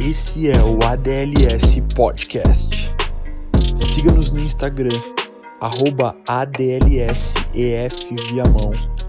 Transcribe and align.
Esse 0.00 0.48
é 0.48 0.56
o 0.62 0.82
ADLS 0.82 1.82
Podcast. 1.94 2.90
Siga-nos 3.74 4.30
no 4.30 4.38
Instagram, 4.38 4.98
arroba 5.60 6.16
ADLSEF 6.26 8.14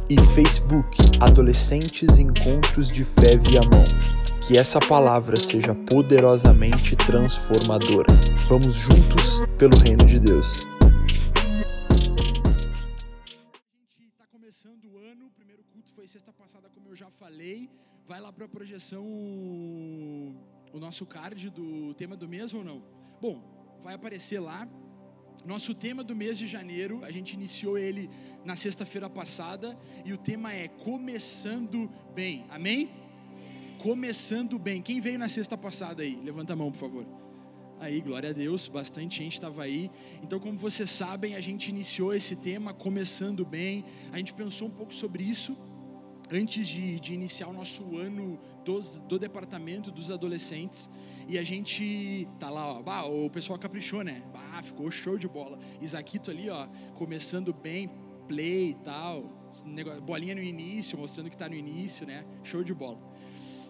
e 0.09 0.21
Facebook 0.35 0.97
Adolescentes 1.21 2.19
Encontros 2.19 2.89
de 2.91 3.05
Fé 3.05 3.37
Viamão. 3.37 3.85
Que 4.45 4.57
essa 4.57 4.79
palavra 4.81 5.39
seja 5.39 5.73
poderosamente 5.73 6.93
transformadora. 6.97 8.13
Vamos 8.49 8.75
juntos 8.75 9.41
pelo 9.57 9.77
reino 9.77 10.05
de 10.05 10.19
Deus. 10.19 10.67
Está 13.97 14.25
começando 14.29 14.83
o 14.91 14.97
ano, 14.97 15.27
o 15.27 15.31
primeiro 15.37 15.63
culto 15.71 15.93
foi 15.95 16.05
sexta 16.05 16.33
passada, 16.33 16.67
como 16.75 16.89
eu 16.89 16.97
já 16.97 17.07
falei. 17.17 17.69
Vai 18.09 18.19
lá 18.19 18.33
para 18.33 18.43
a 18.43 18.49
projeção 18.49 19.05
o 20.73 20.79
nosso 20.79 21.05
card 21.05 21.49
do 21.49 21.93
tema 21.93 22.15
do 22.15 22.27
mês 22.27 22.53
ou 22.53 22.63
não? 22.63 22.81
Bom, 23.21 23.41
vai 23.83 23.93
aparecer 23.93 24.39
lá. 24.39 24.67
Nosso 25.45 25.73
tema 25.73 26.03
do 26.03 26.15
mês 26.15 26.37
de 26.37 26.45
janeiro, 26.45 27.03
a 27.03 27.11
gente 27.11 27.33
iniciou 27.33 27.77
ele 27.77 28.09
na 28.45 28.55
sexta-feira 28.55 29.09
passada 29.09 29.77
e 30.05 30.13
o 30.13 30.17
tema 30.17 30.53
é 30.53 30.67
Começando 30.67 31.89
Bem. 32.13 32.45
Amém? 32.49 32.91
Começando 33.79 34.59
Bem. 34.59 34.81
Quem 34.81 34.99
veio 34.99 35.17
na 35.17 35.27
sexta 35.27 35.57
passada 35.57 36.03
aí? 36.03 36.15
Levanta 36.23 36.53
a 36.53 36.55
mão, 36.55 36.71
por 36.71 36.77
favor. 36.77 37.05
Aí, 37.79 37.99
glória 37.99 38.29
a 38.29 38.33
Deus, 38.33 38.67
bastante 38.67 39.17
gente 39.17 39.33
estava 39.33 39.63
aí. 39.63 39.89
Então, 40.21 40.39
como 40.39 40.55
vocês 40.55 40.91
sabem, 40.91 41.35
a 41.35 41.41
gente 41.41 41.69
iniciou 41.69 42.13
esse 42.13 42.35
tema 42.35 42.75
começando 42.75 43.43
bem. 43.43 43.83
A 44.11 44.17
gente 44.17 44.35
pensou 44.35 44.67
um 44.67 44.71
pouco 44.71 44.93
sobre 44.93 45.23
isso 45.23 45.57
antes 46.31 46.67
de, 46.67 46.99
de 46.99 47.13
iniciar 47.13 47.47
o 47.47 47.53
nosso 47.53 47.97
ano 47.97 48.39
dos, 48.63 49.01
do 49.01 49.19
departamento 49.19 49.91
dos 49.91 50.09
adolescentes. 50.09 50.89
E 51.27 51.37
a 51.37 51.43
gente 51.43 52.27
tá 52.39 52.49
lá, 52.49 52.73
ó, 52.73 52.81
bah, 52.81 53.03
o 53.03 53.29
pessoal 53.29 53.59
caprichou, 53.59 54.03
né? 54.03 54.23
Bah, 54.33 54.61
ficou 54.63 54.89
show 54.89 55.17
de 55.17 55.27
bola. 55.27 55.59
Isaquito 55.81 56.31
ali, 56.31 56.49
ó, 56.49 56.67
começando 56.95 57.53
bem, 57.53 57.89
play 58.27 58.71
e 58.71 58.73
tal. 58.75 59.23
Bolinha 60.03 60.33
no 60.33 60.41
início, 60.41 60.97
mostrando 60.97 61.29
que 61.29 61.37
tá 61.37 61.49
no 61.49 61.55
início, 61.55 62.07
né? 62.07 62.25
Show 62.43 62.63
de 62.63 62.73
bola. 62.73 62.99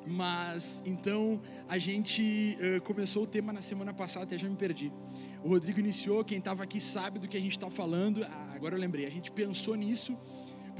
Mas 0.05 0.81
então 0.85 1.39
a 1.67 1.78
gente 1.78 2.57
uh, 2.59 2.81
começou 2.81 3.23
o 3.23 3.28
tema 3.28 3.53
na 3.53 3.61
semana 3.61 3.94
passada, 3.94 4.25
até 4.25 4.38
já 4.38 4.47
me 4.47 4.55
perdi. 4.55 4.91
O 5.44 5.50
Rodrigo 5.50 5.80
iniciou, 5.80 6.23
quem 6.23 6.39
estava 6.39 6.63
aqui 6.63 6.80
sabe 6.80 7.19
do 7.19 7.28
que 7.28 7.38
a 7.38 7.41
gente 7.41 7.52
está 7.52 7.69
falando. 7.69 8.23
Ah, 8.23 8.53
agora 8.55 8.75
eu 8.75 8.80
lembrei, 8.80 9.05
a 9.05 9.11
gente 9.11 9.31
pensou 9.31 9.75
nisso 9.75 10.17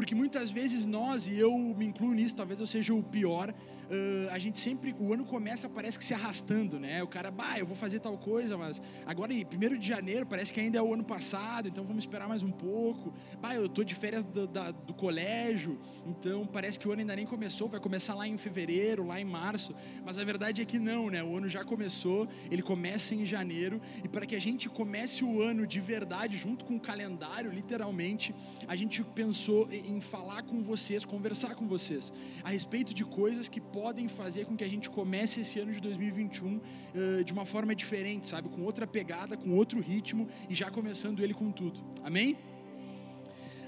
porque 0.02 0.16
muitas 0.16 0.50
vezes 0.50 0.84
nós, 0.84 1.28
e 1.28 1.38
eu 1.38 1.56
me 1.56 1.86
incluo 1.86 2.12
nisso, 2.12 2.36
talvez 2.36 2.60
eu 2.60 2.66
seja 2.66 2.92
o 2.92 3.04
pior, 3.04 3.54
uh, 3.92 4.30
a 4.32 4.40
gente 4.40 4.58
sempre, 4.58 4.96
o 4.98 5.14
ano 5.14 5.26
começa, 5.26 5.70
parece 5.70 6.00
que 6.00 6.06
se 6.06 6.14
arrastando, 6.14 6.80
né? 6.80 7.04
O 7.04 7.08
cara, 7.08 7.30
bah, 7.30 7.60
eu 7.60 7.66
vou 7.66 7.76
fazer 7.76 8.00
tal 8.00 8.18
coisa, 8.18 8.58
mas 8.58 8.82
agora, 9.06 9.34
primeiro 9.46 9.78
de 9.78 9.88
janeiro, 9.88 10.26
parece 10.26 10.54
que 10.54 10.60
ainda 10.60 10.80
é 10.80 10.82
o 10.82 10.94
ano 10.94 11.04
passado, 11.04 11.68
então 11.68 11.84
vamos 11.84 12.04
esperar 12.04 12.28
mais 12.28 12.42
um 12.42 12.52
pouco. 12.52 13.14
Bah, 13.42 13.54
eu 13.54 13.68
tô 13.68 13.84
de 13.84 13.94
férias 13.94 14.24
do, 14.26 14.48
da, 14.48 14.72
do 14.72 14.94
colégio, 14.94 15.78
então 16.06 16.46
parece 16.46 16.80
que 16.80 16.88
o 16.88 16.92
ano 16.92 17.02
ainda 17.02 17.16
nem 17.16 17.26
começou, 17.26 17.68
vai 17.68 17.80
começar 17.80 18.16
lá 18.16 18.28
em 18.28 18.38
fevereiro, 18.38 19.06
lá 19.06 19.20
em 19.20 19.26
março, 19.26 19.76
mas 20.06 20.18
a 20.18 20.24
verdade 20.24 20.62
é 20.62 20.66
que 20.66 20.80
não, 20.80 21.10
né? 21.10 21.24
O 21.24 21.38
ano 21.38 21.50
já 21.50 21.64
começou, 21.64 22.28
ele 22.50 22.62
começa 22.62 23.14
em 23.14 23.26
janeiro, 23.26 23.82
e 24.04 24.08
para 24.08 24.26
que 24.26 24.36
a 24.36 24.42
gente 24.42 24.70
comece 24.70 25.24
o 25.24 25.42
ano 25.42 25.68
de 25.68 25.80
verdade, 25.80 26.38
junto 26.38 26.64
com 26.66 26.76
o 26.76 26.80
calendário, 26.80 27.52
literalmente, 27.52 28.34
a 28.68 28.76
gente 28.76 29.04
pensou 29.04 29.68
em 29.72 30.00
falar 30.00 30.44
com 30.44 30.64
vocês, 30.64 31.04
conversar 31.04 31.56
com 31.56 31.68
vocês 31.68 32.14
a 32.44 32.50
respeito 32.50 32.94
de 32.94 33.04
coisas 33.04 33.50
que 33.50 33.60
podem 33.60 33.81
podem 33.82 34.08
fazer 34.08 34.46
com 34.46 34.56
que 34.56 34.64
a 34.64 34.70
gente 34.70 34.92
comece 34.92 35.42
esse 35.42 35.58
ano 35.60 35.72
de 35.72 35.82
2021 35.82 36.58
uh, 36.58 37.24
de 37.24 37.34
uma 37.34 37.46
forma 37.46 37.74
diferente, 37.74 38.28
sabe? 38.28 38.48
Com 38.48 38.62
outra 38.62 38.86
pegada, 38.86 39.36
com 39.36 39.56
outro 39.56 39.80
ritmo 39.80 40.28
e 40.48 40.54
já 40.54 40.70
começando 40.70 41.24
ele 41.24 41.34
com 41.34 41.52
tudo. 41.52 41.80
Amém? 42.04 42.38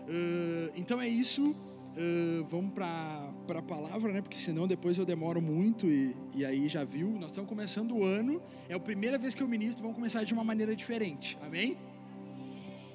Uh, 0.07 0.69
então 0.75 1.01
é 1.01 1.07
isso. 1.07 1.49
Uh, 1.51 2.45
vamos 2.45 2.73
para 2.73 3.33
a 3.57 3.61
palavra, 3.63 4.13
né? 4.13 4.21
Porque 4.21 4.39
senão 4.39 4.67
depois 4.67 4.99
eu 4.99 5.05
demoro 5.05 5.41
muito 5.41 5.87
e, 5.87 6.15
e 6.35 6.45
aí 6.45 6.69
já 6.69 6.83
viu. 6.83 7.09
Nós 7.13 7.31
estamos 7.31 7.49
começando 7.49 7.95
o 7.97 8.03
ano, 8.03 8.39
é 8.69 8.75
a 8.75 8.79
primeira 8.79 9.17
vez 9.17 9.33
que 9.33 9.41
eu 9.41 9.47
ministro, 9.47 9.81
vamos 9.81 9.95
começar 9.95 10.23
de 10.23 10.31
uma 10.31 10.43
maneira 10.43 10.75
diferente. 10.75 11.39
Amém? 11.41 11.75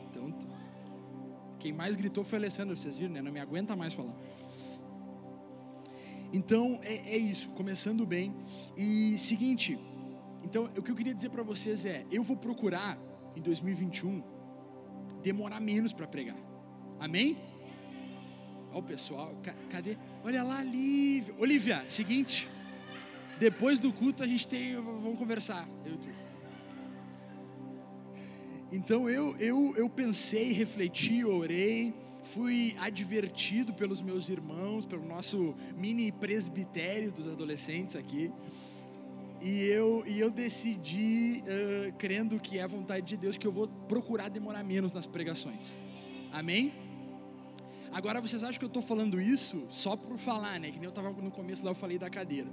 Então, 0.08 0.32
quem 1.58 1.72
mais 1.72 1.96
gritou 1.96 2.22
foi 2.22 2.38
o 2.38 2.42
Alessandro, 2.42 2.76
vocês 2.76 2.96
viram, 2.96 3.14
né? 3.14 3.22
Não 3.22 3.32
me 3.32 3.40
aguenta 3.40 3.74
mais 3.74 3.92
falar. 3.92 4.14
Então 6.32 6.78
é, 6.82 7.14
é 7.14 7.16
isso, 7.16 7.50
começando 7.50 8.04
bem. 8.04 8.34
E 8.76 9.16
seguinte, 9.18 9.78
então 10.44 10.64
o 10.76 10.82
que 10.82 10.90
eu 10.90 10.96
queria 10.96 11.14
dizer 11.14 11.30
para 11.30 11.42
vocês 11.42 11.84
é: 11.86 12.04
eu 12.10 12.22
vou 12.22 12.36
procurar 12.36 12.98
em 13.34 13.40
2021 13.40 14.22
demorar 15.22 15.60
menos 15.60 15.92
para 15.92 16.06
pregar. 16.06 16.36
Amém? 17.00 17.36
Olha 18.70 18.78
o 18.78 18.82
pessoal, 18.82 19.34
cadê? 19.70 19.96
Olha 20.22 20.42
lá, 20.42 20.62
Lívia. 20.62 21.34
Olivia, 21.38 21.84
seguinte. 21.88 22.48
Depois 23.40 23.80
do 23.80 23.92
culto 23.92 24.22
a 24.22 24.26
gente 24.26 24.46
tem, 24.46 24.74
vamos 24.74 25.18
conversar. 25.18 25.66
Eu 25.84 25.94
e 25.94 25.98
tu. 25.98 26.08
Então 28.70 29.08
eu, 29.08 29.34
eu, 29.38 29.74
eu 29.76 29.88
pensei, 29.88 30.52
refleti, 30.52 31.24
orei 31.24 31.94
fui 32.34 32.76
advertido 32.80 33.72
pelos 33.72 34.00
meus 34.00 34.28
irmãos, 34.28 34.84
pelo 34.84 35.04
nosso 35.06 35.54
mini 35.76 36.12
presbitério 36.12 37.10
dos 37.10 37.26
adolescentes 37.26 37.96
aqui. 37.96 38.30
E 39.40 39.64
eu, 39.64 40.04
e 40.06 40.18
eu 40.18 40.30
decidi, 40.30 41.42
uh, 41.42 41.92
crendo 41.96 42.38
que 42.40 42.58
é 42.58 42.62
a 42.62 42.66
vontade 42.66 43.06
de 43.06 43.16
Deus, 43.16 43.36
que 43.36 43.46
eu 43.46 43.52
vou 43.52 43.68
procurar 43.88 44.28
demorar 44.28 44.62
menos 44.62 44.92
nas 44.92 45.06
pregações. 45.06 45.76
Amém? 46.32 46.72
Agora 47.92 48.20
vocês 48.20 48.42
acham 48.42 48.58
que 48.58 48.64
eu 48.64 48.68
estou 48.68 48.82
falando 48.82 49.20
isso 49.20 49.64
só 49.70 49.96
por 49.96 50.18
falar, 50.18 50.60
né? 50.60 50.70
Que 50.70 50.76
nem 50.76 50.84
eu 50.84 50.90
estava 50.90 51.10
no 51.10 51.30
começo 51.30 51.64
lá, 51.64 51.70
eu 51.70 51.74
falei 51.74 51.98
da 51.98 52.10
cadeira. 52.10 52.50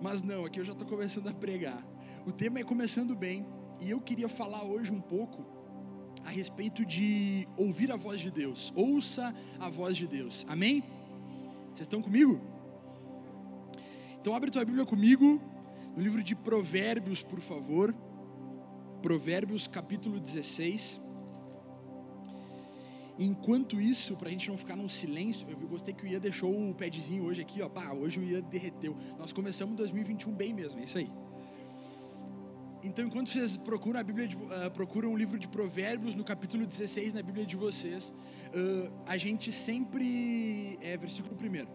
Mas 0.00 0.22
não, 0.22 0.44
aqui 0.44 0.58
eu 0.58 0.64
já 0.64 0.72
estou 0.72 0.88
começando 0.88 1.28
a 1.28 1.32
pregar. 1.32 1.84
O 2.26 2.32
tema 2.32 2.58
é 2.58 2.64
começando 2.64 3.14
bem. 3.14 3.46
E 3.80 3.90
eu 3.90 4.00
queria 4.00 4.28
falar 4.28 4.64
hoje 4.64 4.90
um 4.90 5.00
pouco 5.00 5.57
a 6.24 6.30
respeito 6.30 6.84
de 6.84 7.48
ouvir 7.56 7.90
a 7.92 7.96
voz 7.96 8.20
de 8.20 8.30
Deus. 8.30 8.72
Ouça 8.74 9.34
a 9.58 9.68
voz 9.68 9.96
de 9.96 10.06
Deus. 10.06 10.44
Amém? 10.48 10.82
Vocês 11.68 11.80
estão 11.80 12.02
comigo? 12.02 12.40
Então 14.20 14.34
abre 14.34 14.50
tua 14.50 14.64
Bíblia 14.64 14.84
comigo 14.84 15.40
no 15.96 16.02
livro 16.02 16.22
de 16.22 16.34
Provérbios, 16.34 17.22
por 17.22 17.40
favor. 17.40 17.94
Provérbios 19.00 19.66
capítulo 19.66 20.18
16. 20.18 21.00
Enquanto 23.18 23.80
isso, 23.80 24.16
para 24.16 24.28
a 24.28 24.30
gente 24.30 24.48
não 24.48 24.56
ficar 24.56 24.76
num 24.76 24.88
silêncio, 24.88 25.46
eu 25.50 25.56
gostei 25.68 25.92
que 25.92 26.04
o 26.04 26.06
Ia 26.06 26.20
deixou 26.20 26.52
o 26.52 26.72
padzinho 26.72 27.24
hoje 27.24 27.40
aqui, 27.40 27.60
ó. 27.60 27.68
Pá, 27.68 27.92
hoje 27.92 28.20
o 28.20 28.22
Ia 28.22 28.40
derreteu. 28.40 28.96
Nós 29.18 29.32
começamos 29.32 29.76
2021 29.76 30.32
bem 30.32 30.54
mesmo, 30.54 30.78
é 30.78 30.84
isso 30.84 30.98
aí. 30.98 31.10
Então, 32.82 33.04
enquanto 33.04 33.28
vocês 33.28 33.56
procuram 33.56 33.98
a 33.98 34.02
Bíblia, 34.02 34.28
de, 34.28 34.36
uh, 34.36 34.70
procuram 34.72 35.12
o 35.12 35.16
livro 35.16 35.38
de 35.38 35.48
Provérbios 35.48 36.14
no 36.14 36.22
capítulo 36.22 36.64
16 36.64 37.12
na 37.12 37.22
Bíblia 37.22 37.44
de 37.44 37.56
vocês, 37.56 38.10
uh, 38.10 38.92
a 39.04 39.16
gente 39.16 39.50
sempre 39.50 40.78
é 40.80 40.96
versículo 40.96 41.34
primeiro. 41.34 41.68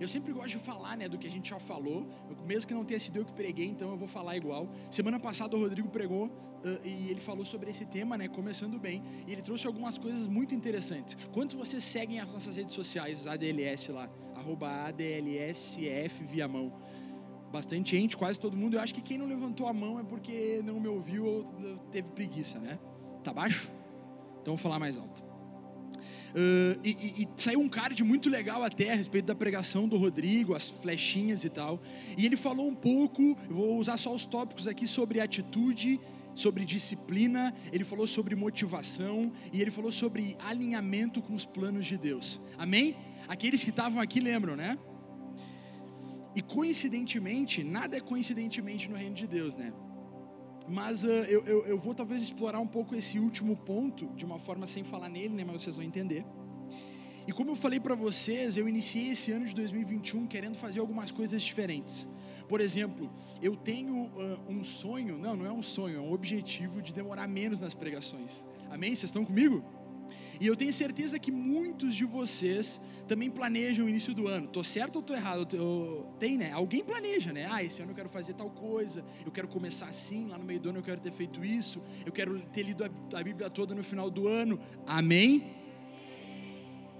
Eu 0.00 0.08
sempre 0.08 0.32
gosto 0.32 0.48
de 0.48 0.58
falar, 0.58 0.96
né, 0.96 1.08
do 1.08 1.18
que 1.18 1.26
a 1.26 1.30
gente 1.30 1.50
já 1.50 1.60
falou, 1.60 2.08
mesmo 2.46 2.66
que 2.66 2.74
não 2.74 2.84
tenha 2.84 2.98
sido 2.98 3.18
eu 3.18 3.24
que 3.24 3.32
preguei, 3.32 3.66
então 3.66 3.90
eu 3.90 3.96
vou 3.96 4.08
falar 4.08 4.36
igual. 4.36 4.68
Semana 4.90 5.20
passada 5.20 5.54
o 5.54 5.60
Rodrigo 5.60 5.88
pregou 5.90 6.26
uh, 6.28 6.80
e 6.82 7.10
ele 7.10 7.20
falou 7.20 7.44
sobre 7.44 7.70
esse 7.70 7.84
tema, 7.84 8.16
né, 8.16 8.26
começando 8.26 8.78
bem, 8.78 9.02
e 9.26 9.32
ele 9.32 9.42
trouxe 9.42 9.66
algumas 9.66 9.98
coisas 9.98 10.26
muito 10.26 10.54
interessantes. 10.54 11.14
Quantos 11.30 11.54
vocês 11.56 11.84
seguem 11.84 12.20
as 12.20 12.32
nossas 12.32 12.56
redes 12.56 12.74
sociais, 12.74 13.26
ADLS 13.26 13.92
lá, 13.92 14.08
arroba 14.34 14.86
ADLSF 14.86 16.24
via 16.24 16.48
mão? 16.48 16.72
Bastante 17.54 17.96
gente, 17.96 18.16
quase 18.16 18.38
todo 18.38 18.56
mundo. 18.56 18.74
Eu 18.74 18.80
acho 18.80 18.92
que 18.92 19.00
quem 19.00 19.16
não 19.16 19.26
levantou 19.26 19.68
a 19.68 19.72
mão 19.72 20.00
é 20.00 20.02
porque 20.02 20.60
não 20.64 20.80
me 20.80 20.88
ouviu 20.88 21.24
ou 21.24 21.44
teve 21.92 22.08
preguiça, 22.08 22.58
né? 22.58 22.80
Tá 23.22 23.32
baixo? 23.32 23.70
Então 24.42 24.56
vou 24.56 24.62
falar 24.62 24.80
mais 24.80 24.96
alto. 24.96 25.22
Uh, 25.22 26.80
e, 26.82 26.90
e, 26.90 27.22
e, 27.22 27.28
saiu 27.36 27.60
um 27.60 27.68
card 27.68 28.02
muito 28.02 28.28
legal 28.28 28.64
até 28.64 28.90
a 28.92 28.96
respeito 28.96 29.26
da 29.26 29.36
pregação 29.36 29.86
do 29.86 29.96
Rodrigo, 29.96 30.52
as 30.52 30.68
flechinhas 30.68 31.44
e 31.44 31.48
tal. 31.48 31.80
E 32.18 32.26
ele 32.26 32.36
falou 32.36 32.66
um 32.66 32.74
pouco, 32.74 33.36
vou 33.48 33.78
usar 33.78 33.98
só 33.98 34.12
os 34.12 34.24
tópicos 34.24 34.66
aqui 34.66 34.88
sobre 34.88 35.20
atitude, 35.20 36.00
sobre 36.34 36.64
disciplina, 36.64 37.54
ele 37.72 37.84
falou 37.84 38.08
sobre 38.08 38.34
motivação 38.34 39.32
e 39.52 39.62
ele 39.62 39.70
falou 39.70 39.92
sobre 39.92 40.36
alinhamento 40.40 41.22
com 41.22 41.34
os 41.34 41.46
planos 41.46 41.86
de 41.86 41.96
Deus. 41.96 42.40
Amém? 42.58 42.96
Aqueles 43.28 43.62
que 43.62 43.70
estavam 43.70 44.02
aqui 44.02 44.18
lembram, 44.18 44.56
né? 44.56 44.76
E 46.34 46.42
coincidentemente, 46.42 47.62
nada 47.62 47.96
é 47.96 48.00
coincidentemente 48.00 48.90
no 48.90 48.96
reino 48.96 49.14
de 49.14 49.26
Deus, 49.26 49.56
né? 49.56 49.72
Mas 50.68 51.04
uh, 51.04 51.06
eu, 51.06 51.44
eu, 51.44 51.66
eu, 51.66 51.78
vou 51.78 51.94
talvez 51.94 52.22
explorar 52.22 52.58
um 52.58 52.66
pouco 52.66 52.94
esse 52.94 53.18
último 53.18 53.56
ponto 53.56 54.06
de 54.14 54.24
uma 54.24 54.38
forma 54.38 54.66
sem 54.66 54.82
falar 54.82 55.08
nele, 55.08 55.34
né? 55.34 55.44
Mas 55.44 55.62
vocês 55.62 55.76
vão 55.76 55.84
entender. 55.84 56.24
E 57.26 57.32
como 57.32 57.50
eu 57.50 57.56
falei 57.56 57.78
para 57.78 57.94
vocês, 57.94 58.56
eu 58.56 58.68
iniciei 58.68 59.10
esse 59.10 59.30
ano 59.30 59.46
de 59.46 59.54
2021 59.54 60.26
querendo 60.26 60.56
fazer 60.56 60.80
algumas 60.80 61.10
coisas 61.10 61.42
diferentes. 61.42 62.06
Por 62.48 62.60
exemplo, 62.60 63.10
eu 63.40 63.56
tenho 63.56 63.94
uh, 63.94 64.40
um 64.48 64.62
sonho, 64.62 65.16
não, 65.16 65.36
não 65.36 65.46
é 65.46 65.52
um 65.52 65.62
sonho, 65.62 65.98
é 65.98 66.00
um 66.00 66.12
objetivo 66.12 66.82
de 66.82 66.92
demorar 66.92 67.26
menos 67.26 67.60
nas 67.60 67.72
pregações. 67.72 68.44
Amém? 68.70 68.90
Vocês 68.90 69.04
estão 69.10 69.24
comigo? 69.24 69.64
E 70.40 70.46
eu 70.46 70.56
tenho 70.56 70.72
certeza 70.72 71.18
que 71.18 71.30
muitos 71.30 71.94
de 71.94 72.04
vocês 72.04 72.80
também 73.06 73.30
planejam 73.30 73.86
o 73.86 73.88
início 73.88 74.14
do 74.14 74.26
ano. 74.26 74.48
Tô 74.48 74.64
certo 74.64 74.96
ou 74.96 75.02
tô 75.02 75.14
errado? 75.14 75.54
Eu, 75.54 76.06
tem, 76.18 76.36
né? 76.36 76.50
Alguém 76.52 76.82
planeja, 76.82 77.32
né? 77.32 77.46
Ah, 77.50 77.62
esse 77.62 77.80
ano 77.82 77.92
eu 77.92 77.94
quero 77.94 78.08
fazer 78.08 78.34
tal 78.34 78.50
coisa, 78.50 79.04
eu 79.24 79.30
quero 79.30 79.46
começar 79.48 79.86
assim, 79.86 80.28
lá 80.28 80.38
no 80.38 80.44
meio 80.44 80.60
do 80.60 80.70
ano 80.70 80.78
eu 80.78 80.82
quero 80.82 81.00
ter 81.00 81.12
feito 81.12 81.44
isso, 81.44 81.82
eu 82.04 82.12
quero 82.12 82.40
ter 82.52 82.62
lido 82.62 82.84
a, 82.84 83.22
Bíblia 83.22 83.48
toda 83.50 83.74
no 83.74 83.84
final 83.84 84.10
do 84.10 84.26
ano. 84.26 84.58
Amém? 84.86 85.54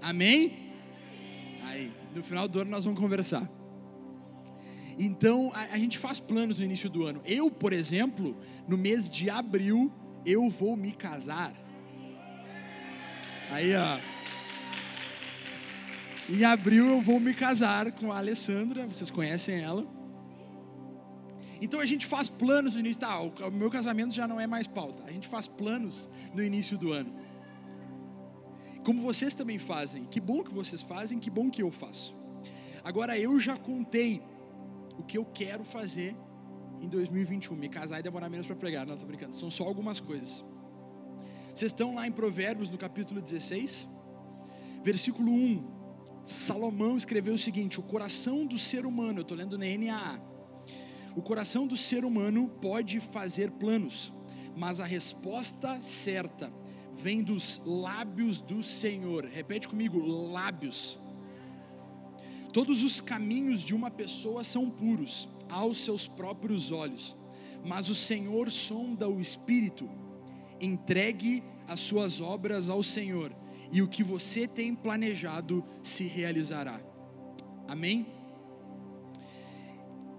Amém? 0.01 0.71
Aí, 1.63 1.91
no 2.13 2.23
final 2.23 2.47
do 2.47 2.59
ano 2.59 2.71
nós 2.71 2.85
vamos 2.85 2.99
conversar. 2.99 3.49
Então, 4.97 5.51
a, 5.53 5.73
a 5.73 5.77
gente 5.77 5.97
faz 5.97 6.19
planos 6.19 6.59
no 6.59 6.65
início 6.65 6.89
do 6.89 7.05
ano. 7.05 7.21
Eu, 7.25 7.51
por 7.51 7.73
exemplo, 7.73 8.37
no 8.67 8.77
mês 8.77 9.09
de 9.09 9.29
abril, 9.29 9.91
eu 10.25 10.49
vou 10.49 10.77
me 10.77 10.91
casar. 10.91 11.64
Aí, 13.51 13.75
ó. 13.75 13.99
Em 16.27 16.43
abril 16.43 16.87
eu 16.87 17.01
vou 17.01 17.19
me 17.19 17.33
casar 17.33 17.91
com 17.91 18.11
a 18.11 18.17
Alessandra, 18.17 18.87
vocês 18.87 19.11
conhecem 19.11 19.59
ela. 19.59 19.85
Então 21.61 21.79
a 21.79 21.85
gente 21.85 22.05
faz 22.05 22.27
planos 22.27 22.73
no 22.73 22.79
início. 22.79 22.99
Tá, 22.99 23.19
o 23.19 23.51
meu 23.51 23.69
casamento 23.69 24.13
já 24.13 24.27
não 24.27 24.39
é 24.39 24.47
mais 24.47 24.67
pauta. 24.67 25.03
A 25.05 25.11
gente 25.11 25.27
faz 25.27 25.47
planos 25.47 26.09
no 26.33 26.43
início 26.43 26.77
do 26.77 26.91
ano. 26.91 27.13
Como 28.83 29.01
vocês 29.01 29.33
também 29.33 29.57
fazem. 29.57 30.05
Que 30.05 30.19
bom 30.19 30.43
que 30.43 30.51
vocês 30.51 30.81
fazem, 30.81 31.19
que 31.19 31.29
bom 31.29 31.49
que 31.49 31.61
eu 31.61 31.71
faço. 31.71 32.15
Agora 32.83 33.17
eu 33.17 33.39
já 33.39 33.57
contei 33.57 34.21
o 34.97 35.03
que 35.03 35.17
eu 35.17 35.25
quero 35.25 35.63
fazer 35.63 36.15
em 36.81 36.87
2021. 36.87 37.55
Me 37.55 37.69
casar 37.69 37.99
e 37.99 38.03
demorar 38.03 38.29
menos 38.29 38.47
para 38.47 38.55
pregar. 38.55 38.85
Não, 38.85 38.97
tô 38.97 39.05
brincando. 39.05 39.33
São 39.33 39.49
só 39.49 39.63
algumas 39.63 39.99
coisas. 39.99 40.43
Vocês 41.55 41.71
estão 41.71 41.95
lá 41.95 42.05
em 42.05 42.11
Provérbios, 42.11 42.69
no 42.69 42.77
capítulo 42.77 43.21
16, 43.21 43.87
versículo 44.83 45.31
1. 45.31 45.63
Salomão 46.25 46.97
escreveu 46.97 47.33
o 47.33 47.37
seguinte: 47.37 47.79
O 47.79 47.83
coração 47.83 48.45
do 48.45 48.59
ser 48.59 48.85
humano, 48.85 49.19
eu 49.19 49.21
estou 49.21 49.37
lendo 49.37 49.57
na 49.57 49.65
NAA. 49.65 50.19
O 51.15 51.21
coração 51.21 51.65
do 51.65 51.77
ser 51.77 52.03
humano 52.03 52.49
pode 52.61 52.99
fazer 52.99 53.51
planos, 53.51 54.11
mas 54.53 54.81
a 54.81 54.85
resposta 54.85 55.81
certa 55.81 56.51
vem 56.91 57.23
dos 57.23 57.61
lábios 57.65 58.41
do 58.41 58.61
Senhor. 58.61 59.23
Repete 59.23 59.69
comigo: 59.69 59.97
lábios. 60.05 60.99
Todos 62.51 62.83
os 62.83 62.99
caminhos 62.99 63.61
de 63.61 63.73
uma 63.73 63.89
pessoa 63.89 64.43
são 64.43 64.69
puros 64.69 65.29
aos 65.47 65.77
seus 65.77 66.05
próprios 66.05 66.73
olhos, 66.73 67.15
mas 67.63 67.87
o 67.87 67.95
Senhor 67.95 68.51
sonda 68.51 69.07
o 69.07 69.21
espírito 69.21 69.89
entregue 70.65 71.43
as 71.67 71.79
suas 71.79 72.19
obras 72.21 72.69
ao 72.69 72.83
Senhor, 72.83 73.31
e 73.71 73.81
o 73.81 73.87
que 73.87 74.03
você 74.03 74.47
tem 74.47 74.75
planejado 74.75 75.63
se 75.81 76.03
realizará. 76.03 76.79
Amém? 77.67 78.05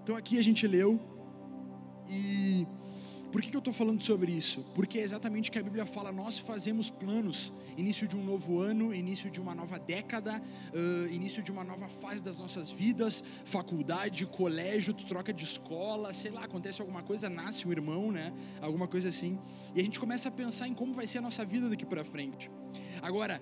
Então 0.03 0.15
aqui 0.15 0.37
a 0.37 0.41
gente 0.41 0.67
leu, 0.67 0.99
e 2.09 2.65
por 3.31 3.41
que, 3.41 3.55
eu 3.55 3.59
estou 3.59 3.73
falando 3.73 4.01
sobre 4.03 4.31
isso? 4.31 4.65
Porque 4.73 4.99
é 4.99 5.03
exatamente 5.03 5.49
o 5.49 5.53
que 5.53 5.59
a 5.59 5.63
Bíblia 5.63 5.85
fala, 5.85 6.11
nós 6.11 6.39
fazemos 6.39 6.89
planos 6.89 7.53
início 7.77 8.07
de 8.07 8.15
um 8.17 8.23
novo 8.23 8.59
ano, 8.59 8.93
início 8.93 9.29
de 9.29 9.39
uma 9.39 9.53
nova 9.53 9.77
década, 9.77 10.41
uh, 10.73 11.13
início 11.13 11.43
de 11.43 11.51
uma 11.51 11.63
nova 11.63 11.87
fase 11.87 12.23
das 12.23 12.39
nossas 12.39 12.71
vidas, 12.71 13.23
faculdade, 13.45 14.25
colégio, 14.25 14.93
tu 14.93 15.05
troca 15.05 15.31
de 15.31 15.43
escola, 15.43 16.11
sei 16.11 16.31
lá, 16.31 16.43
acontece 16.43 16.81
alguma 16.81 17.03
coisa, 17.03 17.29
nasce 17.29 17.67
um 17.67 17.71
irmão, 17.71 18.11
né? 18.11 18.33
Alguma 18.59 18.87
coisa 18.87 19.09
assim. 19.09 19.39
E 19.75 19.79
a 19.79 19.83
gente 19.83 19.99
começa 19.99 20.29
a 20.29 20.31
pensar 20.31 20.67
em 20.67 20.73
como 20.73 20.93
vai 20.93 21.05
ser 21.05 21.19
a 21.19 21.21
nossa 21.21 21.45
vida 21.45 21.69
daqui 21.69 21.85
para 21.85 22.03
frente. 22.03 22.49
Agora, 23.01 23.41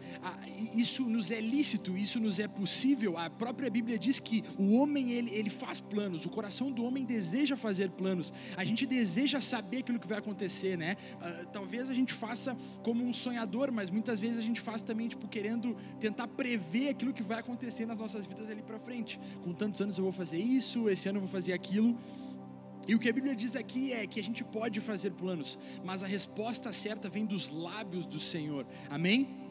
isso 0.73 1.03
nos 1.03 1.31
é 1.31 1.39
lícito, 1.39 1.97
isso 1.97 2.19
nos 2.19 2.39
é 2.39 2.47
possível. 2.47 3.17
A 3.17 3.29
própria 3.29 3.69
Bíblia 3.69 3.97
diz 3.97 4.19
que 4.19 4.43
o 4.57 4.73
homem 4.73 5.11
ele, 5.11 5.31
ele 5.31 5.49
faz 5.49 5.79
planos, 5.79 6.25
o 6.25 6.29
coração 6.29 6.71
do 6.71 6.83
homem 6.83 7.05
deseja 7.05 7.55
fazer 7.57 7.89
planos. 7.91 8.33
A 8.55 8.65
gente 8.65 8.85
deseja 8.85 9.41
saber 9.41 9.77
aquilo 9.77 9.99
que 9.99 10.07
vai 10.07 10.17
acontecer, 10.17 10.77
né? 10.77 10.97
Uh, 11.15 11.45
talvez 11.51 11.89
a 11.89 11.93
gente 11.93 12.13
faça 12.13 12.57
como 12.83 13.03
um 13.03 13.13
sonhador, 13.13 13.71
mas 13.71 13.89
muitas 13.89 14.19
vezes 14.19 14.37
a 14.37 14.41
gente 14.41 14.61
faz 14.61 14.81
também 14.81 15.07
tipo 15.07 15.27
querendo 15.27 15.75
tentar 15.99 16.27
prever 16.27 16.89
aquilo 16.89 17.13
que 17.13 17.23
vai 17.23 17.39
acontecer 17.39 17.85
nas 17.85 17.97
nossas 17.97 18.25
vidas 18.25 18.49
ali 18.49 18.61
para 18.61 18.79
frente. 18.79 19.19
Com 19.43 19.53
tantos 19.53 19.81
anos 19.81 19.97
eu 19.97 20.03
vou 20.03 20.13
fazer 20.13 20.37
isso, 20.37 20.89
esse 20.89 21.07
ano 21.09 21.17
eu 21.17 21.21
vou 21.21 21.29
fazer 21.29 21.53
aquilo. 21.53 21.97
E 22.87 22.93
o 22.93 22.99
que 22.99 23.09
a 23.09 23.13
Bíblia 23.13 23.35
diz 23.35 23.55
aqui 23.55 23.93
é 23.93 24.05
que 24.05 24.19
a 24.19 24.23
gente 24.23 24.43
pode 24.43 24.79
fazer 24.79 25.11
planos, 25.11 25.57
mas 25.83 26.03
a 26.03 26.07
resposta 26.07 26.71
certa 26.71 27.09
vem 27.09 27.25
dos 27.25 27.49
lábios 27.49 28.05
do 28.05 28.19
Senhor. 28.19 28.65
Amém? 28.89 29.44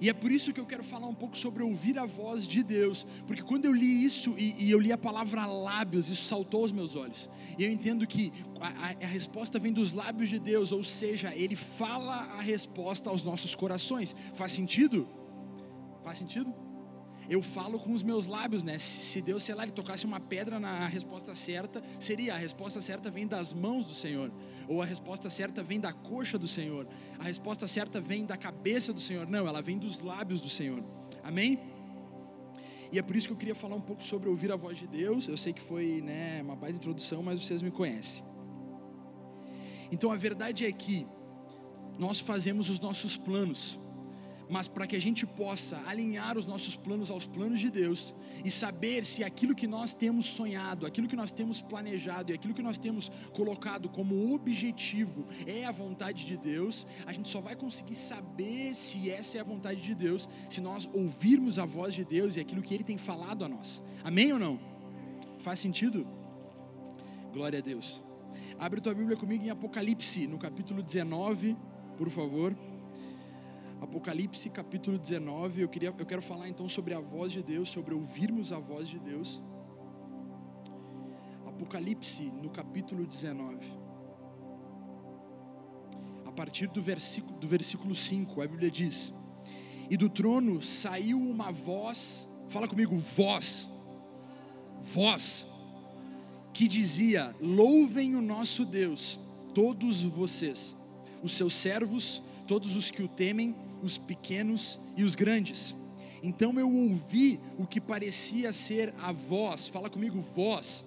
E 0.00 0.08
é 0.08 0.12
por 0.12 0.30
isso 0.30 0.52
que 0.52 0.60
eu 0.60 0.66
quero 0.66 0.84
falar 0.84 1.06
um 1.06 1.14
pouco 1.14 1.36
sobre 1.36 1.62
ouvir 1.62 1.98
a 1.98 2.06
voz 2.06 2.46
de 2.46 2.62
Deus, 2.62 3.06
porque 3.26 3.42
quando 3.42 3.64
eu 3.64 3.72
li 3.72 4.04
isso 4.04 4.34
e, 4.36 4.64
e 4.64 4.70
eu 4.70 4.78
li 4.78 4.92
a 4.92 4.98
palavra 4.98 5.46
lábios, 5.46 6.08
isso 6.08 6.24
saltou 6.24 6.62
aos 6.62 6.72
meus 6.72 6.96
olhos. 6.96 7.30
E 7.58 7.64
eu 7.64 7.70
entendo 7.70 8.06
que 8.06 8.32
a, 8.60 8.68
a, 8.68 9.04
a 9.04 9.06
resposta 9.06 9.58
vem 9.58 9.72
dos 9.72 9.92
lábios 9.92 10.28
de 10.28 10.38
Deus, 10.38 10.72
ou 10.72 10.82
seja, 10.84 11.34
Ele 11.34 11.56
fala 11.56 12.14
a 12.14 12.40
resposta 12.40 13.10
aos 13.10 13.22
nossos 13.22 13.54
corações. 13.54 14.14
Faz 14.34 14.52
sentido? 14.52 15.08
Faz 16.02 16.18
sentido? 16.18 16.65
Eu 17.28 17.42
falo 17.42 17.78
com 17.78 17.92
os 17.92 18.02
meus 18.02 18.26
lábios, 18.26 18.62
né? 18.62 18.78
Se 18.78 19.20
Deus, 19.20 19.42
sei 19.42 19.54
lá, 19.54 19.64
ele 19.64 19.72
tocasse 19.72 20.04
uma 20.04 20.20
pedra 20.20 20.60
na 20.60 20.86
resposta 20.86 21.34
certa, 21.34 21.82
seria 21.98 22.34
a 22.34 22.36
resposta 22.36 22.80
certa 22.80 23.10
vem 23.10 23.26
das 23.26 23.52
mãos 23.52 23.84
do 23.84 23.94
Senhor, 23.94 24.30
ou 24.68 24.80
a 24.80 24.84
resposta 24.84 25.28
certa 25.28 25.62
vem 25.62 25.80
da 25.80 25.92
coxa 25.92 26.38
do 26.38 26.46
Senhor, 26.46 26.86
a 27.18 27.24
resposta 27.24 27.66
certa 27.66 28.00
vem 28.00 28.24
da 28.24 28.36
cabeça 28.36 28.92
do 28.92 29.00
Senhor. 29.00 29.26
Não, 29.26 29.46
ela 29.46 29.60
vem 29.60 29.78
dos 29.78 30.00
lábios 30.00 30.40
do 30.40 30.48
Senhor. 30.48 30.82
Amém? 31.22 31.58
E 32.92 32.98
é 32.98 33.02
por 33.02 33.16
isso 33.16 33.26
que 33.26 33.32
eu 33.32 33.36
queria 33.36 33.54
falar 33.54 33.74
um 33.74 33.80
pouco 33.80 34.02
sobre 34.02 34.28
ouvir 34.28 34.52
a 34.52 34.56
voz 34.56 34.78
de 34.78 34.86
Deus. 34.86 35.26
Eu 35.26 35.36
sei 35.36 35.52
que 35.52 35.60
foi, 35.60 36.00
né, 36.00 36.40
uma 36.42 36.54
baita 36.54 36.76
introdução, 36.76 37.22
mas 37.22 37.42
vocês 37.42 37.60
me 37.60 37.70
conhecem. 37.70 38.24
Então 39.90 40.10
a 40.12 40.16
verdade 40.16 40.64
é 40.64 40.72
que 40.72 41.06
nós 41.98 42.20
fazemos 42.20 42.68
os 42.68 42.78
nossos 42.78 43.16
planos 43.16 43.78
mas 44.48 44.68
para 44.68 44.86
que 44.86 44.94
a 44.94 45.00
gente 45.00 45.26
possa 45.26 45.82
alinhar 45.86 46.38
os 46.38 46.46
nossos 46.46 46.76
planos 46.76 47.10
aos 47.10 47.26
planos 47.26 47.60
de 47.60 47.70
Deus 47.70 48.14
e 48.44 48.50
saber 48.50 49.04
se 49.04 49.24
aquilo 49.24 49.54
que 49.54 49.66
nós 49.66 49.94
temos 49.94 50.26
sonhado, 50.26 50.86
aquilo 50.86 51.08
que 51.08 51.16
nós 51.16 51.32
temos 51.32 51.60
planejado 51.60 52.30
e 52.30 52.34
aquilo 52.34 52.54
que 52.54 52.62
nós 52.62 52.78
temos 52.78 53.10
colocado 53.32 53.88
como 53.88 54.32
objetivo 54.34 55.26
é 55.46 55.64
a 55.64 55.72
vontade 55.72 56.24
de 56.26 56.36
Deus, 56.36 56.86
a 57.06 57.12
gente 57.12 57.28
só 57.28 57.40
vai 57.40 57.56
conseguir 57.56 57.96
saber 57.96 58.74
se 58.74 59.10
essa 59.10 59.38
é 59.38 59.40
a 59.40 59.44
vontade 59.44 59.80
de 59.80 59.94
Deus 59.94 60.28
se 60.48 60.60
nós 60.60 60.88
ouvirmos 60.92 61.58
a 61.58 61.64
voz 61.64 61.94
de 61.94 62.04
Deus 62.04 62.36
e 62.36 62.40
aquilo 62.40 62.62
que 62.62 62.74
Ele 62.74 62.84
tem 62.84 62.98
falado 62.98 63.44
a 63.44 63.48
nós. 63.48 63.82
Amém 64.04 64.32
ou 64.32 64.38
não? 64.38 64.60
Faz 65.38 65.58
sentido? 65.58 66.06
Glória 67.32 67.58
a 67.58 67.62
Deus. 67.62 68.02
Abre 68.58 68.80
tua 68.80 68.94
Bíblia 68.94 69.16
comigo 69.16 69.44
em 69.44 69.50
Apocalipse, 69.50 70.26
no 70.26 70.38
capítulo 70.38 70.82
19, 70.82 71.56
por 71.96 72.08
favor. 72.08 72.56
Apocalipse 73.80 74.48
capítulo 74.48 74.98
19, 74.98 75.60
eu, 75.60 75.68
queria, 75.68 75.94
eu 75.96 76.06
quero 76.06 76.22
falar 76.22 76.48
então 76.48 76.66
sobre 76.66 76.94
a 76.94 77.00
voz 77.00 77.30
de 77.30 77.42
Deus, 77.42 77.68
sobre 77.68 77.92
ouvirmos 77.92 78.50
a 78.50 78.58
voz 78.58 78.88
de 78.88 78.98
Deus. 78.98 79.42
Apocalipse 81.46 82.22
no 82.22 82.48
capítulo 82.48 83.06
19. 83.06 83.66
A 86.24 86.32
partir 86.32 86.68
do 86.68 86.80
versículo, 86.80 87.38
do 87.38 87.46
versículo 87.46 87.94
5, 87.94 88.40
a 88.40 88.46
Bíblia 88.46 88.70
diz: 88.70 89.12
E 89.90 89.96
do 89.96 90.08
trono 90.08 90.62
saiu 90.62 91.18
uma 91.18 91.52
voz, 91.52 92.26
fala 92.48 92.66
comigo, 92.66 92.96
voz, 92.96 93.68
voz, 94.80 95.46
que 96.54 96.66
dizia: 96.66 97.36
Louvem 97.40 98.16
o 98.16 98.22
nosso 98.22 98.64
Deus, 98.64 99.20
todos 99.54 100.02
vocês, 100.02 100.74
os 101.22 101.32
seus 101.32 101.54
servos, 101.54 102.22
todos 102.46 102.74
os 102.74 102.90
que 102.90 103.02
o 103.02 103.08
temem 103.08 103.54
os 103.86 103.96
pequenos 103.96 104.78
e 104.96 105.04
os 105.04 105.14
grandes. 105.14 105.74
Então 106.22 106.58
eu 106.58 106.70
ouvi 106.70 107.40
o 107.56 107.66
que 107.66 107.80
parecia 107.80 108.52
ser 108.52 108.92
a 109.00 109.12
voz, 109.12 109.68
fala 109.68 109.88
comigo, 109.88 110.20
voz, 110.20 110.84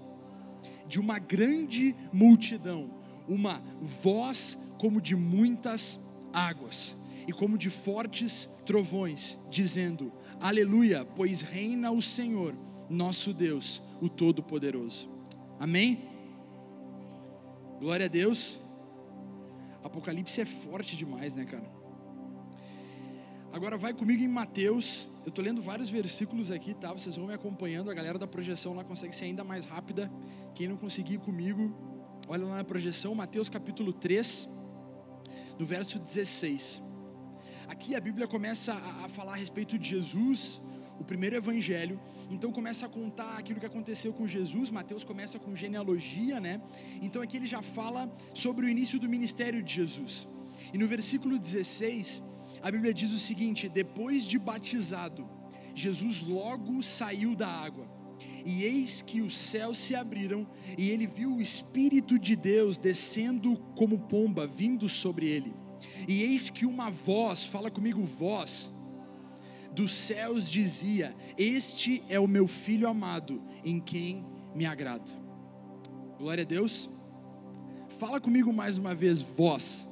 de 0.85 0.99
uma 0.99 1.17
grande 1.17 1.95
multidão, 2.11 2.91
uma 3.27 3.63
voz 3.81 4.57
como 4.77 5.01
de 5.01 5.15
muitas 5.15 5.99
águas 6.33 6.95
e 7.27 7.31
como 7.31 7.57
de 7.57 7.69
fortes 7.69 8.49
trovões, 8.65 9.37
dizendo: 9.49 10.11
Aleluia, 10.41 11.05
pois 11.05 11.41
reina 11.41 11.91
o 11.91 12.01
Senhor, 12.01 12.53
nosso 12.89 13.33
Deus, 13.33 13.81
o 14.01 14.09
Todo-Poderoso. 14.09 15.07
Amém? 15.59 16.03
Glória 17.79 18.07
a 18.07 18.09
Deus. 18.09 18.59
Apocalipse 19.83 20.41
é 20.41 20.45
forte 20.45 20.97
demais, 20.97 21.35
né, 21.35 21.45
cara? 21.45 21.78
Agora 23.59 23.77
vai 23.77 23.93
comigo 23.93 24.23
em 24.23 24.27
Mateus. 24.29 25.05
Eu 25.25 25.29
estou 25.31 25.43
lendo 25.43 25.61
vários 25.61 25.89
versículos 25.89 26.49
aqui, 26.49 26.73
tá? 26.73 26.93
Vocês 26.93 27.17
vão 27.17 27.27
me 27.27 27.33
acompanhando. 27.33 27.91
A 27.91 27.93
galera 27.93 28.17
da 28.17 28.25
projeção 28.25 28.73
lá 28.73 28.85
consegue 28.85 29.13
ser 29.13 29.25
ainda 29.25 29.43
mais 29.43 29.65
rápida. 29.65 30.09
Quem 30.55 30.65
não 30.65 30.77
conseguir 30.77 31.17
comigo, 31.17 31.75
olha 32.29 32.45
lá 32.45 32.55
na 32.55 32.63
projeção, 32.63 33.13
Mateus 33.13 33.49
capítulo 33.49 33.91
3, 33.91 34.47
no 35.59 35.65
verso 35.65 35.99
16. 35.99 36.81
Aqui 37.67 37.97
a 37.97 37.99
Bíblia 37.99 38.29
começa 38.29 38.73
a, 38.73 39.03
a 39.03 39.09
falar 39.09 39.33
a 39.33 39.35
respeito 39.35 39.77
de 39.77 39.89
Jesus, 39.89 40.61
o 40.97 41.03
primeiro 41.03 41.35
evangelho. 41.35 41.99
Então 42.31 42.53
começa 42.53 42.85
a 42.85 42.89
contar 42.89 43.37
aquilo 43.37 43.59
que 43.59 43.65
aconteceu 43.65 44.13
com 44.13 44.25
Jesus. 44.25 44.69
Mateus 44.69 45.03
começa 45.03 45.37
com 45.37 45.53
genealogia, 45.53 46.39
né? 46.39 46.61
Então 47.01 47.21
aqui 47.21 47.35
ele 47.35 47.45
já 47.45 47.61
fala 47.61 48.09
sobre 48.33 48.67
o 48.67 48.69
início 48.69 48.97
do 48.97 49.09
ministério 49.09 49.61
de 49.61 49.73
Jesus. 49.73 50.29
E 50.73 50.77
no 50.77 50.87
versículo 50.87 51.37
16, 51.37 52.23
a 52.61 52.71
Bíblia 52.71 52.93
diz 52.93 53.13
o 53.13 53.19
seguinte: 53.19 53.69
depois 53.69 54.23
de 54.23 54.37
batizado, 54.37 55.27
Jesus 55.73 56.23
logo 56.23 56.81
saiu 56.83 57.35
da 57.35 57.47
água. 57.47 57.87
E 58.45 58.63
eis 58.63 59.01
que 59.01 59.21
os 59.21 59.37
céus 59.37 59.77
se 59.77 59.95
abriram, 59.95 60.47
e 60.77 60.89
ele 60.89 61.07
viu 61.07 61.35
o 61.35 61.41
Espírito 61.41 62.19
de 62.19 62.35
Deus 62.35 62.77
descendo 62.77 63.55
como 63.75 63.99
pomba, 63.99 64.45
vindo 64.45 64.89
sobre 64.89 65.27
ele. 65.27 65.53
E 66.07 66.23
eis 66.23 66.49
que 66.49 66.65
uma 66.65 66.89
voz, 66.89 67.45
fala 67.45 67.71
comigo, 67.71 68.03
voz, 68.03 68.71
dos 69.73 69.93
céus 69.93 70.49
dizia: 70.49 71.15
Este 71.37 72.03
é 72.09 72.19
o 72.19 72.27
meu 72.27 72.47
filho 72.47 72.87
amado, 72.87 73.41
em 73.63 73.79
quem 73.79 74.25
me 74.53 74.65
agrado. 74.65 75.11
Glória 76.17 76.43
a 76.43 76.47
Deus. 76.47 76.89
Fala 77.97 78.19
comigo 78.19 78.51
mais 78.51 78.77
uma 78.77 78.95
vez, 78.95 79.21
voz. 79.21 79.88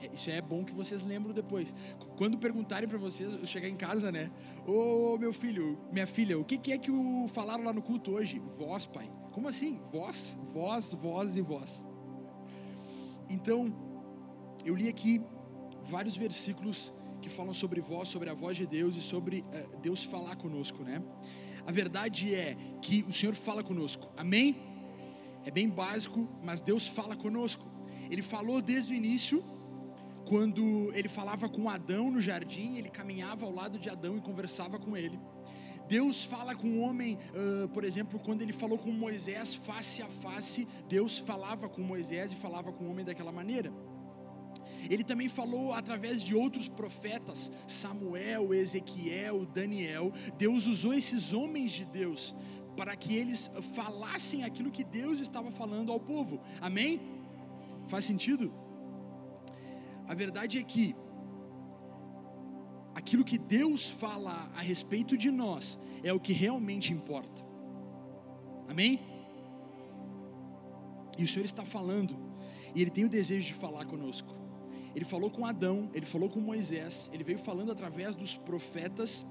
É, 0.00 0.10
isso 0.14 0.30
é 0.30 0.40
bom 0.40 0.64
que 0.64 0.72
vocês 0.72 1.04
lembram 1.04 1.34
depois. 1.34 1.74
Quando 2.16 2.38
perguntarem 2.38 2.88
para 2.88 2.98
vocês, 2.98 3.32
eu 3.32 3.46
chegar 3.46 3.68
em 3.68 3.76
casa, 3.76 4.10
né? 4.10 4.30
Ô 4.66 5.16
meu 5.18 5.32
filho, 5.32 5.78
minha 5.92 6.06
filha, 6.06 6.38
o 6.38 6.44
que, 6.44 6.56
que 6.56 6.72
é 6.72 6.78
que 6.78 6.90
o 6.90 7.28
falaram 7.28 7.64
lá 7.64 7.72
no 7.72 7.82
culto 7.82 8.12
hoje? 8.12 8.38
Voz, 8.58 8.86
pai. 8.86 9.10
Como 9.32 9.48
assim? 9.48 9.80
Voz, 9.92 10.36
voz, 10.52 10.92
voz 10.94 11.36
e 11.36 11.40
voz. 11.40 11.86
Então, 13.28 13.72
eu 14.64 14.74
li 14.74 14.88
aqui 14.88 15.20
vários 15.82 16.16
versículos 16.16 16.92
que 17.20 17.28
falam 17.28 17.52
sobre 17.52 17.80
voz, 17.80 18.08
sobre 18.08 18.30
a 18.30 18.34
voz 18.34 18.56
de 18.56 18.66
Deus 18.66 18.96
e 18.96 19.02
sobre 19.02 19.40
uh, 19.40 19.78
Deus 19.78 20.02
falar 20.02 20.36
conosco, 20.36 20.82
né? 20.82 21.02
A 21.66 21.72
verdade 21.72 22.34
é 22.34 22.56
que 22.80 23.02
o 23.02 23.12
Senhor 23.12 23.34
fala 23.34 23.62
conosco. 23.62 24.10
Amém? 24.16 24.56
É 25.44 25.50
bem 25.50 25.68
básico, 25.68 26.28
mas 26.42 26.60
Deus 26.60 26.86
fala 26.88 27.14
conosco. 27.14 27.64
Ele 28.10 28.22
falou 28.22 28.60
desde 28.60 28.92
o 28.92 28.96
início 28.96 29.44
quando 30.30 30.92
ele 30.94 31.08
falava 31.08 31.48
com 31.48 31.68
Adão 31.68 32.08
no 32.08 32.20
jardim, 32.20 32.76
ele 32.76 32.88
caminhava 32.88 33.44
ao 33.44 33.52
lado 33.52 33.80
de 33.80 33.90
Adão 33.90 34.16
e 34.16 34.20
conversava 34.20 34.78
com 34.78 34.96
ele. 34.96 35.18
Deus 35.88 36.22
fala 36.22 36.54
com 36.54 36.68
o 36.68 36.80
homem, 36.82 37.18
uh, 37.34 37.68
por 37.70 37.82
exemplo, 37.82 38.16
quando 38.20 38.40
ele 38.40 38.52
falou 38.52 38.78
com 38.78 38.92
Moisés 38.92 39.56
face 39.56 40.00
a 40.00 40.06
face, 40.06 40.68
Deus 40.88 41.18
falava 41.18 41.68
com 41.68 41.82
Moisés 41.82 42.30
e 42.30 42.36
falava 42.36 42.72
com 42.72 42.84
o 42.84 42.90
homem 42.92 43.04
daquela 43.04 43.32
maneira. 43.32 43.72
Ele 44.88 45.02
também 45.02 45.28
falou 45.28 45.74
através 45.74 46.22
de 46.22 46.32
outros 46.32 46.68
profetas, 46.68 47.50
Samuel, 47.66 48.54
Ezequiel, 48.54 49.44
Daniel. 49.46 50.12
Deus 50.38 50.68
usou 50.68 50.94
esses 50.94 51.32
homens 51.32 51.72
de 51.72 51.84
Deus 51.84 52.36
para 52.76 52.94
que 52.94 53.16
eles 53.16 53.50
falassem 53.74 54.44
aquilo 54.44 54.70
que 54.70 54.84
Deus 54.84 55.18
estava 55.18 55.50
falando 55.50 55.90
ao 55.90 55.98
povo. 55.98 56.40
Amém? 56.60 57.00
Faz 57.88 58.04
sentido? 58.04 58.69
A 60.10 60.14
verdade 60.14 60.58
é 60.58 60.62
que 60.64 60.96
aquilo 62.92 63.24
que 63.24 63.38
Deus 63.38 63.88
fala 63.88 64.50
a 64.56 64.60
respeito 64.60 65.16
de 65.16 65.30
nós 65.30 65.78
é 66.02 66.12
o 66.12 66.18
que 66.18 66.32
realmente 66.32 66.92
importa. 66.92 67.44
Amém? 68.68 68.98
E 71.16 71.22
o 71.22 71.28
Senhor 71.28 71.44
está 71.44 71.64
falando, 71.64 72.16
e 72.74 72.82
Ele 72.82 72.90
tem 72.90 73.04
o 73.04 73.08
desejo 73.08 73.46
de 73.46 73.54
falar 73.54 73.84
conosco. 73.86 74.34
Ele 74.96 75.04
falou 75.04 75.30
com 75.30 75.46
Adão, 75.46 75.88
ele 75.94 76.04
falou 76.04 76.28
com 76.28 76.40
Moisés, 76.40 77.08
ele 77.12 77.22
veio 77.22 77.38
falando 77.38 77.70
através 77.70 78.16
dos 78.16 78.36
profetas 78.36 79.24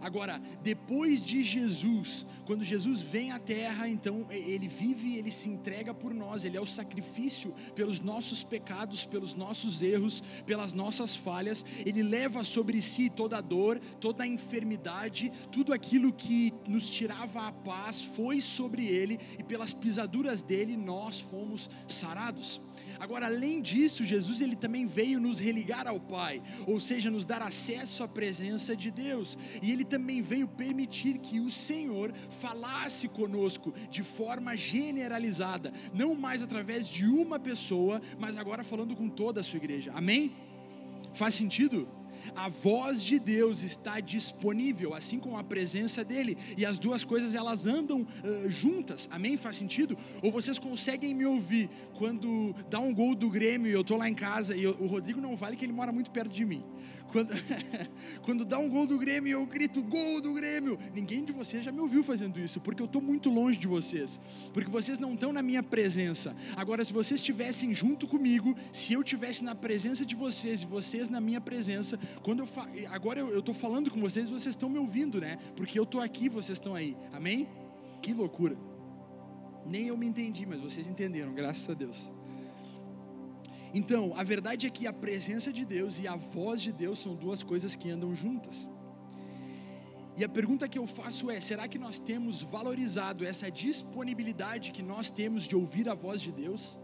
Agora, 0.00 0.40
depois 0.62 1.24
de 1.24 1.42
Jesus, 1.42 2.26
quando 2.44 2.64
Jesus 2.64 3.02
vem 3.02 3.30
à 3.32 3.38
terra, 3.38 3.88
então 3.88 4.26
ele 4.30 4.68
vive, 4.68 5.16
ele 5.16 5.30
se 5.30 5.48
entrega 5.48 5.94
por 5.94 6.12
nós, 6.12 6.44
ele 6.44 6.56
é 6.56 6.60
o 6.60 6.66
sacrifício 6.66 7.54
pelos 7.74 8.00
nossos 8.00 8.42
pecados, 8.42 9.04
pelos 9.04 9.34
nossos 9.34 9.82
erros, 9.82 10.22
pelas 10.44 10.72
nossas 10.72 11.16
falhas, 11.16 11.64
ele 11.84 12.02
leva 12.02 12.44
sobre 12.44 12.80
si 12.80 13.10
toda 13.10 13.38
a 13.38 13.40
dor, 13.40 13.78
toda 14.00 14.24
a 14.24 14.26
enfermidade, 14.26 15.32
tudo 15.50 15.72
aquilo 15.72 16.12
que 16.12 16.52
nos 16.66 16.88
tirava 16.88 17.48
a 17.48 17.52
paz 17.52 18.02
foi 18.02 18.40
sobre 18.40 18.86
ele 18.86 19.18
e 19.38 19.42
pelas 19.42 19.72
pisaduras 19.72 20.42
dele 20.42 20.76
nós 20.76 21.20
fomos 21.20 21.70
sarados. 21.88 22.60
Agora, 22.98 23.26
além 23.26 23.60
disso, 23.60 24.04
Jesus 24.04 24.40
ele 24.40 24.56
também 24.56 24.86
veio 24.86 25.20
nos 25.20 25.38
religar 25.38 25.86
ao 25.86 26.00
Pai, 26.00 26.42
ou 26.66 26.80
seja, 26.80 27.10
nos 27.10 27.24
dar 27.24 27.42
acesso 27.42 28.02
à 28.02 28.08
presença 28.08 28.74
de 28.74 28.90
Deus. 28.90 29.36
E 29.62 29.70
ele 29.70 29.84
também 29.84 30.22
veio 30.22 30.48
permitir 30.48 31.18
que 31.18 31.40
o 31.40 31.50
Senhor 31.50 32.12
falasse 32.40 33.08
conosco 33.08 33.72
de 33.90 34.02
forma 34.02 34.56
generalizada, 34.56 35.72
não 35.94 36.14
mais 36.14 36.42
através 36.42 36.88
de 36.88 37.06
uma 37.06 37.38
pessoa, 37.38 38.00
mas 38.18 38.36
agora 38.36 38.64
falando 38.64 38.96
com 38.96 39.08
toda 39.08 39.40
a 39.40 39.44
sua 39.44 39.58
igreja. 39.58 39.92
Amém? 39.94 40.32
Faz 41.14 41.34
sentido? 41.34 41.88
A 42.34 42.48
voz 42.48 43.02
de 43.02 43.18
Deus 43.18 43.62
está 43.62 44.00
disponível, 44.00 44.94
assim 44.94 45.18
como 45.18 45.38
a 45.38 45.44
presença 45.44 46.04
dele, 46.04 46.36
e 46.56 46.64
as 46.64 46.78
duas 46.78 47.04
coisas 47.04 47.34
elas 47.34 47.66
andam 47.66 48.02
uh, 48.02 48.50
juntas, 48.50 49.08
amém? 49.12 49.36
Faz 49.36 49.56
sentido? 49.56 49.96
Ou 50.22 50.30
vocês 50.30 50.58
conseguem 50.58 51.14
me 51.14 51.26
ouvir 51.26 51.68
quando 51.94 52.54
dá 52.70 52.80
um 52.80 52.94
gol 52.94 53.14
do 53.14 53.30
Grêmio 53.30 53.70
e 53.70 53.72
eu 53.72 53.82
estou 53.82 53.96
lá 53.96 54.08
em 54.08 54.14
casa 54.14 54.56
e 54.56 54.62
eu, 54.62 54.76
o 54.80 54.86
Rodrigo 54.86 55.20
não 55.20 55.36
vale 55.36 55.56
que 55.56 55.64
ele 55.64 55.72
mora 55.72 55.92
muito 55.92 56.10
perto 56.10 56.32
de 56.32 56.44
mim. 56.44 56.62
Quando, 57.16 57.32
quando 58.20 58.44
dá 58.44 58.58
um 58.58 58.68
gol 58.68 58.86
do 58.86 58.98
Grêmio, 58.98 59.32
eu 59.32 59.46
grito 59.46 59.82
gol 59.82 60.20
do 60.20 60.34
Grêmio. 60.34 60.78
Ninguém 60.94 61.24
de 61.24 61.32
vocês 61.32 61.64
já 61.64 61.72
me 61.72 61.80
ouviu 61.80 62.04
fazendo 62.04 62.38
isso, 62.38 62.60
porque 62.60 62.82
eu 62.82 62.84
estou 62.84 63.00
muito 63.00 63.30
longe 63.30 63.58
de 63.58 63.66
vocês, 63.66 64.20
porque 64.52 64.70
vocês 64.70 64.98
não 64.98 65.14
estão 65.14 65.32
na 65.32 65.40
minha 65.40 65.62
presença. 65.62 66.36
Agora, 66.54 66.84
se 66.84 66.92
vocês 66.92 67.18
estivessem 67.18 67.72
junto 67.72 68.06
comigo, 68.06 68.54
se 68.70 68.92
eu 68.92 69.00
estivesse 69.00 69.42
na 69.42 69.54
presença 69.54 70.04
de 70.04 70.14
vocês 70.14 70.60
e 70.60 70.66
vocês 70.66 71.08
na 71.08 71.18
minha 71.18 71.40
presença, 71.40 71.98
quando 72.22 72.40
eu 72.40 72.46
fa... 72.46 72.68
agora 72.90 73.18
eu 73.18 73.38
estou 73.38 73.54
falando 73.54 73.90
com 73.90 73.98
vocês, 73.98 74.28
vocês 74.28 74.52
estão 74.52 74.68
me 74.68 74.78
ouvindo, 74.78 75.18
né? 75.18 75.38
Porque 75.56 75.78
eu 75.78 75.84
estou 75.84 76.02
aqui, 76.02 76.28
vocês 76.28 76.58
estão 76.58 76.74
aí. 76.74 76.94
Amém? 77.14 77.48
Que 78.02 78.12
loucura. 78.12 78.58
Nem 79.64 79.86
eu 79.86 79.96
me 79.96 80.06
entendi, 80.06 80.44
mas 80.44 80.60
vocês 80.60 80.86
entenderam, 80.86 81.32
graças 81.32 81.70
a 81.70 81.72
Deus. 81.72 82.12
Então, 83.78 84.14
a 84.16 84.22
verdade 84.22 84.66
é 84.66 84.70
que 84.70 84.86
a 84.86 84.92
presença 85.04 85.52
de 85.52 85.62
Deus 85.62 85.98
e 86.02 86.08
a 86.08 86.16
voz 86.16 86.62
de 86.62 86.72
Deus 86.72 86.98
são 86.98 87.14
duas 87.14 87.42
coisas 87.42 87.76
que 87.76 87.90
andam 87.90 88.14
juntas. 88.14 88.70
E 90.16 90.24
a 90.24 90.28
pergunta 90.30 90.66
que 90.66 90.78
eu 90.78 90.86
faço 90.86 91.30
é: 91.30 91.38
será 91.40 91.68
que 91.68 91.78
nós 91.78 92.00
temos 92.00 92.40
valorizado 92.40 93.22
essa 93.22 93.50
disponibilidade 93.50 94.72
que 94.72 94.82
nós 94.82 95.10
temos 95.10 95.46
de 95.46 95.54
ouvir 95.54 95.90
a 95.90 95.94
voz 95.94 96.22
de 96.22 96.32
Deus? 96.32 96.78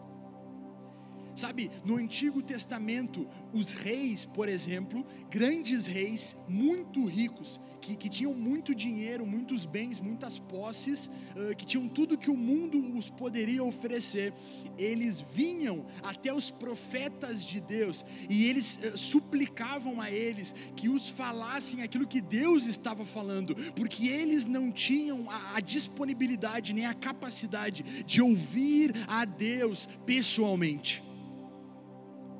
Sabe, 1.34 1.70
no 1.84 1.96
Antigo 1.96 2.42
Testamento, 2.42 3.26
os 3.54 3.72
reis, 3.72 4.24
por 4.24 4.48
exemplo, 4.48 5.04
grandes 5.30 5.86
reis, 5.86 6.36
muito 6.46 7.06
ricos, 7.06 7.58
que, 7.80 7.96
que 7.96 8.08
tinham 8.08 8.32
muito 8.32 8.74
dinheiro, 8.74 9.26
muitos 9.26 9.64
bens, 9.64 9.98
muitas 9.98 10.38
posses, 10.38 11.06
uh, 11.34 11.56
que 11.56 11.66
tinham 11.66 11.88
tudo 11.88 12.16
que 12.16 12.30
o 12.30 12.36
mundo 12.36 12.78
os 12.96 13.10
poderia 13.10 13.64
oferecer, 13.64 14.32
eles 14.78 15.20
vinham 15.20 15.84
até 16.02 16.32
os 16.32 16.50
profetas 16.50 17.44
de 17.44 17.60
Deus 17.60 18.04
e 18.30 18.46
eles 18.48 18.78
uh, 18.84 18.96
suplicavam 18.96 20.00
a 20.00 20.10
eles 20.10 20.54
que 20.76 20.88
os 20.88 21.08
falassem 21.08 21.82
aquilo 21.82 22.06
que 22.06 22.20
Deus 22.20 22.66
estava 22.66 23.04
falando, 23.04 23.56
porque 23.74 24.08
eles 24.08 24.46
não 24.46 24.70
tinham 24.70 25.28
a, 25.28 25.56
a 25.56 25.60
disponibilidade 25.60 26.72
nem 26.72 26.86
a 26.86 26.94
capacidade 26.94 27.82
de 28.04 28.22
ouvir 28.22 28.94
a 29.08 29.24
Deus 29.24 29.88
pessoalmente 30.06 31.02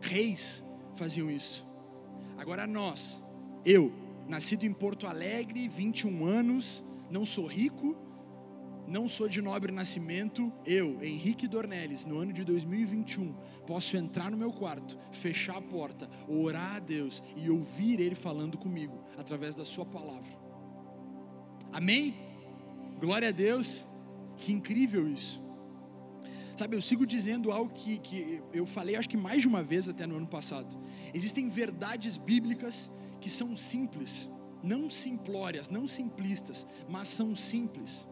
reis 0.02 0.62
faziam 0.94 1.30
isso. 1.30 1.64
Agora 2.37 2.66
nós, 2.66 3.18
eu, 3.64 3.92
nascido 4.28 4.64
em 4.64 4.73
Porto 4.73 5.06
Alegre, 5.06 5.68
21 5.68 6.25
anos, 6.25 6.82
não 7.11 7.25
sou 7.25 7.47
rico, 7.47 7.97
não 8.87 9.09
sou 9.09 9.28
de 9.28 9.40
nobre 9.40 9.71
nascimento, 9.71 10.52
eu, 10.66 11.02
Henrique 11.02 11.47
Dornelles, 11.47 12.04
no 12.04 12.18
ano 12.18 12.32
de 12.32 12.44
2021, 12.44 13.32
posso 13.66 13.97
entrar 13.97 14.30
no 14.30 14.37
meu 14.37 14.52
quarto, 14.52 14.99
fechar 15.12 15.56
a 15.56 15.62
porta, 15.62 16.11
orar 16.28 16.76
a 16.76 16.78
Deus 16.80 17.23
e 17.37 17.49
ouvir 17.49 18.00
Ele 18.00 18.14
falando 18.14 18.59
comigo 18.59 19.02
através 19.16 19.54
da 19.54 19.64
Sua 19.64 19.87
palavra. 19.87 20.37
Amém? 21.73 22.14
Glória 23.00 23.28
a 23.28 23.32
Deus, 23.32 23.87
que 24.37 24.52
incrível 24.52 25.09
isso. 25.09 25.42
Sabe, 26.62 26.76
eu 26.76 26.81
sigo 26.81 27.04
dizendo 27.04 27.50
algo 27.50 27.75
que, 27.75 27.99
que 27.99 28.40
eu 28.52 28.64
falei 28.64 28.95
acho 28.95 29.09
que 29.09 29.16
mais 29.16 29.42
de 29.42 29.49
uma 29.49 29.64
vez 29.64 29.88
até 29.88 30.07
no 30.07 30.16
ano 30.16 30.28
passado. 30.28 30.76
Existem 31.12 31.49
verdades 31.49 32.16
bíblicas 32.16 32.88
que 33.21 33.28
são 33.28 33.57
simples, 33.57 34.28
não 34.62 34.88
simplórias, 34.88 35.69
não 35.69 35.88
simplistas, 35.88 36.64
mas 36.88 37.09
são 37.09 37.35
simples 37.35 38.07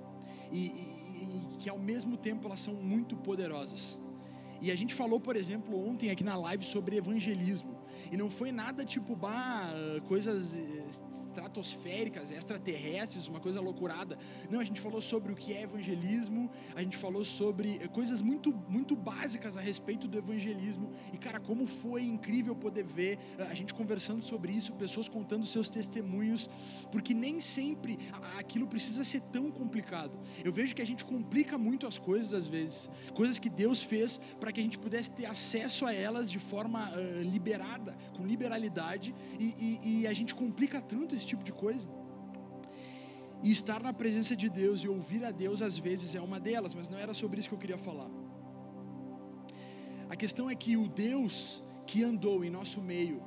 e, 0.50 0.66
e, 0.66 1.52
e 1.52 1.56
que 1.60 1.70
ao 1.70 1.78
mesmo 1.78 2.16
tempo 2.16 2.48
elas 2.48 2.58
são 2.58 2.74
muito 2.74 3.14
poderosas. 3.14 3.96
E 4.60 4.72
a 4.72 4.76
gente 4.76 4.96
falou, 4.96 5.20
por 5.20 5.36
exemplo, 5.36 5.88
ontem 5.88 6.10
aqui 6.10 6.24
na 6.24 6.34
live 6.34 6.64
sobre 6.64 6.96
evangelismo. 6.96 7.79
E 8.10 8.16
não 8.16 8.28
foi 8.28 8.50
nada 8.50 8.84
tipo, 8.84 9.14
bah, 9.14 9.72
coisas 10.06 10.54
estratosféricas, 11.10 12.30
extraterrestres, 12.32 13.28
uma 13.28 13.38
coisa 13.38 13.60
loucurada. 13.60 14.18
Não, 14.50 14.58
a 14.60 14.64
gente 14.64 14.80
falou 14.80 15.00
sobre 15.00 15.32
o 15.32 15.36
que 15.36 15.52
é 15.52 15.62
evangelismo, 15.62 16.50
a 16.74 16.82
gente 16.82 16.96
falou 16.96 17.24
sobre 17.24 17.78
coisas 17.88 18.20
muito, 18.20 18.52
muito 18.68 18.96
básicas 18.96 19.56
a 19.56 19.60
respeito 19.60 20.08
do 20.08 20.18
evangelismo. 20.18 20.90
E, 21.12 21.18
cara, 21.18 21.38
como 21.38 21.66
foi 21.66 22.02
incrível 22.02 22.56
poder 22.56 22.84
ver 22.84 23.18
a 23.38 23.54
gente 23.54 23.72
conversando 23.72 24.24
sobre 24.24 24.52
isso, 24.52 24.72
pessoas 24.72 25.08
contando 25.08 25.46
seus 25.46 25.70
testemunhos, 25.70 26.50
porque 26.90 27.14
nem 27.14 27.40
sempre 27.40 27.98
aquilo 28.38 28.66
precisa 28.66 29.04
ser 29.04 29.20
tão 29.22 29.50
complicado. 29.50 30.18
Eu 30.44 30.52
vejo 30.52 30.74
que 30.74 30.82
a 30.82 30.86
gente 30.86 31.04
complica 31.04 31.56
muito 31.56 31.86
as 31.86 31.96
coisas 31.96 32.34
às 32.34 32.46
vezes, 32.46 32.90
coisas 33.14 33.38
que 33.38 33.48
Deus 33.48 33.82
fez 33.82 34.18
para 34.40 34.50
que 34.50 34.60
a 34.60 34.62
gente 34.62 34.78
pudesse 34.78 35.12
ter 35.12 35.26
acesso 35.26 35.86
a 35.86 35.94
elas 35.94 36.30
de 36.30 36.38
forma 36.38 36.90
uh, 36.90 37.22
liberada 37.22 37.99
com 38.16 38.26
liberalidade, 38.26 39.14
e, 39.38 39.78
e, 39.84 40.00
e 40.00 40.06
a 40.06 40.12
gente 40.12 40.34
complica 40.34 40.80
tanto 40.80 41.14
esse 41.14 41.26
tipo 41.26 41.42
de 41.42 41.52
coisa. 41.52 41.88
E 43.42 43.50
estar 43.50 43.80
na 43.82 43.92
presença 43.92 44.36
de 44.36 44.48
Deus 44.50 44.80
e 44.80 44.88
ouvir 44.88 45.24
a 45.24 45.30
Deus 45.30 45.62
às 45.62 45.78
vezes 45.78 46.14
é 46.14 46.20
uma 46.20 46.38
delas, 46.38 46.74
mas 46.74 46.88
não 46.88 46.98
era 46.98 47.14
sobre 47.14 47.40
isso 47.40 47.48
que 47.48 47.54
eu 47.54 47.58
queria 47.58 47.78
falar. 47.78 48.10
A 50.08 50.16
questão 50.16 50.50
é 50.50 50.54
que 50.54 50.76
o 50.76 50.88
Deus 50.88 51.64
que 51.86 52.04
andou 52.04 52.44
em 52.44 52.50
nosso 52.50 52.80
meio, 52.80 53.22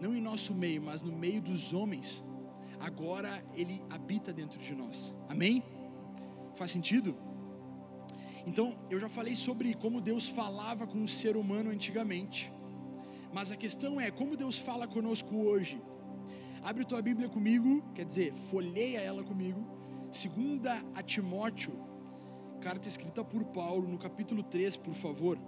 não 0.00 0.14
em 0.14 0.20
nosso 0.20 0.52
meio, 0.52 0.82
mas 0.82 1.00
no 1.00 1.12
meio 1.12 1.40
dos 1.40 1.72
homens, 1.72 2.22
agora 2.80 3.42
ele 3.54 3.80
habita 3.88 4.32
dentro 4.32 4.58
de 4.58 4.74
nós. 4.74 5.14
Amém? 5.28 5.62
Faz 6.56 6.70
sentido? 6.70 7.16
Então, 8.46 8.76
eu 8.90 8.98
já 8.98 9.08
falei 9.08 9.36
sobre 9.36 9.74
como 9.74 10.00
Deus 10.00 10.28
falava 10.28 10.86
com 10.86 11.02
o 11.02 11.08
ser 11.08 11.36
humano 11.36 11.70
antigamente. 11.70 12.52
Mas 13.32 13.50
a 13.50 13.56
questão 13.56 14.00
é 14.00 14.10
como 14.10 14.36
Deus 14.36 14.58
fala 14.58 14.86
conosco 14.86 15.34
hoje. 15.36 15.80
Abre 16.62 16.84
tua 16.84 17.00
Bíblia 17.00 17.28
comigo, 17.28 17.82
quer 17.94 18.04
dizer, 18.04 18.32
folheia 18.34 18.98
ela 18.98 19.24
comigo. 19.24 19.66
Segunda 20.12 20.80
a 20.94 21.02
Timóteo, 21.02 21.72
carta 22.60 22.86
escrita 22.86 23.24
por 23.24 23.44
Paulo, 23.46 23.88
no 23.88 23.98
capítulo 23.98 24.42
3, 24.42 24.76
por 24.76 24.94
favor. 24.94 25.38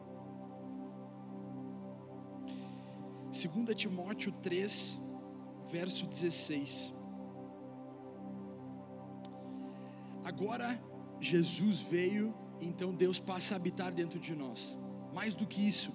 Segunda 3.30 3.74
Timóteo 3.74 4.32
3, 4.42 4.98
verso 5.70 6.06
16. 6.06 6.92
Agora 10.24 10.80
Jesus 11.20 11.80
veio, 11.80 12.34
então 12.60 12.94
Deus 12.94 13.20
passa 13.20 13.54
a 13.54 13.56
habitar 13.56 13.92
dentro 13.92 14.18
de 14.18 14.34
nós. 14.34 14.78
Mais 15.12 15.34
do 15.34 15.46
que 15.46 15.68
isso, 15.68 15.92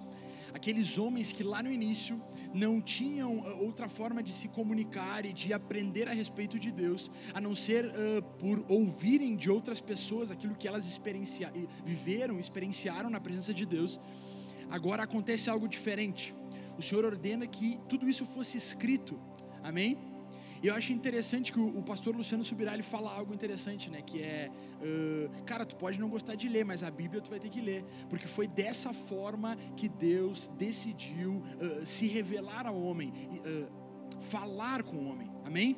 aqueles 0.53 0.97
homens 0.97 1.31
que 1.31 1.43
lá 1.43 1.61
no 1.61 1.71
início 1.71 2.21
não 2.53 2.81
tinham 2.81 3.43
ah, 3.45 3.53
outra 3.55 3.87
forma 3.89 4.21
de 4.23 4.31
se 4.31 4.47
comunicar 4.47 5.25
e 5.25 5.33
de 5.33 5.53
aprender 5.53 6.07
a 6.07 6.13
respeito 6.13 6.57
de 6.57 6.71
Deus, 6.71 7.09
a 7.33 7.41
não 7.41 7.55
ser 7.55 7.85
uh, 7.85 8.21
por 8.39 8.65
ouvirem 8.67 9.35
de 9.35 9.49
outras 9.49 9.79
pessoas 9.79 10.31
aquilo 10.31 10.55
que 10.55 10.67
elas 10.67 10.87
experiencia 10.87 11.51
viveram, 11.85 12.39
experienciaram 12.39 13.09
na 13.09 13.19
presença 13.19 13.53
de 13.53 13.65
Deus. 13.65 13.99
Agora 14.69 15.03
acontece 15.03 15.49
algo 15.49 15.67
diferente. 15.67 16.35
O 16.77 16.81
Senhor 16.81 17.03
ordena 17.05 17.45
que 17.45 17.79
tudo 17.89 18.07
isso 18.07 18.25
fosse 18.25 18.57
escrito. 18.57 19.19
Amém? 19.63 20.08
E 20.61 20.67
eu 20.67 20.75
acho 20.75 20.91
interessante 20.91 21.51
que 21.53 21.59
o, 21.59 21.81
pastor 21.81 22.15
Luciano 22.15 22.43
Subirá 22.43 22.73
ele 22.73 22.83
fala 22.83 23.11
algo 23.11 23.33
interessante, 23.33 23.89
né? 23.89 24.01
Que 24.01 24.21
é, 24.21 24.51
uh, 24.81 25.43
cara, 25.43 25.65
tu 25.65 25.75
pode 25.75 25.99
não 25.99 26.09
gostar 26.09 26.35
de 26.35 26.49
ler, 26.49 26.65
mas 26.65 26.83
a 26.83 26.91
Bíblia 26.91 27.21
tu 27.21 27.29
vai 27.29 27.39
ter 27.39 27.49
que 27.49 27.61
ler, 27.61 27.83
porque 28.09 28.27
foi 28.27 28.47
dessa 28.47 28.93
forma 28.93 29.55
que 29.75 29.87
Deus 29.87 30.47
decidiu 30.57 31.31
uh, 31.31 31.85
se 31.85 32.07
revelar 32.07 32.67
ao 32.67 32.79
homem, 32.79 33.09
uh, 33.09 34.21
falar 34.21 34.83
com 34.83 34.97
o 34.97 35.09
homem. 35.09 35.31
Amém? 35.45 35.77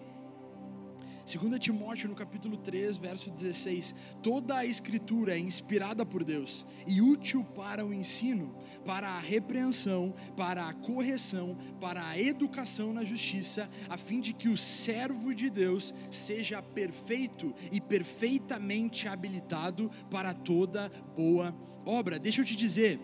2 1.37 1.59
Timóteo 1.59 2.09
no 2.09 2.15
capítulo 2.15 2.57
3, 2.57 2.97
verso 2.97 3.29
16: 3.31 3.95
Toda 4.21 4.57
a 4.57 4.65
escritura 4.65 5.35
é 5.35 5.39
inspirada 5.39 6.05
por 6.05 6.25
Deus 6.25 6.65
e 6.85 7.01
útil 7.01 7.43
para 7.55 7.85
o 7.85 7.93
ensino, 7.93 8.53
para 8.83 9.07
a 9.07 9.19
repreensão, 9.19 10.13
para 10.35 10.67
a 10.67 10.73
correção, 10.73 11.55
para 11.79 12.05
a 12.05 12.19
educação 12.19 12.91
na 12.91 13.03
justiça, 13.03 13.69
a 13.87 13.97
fim 13.97 14.19
de 14.19 14.33
que 14.33 14.49
o 14.49 14.57
servo 14.57 15.33
de 15.33 15.49
Deus 15.49 15.93
seja 16.09 16.61
perfeito 16.61 17.55
e 17.71 17.79
perfeitamente 17.79 19.07
habilitado 19.07 19.89
para 20.09 20.33
toda 20.33 20.91
boa 21.15 21.55
obra. 21.85 22.19
Deixa 22.19 22.41
eu 22.41 22.45
te 22.45 22.57
dizer, 22.57 22.99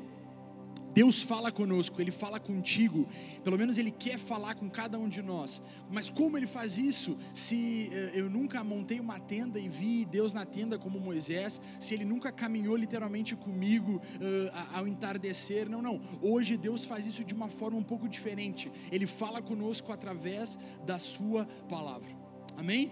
Deus 0.97 1.21
fala 1.21 1.51
conosco, 1.51 2.01
Ele 2.01 2.09
fala 2.09 2.39
contigo, 2.39 3.07
pelo 3.43 3.55
menos 3.55 3.77
Ele 3.77 3.91
quer 3.91 4.17
falar 4.17 4.55
com 4.55 4.67
cada 4.67 4.97
um 4.97 5.07
de 5.07 5.21
nós. 5.21 5.61
Mas 5.91 6.09
como 6.09 6.35
Ele 6.35 6.47
faz 6.47 6.75
isso? 6.79 7.15
Se 7.35 7.91
eh, 7.93 8.13
eu 8.15 8.27
nunca 8.27 8.63
montei 8.63 8.99
uma 8.99 9.19
tenda 9.19 9.59
e 9.59 9.69
vi 9.69 10.05
Deus 10.05 10.33
na 10.33 10.43
tenda 10.43 10.75
como 10.79 10.99
Moisés, 10.99 11.61
se 11.79 11.93
Ele 11.93 12.03
nunca 12.03 12.31
caminhou 12.31 12.75
literalmente 12.75 13.35
comigo 13.35 13.97
uh, 13.97 14.73
ao 14.73 14.87
entardecer, 14.87 15.69
não, 15.69 15.83
não. 15.83 16.01
Hoje 16.19 16.57
Deus 16.57 16.83
faz 16.83 17.05
isso 17.05 17.23
de 17.23 17.35
uma 17.35 17.47
forma 17.47 17.77
um 17.77 17.83
pouco 17.83 18.09
diferente. 18.09 18.71
Ele 18.91 19.05
fala 19.05 19.39
conosco 19.39 19.93
através 19.93 20.57
da 20.83 20.97
Sua 20.97 21.45
palavra. 21.69 22.09
Amém? 22.57 22.91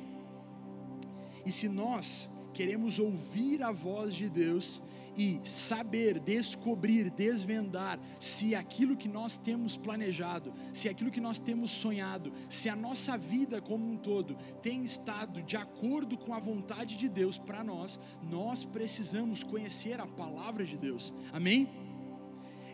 E 1.44 1.52
se 1.52 1.68
nós 1.68 2.30
queremos 2.54 3.00
ouvir 3.00 3.64
a 3.64 3.72
voz 3.72 4.14
de 4.14 4.30
Deus, 4.30 4.80
e 5.18 5.40
saber, 5.44 6.20
descobrir, 6.20 7.10
desvendar 7.10 8.00
se 8.20 8.54
aquilo 8.54 8.98
que 8.98 9.08
nós 9.08 9.38
temos 9.38 9.78
planejado, 9.78 10.54
se 10.74 10.90
aquilo 10.90 11.12
que 11.12 11.22
nós 11.22 11.40
temos 11.40 11.72
sonhado, 11.72 12.32
se 12.50 12.68
a 12.70 12.76
nossa 12.76 13.18
vida 13.18 13.62
como 13.62 13.90
um 13.90 13.98
todo 13.98 14.36
tem 14.62 14.84
estado 14.84 15.42
de 15.42 15.56
acordo 15.56 16.18
com 16.18 16.34
a 16.34 16.40
vontade 16.40 16.98
de 16.98 17.08
Deus 17.08 17.38
para 17.38 17.64
nós, 17.64 18.00
nós 18.24 18.64
precisamos 18.64 19.44
conhecer 19.44 20.00
a 20.00 20.08
palavra 20.08 20.66
de 20.66 20.78
Deus. 20.78 21.14
Amém? 21.32 21.70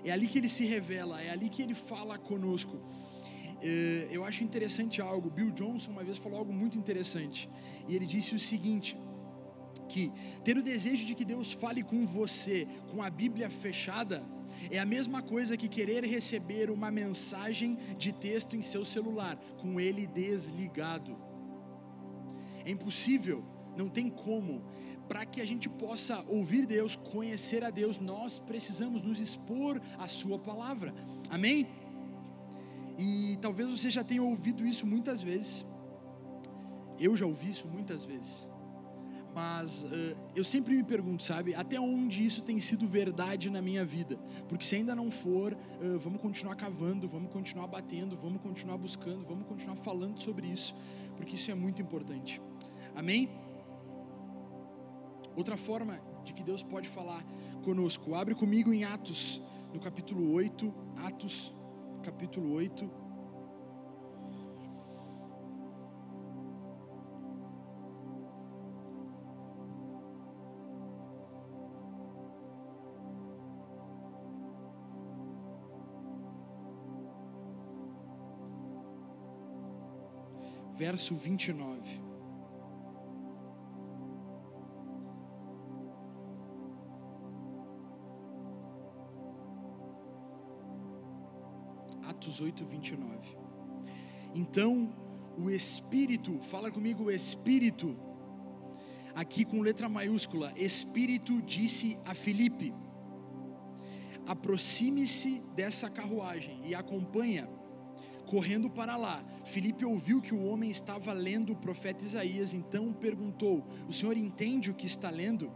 É 0.04 0.12
ali 0.12 0.28
que 0.28 0.40
ele 0.40 0.50
se 0.50 0.66
revela, 0.66 1.22
é 1.22 1.30
ali 1.30 1.50
que 1.50 1.62
ele 1.62 1.76
fala 1.76 2.18
conosco. 2.18 2.80
É, 3.62 4.08
eu 4.10 4.26
acho 4.26 4.44
interessante 4.44 5.00
algo. 5.00 5.30
Bill 5.30 5.52
Johnson 5.52 5.92
uma 5.92 6.04
vez 6.04 6.18
falou 6.18 6.40
algo 6.40 6.52
muito 6.52 6.78
interessante. 6.80 7.48
E 7.88 7.96
ele 7.96 8.08
disse 8.08 8.34
o 8.34 8.40
seguinte: 8.40 8.98
que 9.92 10.12
ter 10.44 10.58
o 10.58 10.64
desejo 10.64 11.06
de 11.06 11.14
que 11.14 11.26
Deus 11.34 11.52
fale 11.52 11.84
com 11.84 12.06
você 12.06 12.68
com 12.90 13.04
a 13.04 13.10
Bíblia 13.10 13.50
fechada 13.50 14.24
é 14.70 14.80
a 14.80 14.86
mesma 14.86 15.22
coisa 15.22 15.58
que 15.58 15.68
querer 15.68 16.04
receber 16.06 16.70
uma 16.70 16.92
mensagem 16.92 17.78
de 17.98 18.12
texto 18.12 18.56
em 18.56 18.62
seu 18.62 18.84
celular 18.86 19.38
com 19.62 19.80
ele 19.80 20.06
desligado. 20.08 21.16
É 22.66 22.72
impossível, 22.72 23.44
não 23.76 23.90
tem 23.90 24.10
como. 24.10 24.64
Para 25.08 25.26
que 25.26 25.42
a 25.42 25.46
gente 25.46 25.68
possa 25.68 26.24
ouvir 26.28 26.66
Deus, 26.66 26.96
conhecer 26.96 27.64
a 27.64 27.70
Deus, 27.70 27.98
nós 28.00 28.40
precisamos 28.40 29.02
nos 29.02 29.20
expor 29.20 29.82
à 29.98 30.08
Sua 30.08 30.40
palavra. 30.40 30.94
Amém? 31.30 31.68
E 32.98 33.38
talvez 33.42 33.68
você 33.70 33.90
já 33.90 34.04
tenha 34.04 34.24
ouvido 34.24 34.66
isso 34.66 34.86
muitas 34.86 35.22
vezes. 35.22 35.66
Eu 37.00 37.18
já 37.18 37.26
ouvi 37.26 37.50
isso 37.50 37.68
muitas 37.68 38.06
vezes. 38.06 38.51
Mas 39.34 39.84
uh, 39.86 40.18
eu 40.36 40.44
sempre 40.44 40.76
me 40.76 40.84
pergunto, 40.84 41.24
sabe, 41.24 41.56
até 41.56 41.80
onde 41.80 42.26
isso 42.26 42.42
tem 42.42 42.60
sido 42.60 42.86
verdade 42.86 43.50
na 43.50 43.62
minha 43.62 43.86
vida? 43.86 44.18
Porque 44.50 44.66
se 44.66 44.76
ainda 44.76 44.94
não 44.94 45.10
for, 45.10 45.54
uh, 45.54 46.00
vamos 46.00 46.22
continuar 46.22 46.56
cavando, 46.56 47.08
vamos 47.08 47.32
continuar 47.32 47.68
batendo, 47.68 48.16
vamos 48.18 48.42
continuar 48.42 48.78
buscando, 48.78 49.24
vamos 49.24 49.48
continuar 49.48 49.78
falando 49.78 50.20
sobre 50.20 50.48
isso, 50.48 50.76
porque 51.16 51.36
isso 51.36 51.50
é 51.50 51.56
muito 51.56 51.82
importante. 51.82 52.42
Amém? 52.94 53.30
Outra 55.36 55.56
forma 55.56 56.00
de 56.26 56.34
que 56.34 56.44
Deus 56.44 56.62
pode 56.62 56.90
falar 56.90 57.26
conosco, 57.64 58.16
abre 58.16 58.36
comigo 58.36 58.74
em 58.74 58.84
Atos, 58.84 59.42
no 59.74 59.80
capítulo 59.80 60.34
8, 60.34 60.74
Atos, 60.98 61.56
capítulo 62.04 62.52
8. 62.54 63.01
Verso 80.82 81.14
29. 81.14 82.02
Atos 92.02 92.42
8, 92.42 92.66
29. 92.66 93.38
Então 94.34 94.92
O 95.38 95.52
Espírito, 95.52 96.40
fala 96.42 96.72
comigo, 96.72 97.06
o 97.06 97.12
Espírito, 97.12 97.96
aqui 99.14 99.46
com 99.46 99.62
letra 99.62 99.88
maiúscula, 99.88 100.52
Espírito 100.58 101.44
disse 101.44 101.96
a 102.06 102.16
Filipe: 102.16 102.74
aproxime-se 104.26 105.42
dessa 105.56 105.92
carruagem 105.92 106.60
e 106.66 106.74
acompanha 106.74 107.48
correndo 108.32 108.70
para 108.70 108.96
lá. 108.96 109.22
Filipe 109.44 109.84
ouviu 109.84 110.22
que 110.22 110.34
o 110.34 110.46
homem 110.46 110.72
estava 110.72 111.12
lendo 111.12 111.52
o 111.52 111.56
profeta 111.56 112.06
Isaías, 112.06 112.54
então 112.54 112.94
perguntou: 112.94 113.68
O 113.90 113.92
senhor 113.92 114.16
entende 114.16 114.72
o 114.72 114.74
que 114.74 114.88
está 114.88 115.10
lendo? 115.10 115.52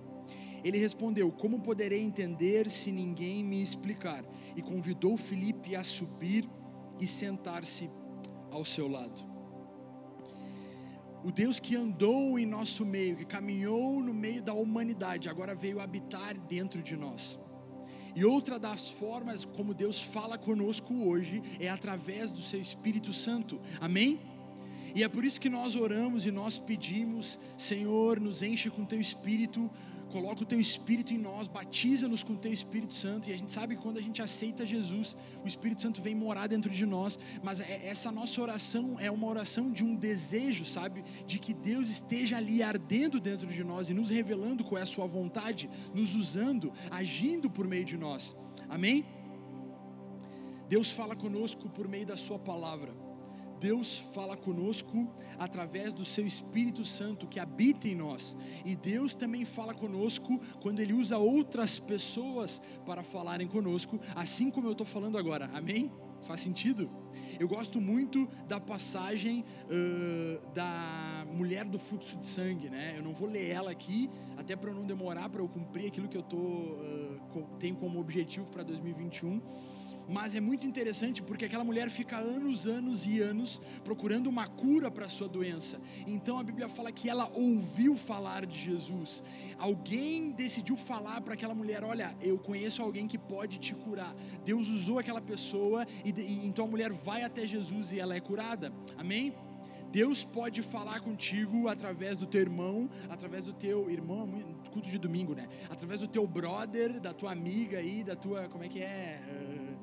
Ele 0.61 0.77
respondeu: 0.77 1.31
Como 1.31 1.61
poderei 1.61 2.01
entender 2.01 2.69
se 2.69 2.91
ninguém 2.91 3.41
me 3.45 3.63
explicar? 3.63 4.25
E 4.57 4.61
convidou 4.61 5.15
Filipe 5.15 5.73
a 5.73 5.85
subir 5.85 6.49
e 6.99 7.07
sentar-se 7.07 7.89
ao 8.51 8.65
seu 8.65 8.89
lado 8.89 9.35
o 11.23 11.31
Deus 11.31 11.59
que 11.59 11.75
andou 11.75 12.38
em 12.38 12.45
nosso 12.45 12.85
meio, 12.85 13.15
que 13.15 13.25
caminhou 13.25 13.99
no 13.99 14.13
meio 14.13 14.43
da 14.43 14.53
humanidade, 14.53 15.27
agora 15.27 15.55
veio 15.55 15.79
habitar 15.79 16.38
dentro 16.38 16.83
de 16.83 16.95
nós. 16.95 17.39
E 18.15 18.23
outra 18.23 18.58
das 18.58 18.89
formas 18.89 19.43
como 19.43 19.73
Deus 19.73 20.01
fala 20.01 20.38
conosco 20.38 20.93
hoje 21.04 21.43
é 21.60 21.69
através 21.69 22.32
do 22.32 22.41
seu 22.41 22.62
Espírito 22.62 23.12
Santo. 23.12 23.60
Amém? 23.82 24.19
E 24.95 25.04
é 25.04 25.10
por 25.10 25.25
isso 25.25 25.41
que 25.41 25.49
nós 25.49 25.75
oramos 25.75 26.25
e 26.25 26.32
nós 26.32 26.58
pedimos, 26.58 27.38
Senhor, 27.58 28.17
nos 28.17 28.41
enche 28.41 28.69
com 28.69 28.86
teu 28.86 29.01
espírito 29.01 29.69
coloca 30.11 30.43
o 30.43 30.45
teu 30.45 30.59
Espírito 30.59 31.13
em 31.13 31.17
nós, 31.17 31.47
batiza-nos 31.47 32.23
com 32.23 32.33
o 32.33 32.37
teu 32.37 32.51
Espírito 32.51 32.93
Santo, 32.93 33.29
e 33.29 33.33
a 33.33 33.37
gente 33.37 33.51
sabe 33.51 33.75
que 33.75 33.81
quando 33.81 33.97
a 33.97 34.01
gente 34.01 34.21
aceita 34.21 34.65
Jesus, 34.65 35.15
o 35.43 35.47
Espírito 35.47 35.81
Santo 35.81 36.01
vem 36.01 36.15
morar 36.15 36.47
dentro 36.47 36.69
de 36.69 36.85
nós, 36.85 37.19
mas 37.43 37.59
é, 37.59 37.81
essa 37.85 38.11
nossa 38.11 38.41
oração 38.41 38.97
é 38.99 39.09
uma 39.11 39.27
oração 39.27 39.71
de 39.71 39.83
um 39.83 39.95
desejo, 39.95 40.65
sabe, 40.65 41.03
de 41.25 41.39
que 41.39 41.53
Deus 41.53 41.89
esteja 41.89 42.37
ali 42.37 42.63
ardendo 42.63 43.19
dentro 43.19 43.47
de 43.47 43.63
nós 43.63 43.89
e 43.89 43.93
nos 43.93 44.09
revelando 44.09 44.63
qual 44.63 44.79
é 44.79 44.83
a 44.83 44.85
Sua 44.85 45.05
vontade, 45.05 45.69
nos 45.93 46.15
usando, 46.15 46.71
agindo 46.89 47.49
por 47.49 47.67
meio 47.67 47.85
de 47.85 47.97
nós, 47.97 48.35
amém? 48.69 49.05
Deus 50.67 50.91
fala 50.91 51.15
conosco 51.15 51.69
por 51.69 51.87
meio 51.87 52.05
da 52.05 52.17
Sua 52.17 52.39
palavra. 52.39 53.04
Deus 53.59 53.97
fala 53.97 54.35
conosco 54.35 55.09
através 55.37 55.93
do 55.93 56.05
seu 56.05 56.25
Espírito 56.25 56.85
Santo 56.85 57.27
que 57.27 57.39
habita 57.39 57.87
em 57.87 57.95
nós. 57.95 58.35
E 58.63 58.75
Deus 58.75 59.15
também 59.15 59.45
fala 59.45 59.73
conosco 59.73 60.39
quando 60.61 60.79
Ele 60.79 60.93
usa 60.93 61.17
outras 61.17 61.79
pessoas 61.79 62.61
para 62.85 63.03
falarem 63.03 63.47
conosco, 63.47 63.99
assim 64.15 64.51
como 64.51 64.67
eu 64.67 64.71
estou 64.73 64.85
falando 64.85 65.17
agora. 65.17 65.49
Amém? 65.53 65.91
Faz 66.21 66.39
sentido? 66.39 66.89
Eu 67.39 67.47
gosto 67.47 67.79
muito 67.79 68.27
da 68.47 68.59
passagem 68.59 69.45
uh, 69.65 70.53
da 70.53 71.25
mulher 71.31 71.65
do 71.65 71.77
fluxo 71.77 72.15
de 72.17 72.25
sangue, 72.25 72.69
né? 72.69 72.95
Eu 72.97 73.03
não 73.03 73.13
vou 73.13 73.29
ler 73.29 73.49
ela 73.49 73.69
aqui, 73.69 74.09
até 74.37 74.55
para 74.55 74.73
não 74.73 74.85
demorar, 74.85 75.29
para 75.29 75.41
eu 75.41 75.47
cumprir 75.47 75.87
aquilo 75.87 76.07
que 76.07 76.17
eu 76.17 76.23
tô, 76.23 76.37
uh, 76.37 77.47
tenho 77.59 77.75
como 77.75 77.99
objetivo 77.99 78.47
para 78.47 78.63
2021 78.63 79.41
mas 80.07 80.33
é 80.33 80.39
muito 80.39 80.67
interessante 80.67 81.21
porque 81.21 81.45
aquela 81.45 81.63
mulher 81.63 81.89
fica 81.89 82.17
anos, 82.17 82.67
anos 82.67 83.05
e 83.05 83.19
anos 83.21 83.61
procurando 83.83 84.27
uma 84.27 84.47
cura 84.47 84.91
para 84.91 85.09
sua 85.09 85.27
doença. 85.27 85.79
Então 86.05 86.39
a 86.39 86.43
Bíblia 86.43 86.67
fala 86.67 86.91
que 86.91 87.09
ela 87.09 87.31
ouviu 87.33 87.95
falar 87.95 88.45
de 88.45 88.57
Jesus. 88.57 89.23
Alguém 89.57 90.31
decidiu 90.31 90.77
falar 90.77 91.21
para 91.21 91.33
aquela 91.33 91.55
mulher: 91.55 91.83
Olha, 91.83 92.15
eu 92.21 92.37
conheço 92.37 92.81
alguém 92.81 93.07
que 93.07 93.17
pode 93.17 93.57
te 93.57 93.73
curar. 93.73 94.15
Deus 94.43 94.67
usou 94.67 94.99
aquela 94.99 95.21
pessoa 95.21 95.85
e, 96.03 96.09
e 96.09 96.45
então 96.45 96.65
a 96.65 96.67
mulher 96.67 96.91
vai 96.91 97.23
até 97.23 97.45
Jesus 97.47 97.91
e 97.91 97.99
ela 97.99 98.15
é 98.15 98.19
curada. 98.19 98.71
Amém? 98.97 99.33
Deus 99.91 100.25
pode 100.25 100.61
falar 100.61 100.99
contigo 100.99 101.69
através 101.69 102.17
do 102.17 102.25
teu 102.25 102.41
irmão, 102.41 102.89
através 103.09 103.45
do 103.45 103.53
teu 103.53 103.89
irmão, 103.89 104.27
culto 104.69 104.89
de 104.89 104.97
domingo, 104.97 105.33
né? 105.33 105.47
Através 105.69 106.01
do 106.01 106.07
teu 106.07 106.27
brother, 106.27 106.99
da 106.99 107.13
tua 107.13 107.31
amiga 107.31 107.77
aí, 107.77 108.03
da 108.03 108.13
tua, 108.13 108.49
como 108.49 108.65
é 108.65 108.67
que 108.67 108.81
é? 108.81 109.21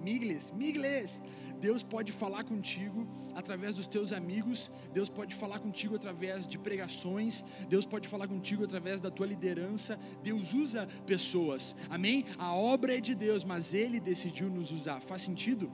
Migles, 0.03 0.51
Migles. 0.51 1.21
Deus 1.61 1.81
pode 1.81 2.11
falar 2.11 2.43
contigo 2.43 3.07
através 3.37 3.77
dos 3.77 3.87
teus 3.87 4.13
amigos, 4.13 4.69
Deus 4.93 5.09
pode 5.09 5.33
falar 5.33 5.61
contigo 5.61 5.95
através 5.95 6.45
de 6.45 6.59
pregações, 6.59 7.45
Deus 7.69 7.87
pode 7.87 8.09
falar 8.09 8.27
contigo 8.27 8.65
através 8.65 9.01
da 9.01 9.13
tua 9.13 9.27
liderança. 9.27 9.97
Deus 10.25 10.53
usa 10.53 10.89
pessoas, 11.07 11.77
amém? 11.89 12.25
A 12.37 12.53
obra 12.53 12.97
é 12.97 13.01
de 13.01 13.15
Deus, 13.15 13.45
mas 13.45 13.75
Ele 13.75 14.01
decidiu 14.01 14.51
nos 14.51 14.73
usar. 14.73 15.01
Faz 15.01 15.23
sentido? 15.23 15.71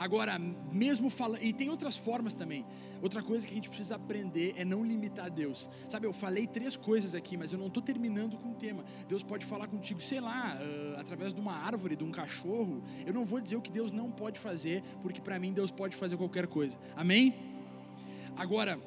Agora, 0.00 0.38
mesmo 0.72 1.10
falando, 1.10 1.42
e 1.42 1.52
tem 1.52 1.68
outras 1.68 1.94
formas 1.94 2.32
também. 2.32 2.64
Outra 3.02 3.22
coisa 3.22 3.46
que 3.46 3.52
a 3.52 3.54
gente 3.54 3.68
precisa 3.68 3.96
aprender 3.96 4.54
é 4.56 4.64
não 4.64 4.82
limitar 4.82 5.30
Deus. 5.30 5.68
Sabe, 5.90 6.06
eu 6.06 6.12
falei 6.14 6.46
três 6.46 6.74
coisas 6.74 7.14
aqui, 7.14 7.36
mas 7.36 7.52
eu 7.52 7.58
não 7.58 7.66
estou 7.66 7.82
terminando 7.82 8.38
com 8.38 8.52
o 8.52 8.54
tema. 8.54 8.82
Deus 9.06 9.22
pode 9.22 9.44
falar 9.44 9.66
contigo, 9.68 10.00
sei 10.00 10.18
lá, 10.18 10.56
uh, 10.56 10.98
através 10.98 11.34
de 11.34 11.40
uma 11.42 11.52
árvore, 11.52 11.96
de 11.96 12.02
um 12.02 12.10
cachorro. 12.10 12.82
Eu 13.04 13.12
não 13.12 13.26
vou 13.26 13.42
dizer 13.42 13.56
o 13.56 13.60
que 13.60 13.70
Deus 13.70 13.92
não 13.92 14.10
pode 14.10 14.40
fazer, 14.40 14.82
porque 15.02 15.20
para 15.20 15.38
mim 15.38 15.52
Deus 15.52 15.70
pode 15.70 15.94
fazer 15.94 16.16
qualquer 16.16 16.46
coisa. 16.46 16.78
Amém? 16.96 17.34
Agora, 18.38 18.80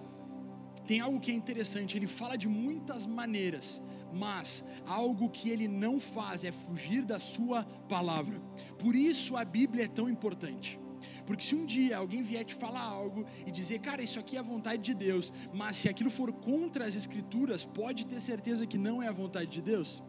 tem 0.88 1.00
algo 1.00 1.20
que 1.20 1.30
é 1.30 1.36
interessante, 1.36 1.96
ele 1.96 2.08
fala 2.08 2.36
de 2.36 2.50
muitas 2.50 3.06
maneiras, 3.06 3.80
mas 4.12 4.64
algo 4.88 5.30
que 5.30 5.52
ele 5.52 5.68
não 5.68 6.00
faz 6.00 6.44
é 6.44 6.52
fugir 6.52 7.06
da 7.06 7.20
sua 7.20 7.66
palavra. 7.88 8.42
Por 8.80 8.96
isso 8.96 9.38
a 9.38 9.46
Bíblia 9.46 9.86
é 9.86 9.88
tão 9.88 10.10
importante. 10.10 10.82
Porque 11.26 11.44
se 11.44 11.56
um 11.56 11.66
dia 11.66 11.98
alguém 11.98 12.22
vier 12.22 12.44
te 12.44 12.56
falar 12.56 12.82
algo 12.82 13.26
e 13.46 13.52
dizer, 13.52 13.80
cara, 13.80 14.02
isso 14.02 14.20
aqui 14.20 14.36
é 14.38 14.40
a 14.40 14.44
vontade 14.44 14.82
de 14.82 14.94
Deus, 14.94 15.34
mas 15.54 15.76
se 15.76 15.90
aquilo 15.90 16.10
for 16.10 16.32
contra 16.32 16.86
as 16.86 16.96
Escrituras, 16.96 17.64
pode 17.64 18.06
ter 18.06 18.22
certeza 18.22 18.66
que 18.66 18.78
não 18.78 19.02
é 19.02 19.08
a 19.08 19.12
vontade 19.12 19.50
de 19.50 19.62
Deus. 19.62 20.02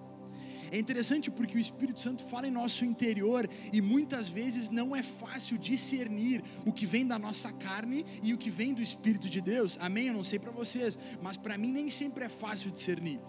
É 0.70 0.78
interessante 0.78 1.30
porque 1.30 1.56
o 1.56 1.60
Espírito 1.60 2.00
Santo 2.00 2.22
fala 2.24 2.48
em 2.48 2.50
nosso 2.50 2.84
interior 2.84 3.48
e 3.72 3.80
muitas 3.80 4.26
vezes 4.26 4.70
não 4.70 4.94
é 4.94 5.02
fácil 5.02 5.56
discernir 5.56 6.42
o 6.66 6.72
que 6.72 6.84
vem 6.84 7.06
da 7.06 7.18
nossa 7.18 7.52
carne 7.52 8.04
e 8.22 8.34
o 8.34 8.38
que 8.38 8.50
vem 8.50 8.74
do 8.74 8.82
Espírito 8.82 9.28
de 9.28 9.40
Deus. 9.40 9.78
Amém? 9.80 10.08
Eu 10.08 10.14
não 10.14 10.24
sei 10.24 10.38
para 10.38 10.50
vocês, 10.50 10.98
mas 11.22 11.36
para 11.36 11.56
mim 11.56 11.70
nem 11.70 11.88
sempre 11.90 12.24
é 12.24 12.28
fácil 12.28 12.72
discernir. 12.72 13.20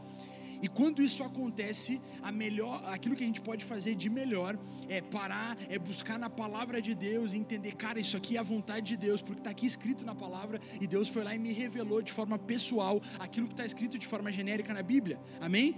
E 0.65 0.67
quando 0.67 0.99
isso 1.03 1.23
acontece, 1.23 2.01
a 2.23 2.31
melhor, 2.31 2.83
aquilo 2.87 3.15
que 3.15 3.23
a 3.23 3.27
gente 3.27 3.39
pode 3.39 3.63
fazer 3.63 3.93
de 3.93 4.09
melhor 4.09 4.57
é 4.89 4.99
parar, 4.99 5.55
é 5.69 5.77
buscar 5.77 6.17
na 6.17 6.27
palavra 6.27 6.81
de 6.81 6.95
Deus 6.95 7.35
entender, 7.35 7.73
cara, 7.75 7.99
isso 7.99 8.17
aqui 8.17 8.35
é 8.35 8.39
a 8.39 8.43
vontade 8.43 8.87
de 8.87 8.97
Deus, 8.97 9.21
porque 9.21 9.41
está 9.41 9.51
aqui 9.51 9.67
escrito 9.67 10.03
na 10.03 10.15
palavra 10.15 10.59
e 10.81 10.87
Deus 10.87 11.07
foi 11.07 11.23
lá 11.23 11.35
e 11.35 11.37
me 11.37 11.53
revelou 11.53 12.01
de 12.01 12.11
forma 12.11 12.39
pessoal 12.39 12.99
aquilo 13.19 13.45
que 13.45 13.53
está 13.53 13.63
escrito 13.63 13.99
de 13.99 14.07
forma 14.07 14.31
genérica 14.31 14.73
na 14.73 14.81
Bíblia. 14.81 15.19
Amém? 15.39 15.77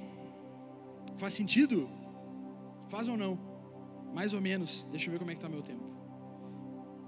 Faz 1.17 1.33
sentido? 1.33 1.89
Faz 2.87 3.09
ou 3.09 3.17
não? 3.17 3.37
Mais 4.13 4.31
ou 4.31 4.39
menos. 4.39 4.87
Deixa 4.89 5.09
eu 5.09 5.11
ver 5.11 5.19
como 5.19 5.31
é 5.31 5.33
que 5.33 5.39
está 5.39 5.49
meu 5.49 5.61
tempo. 5.61 5.83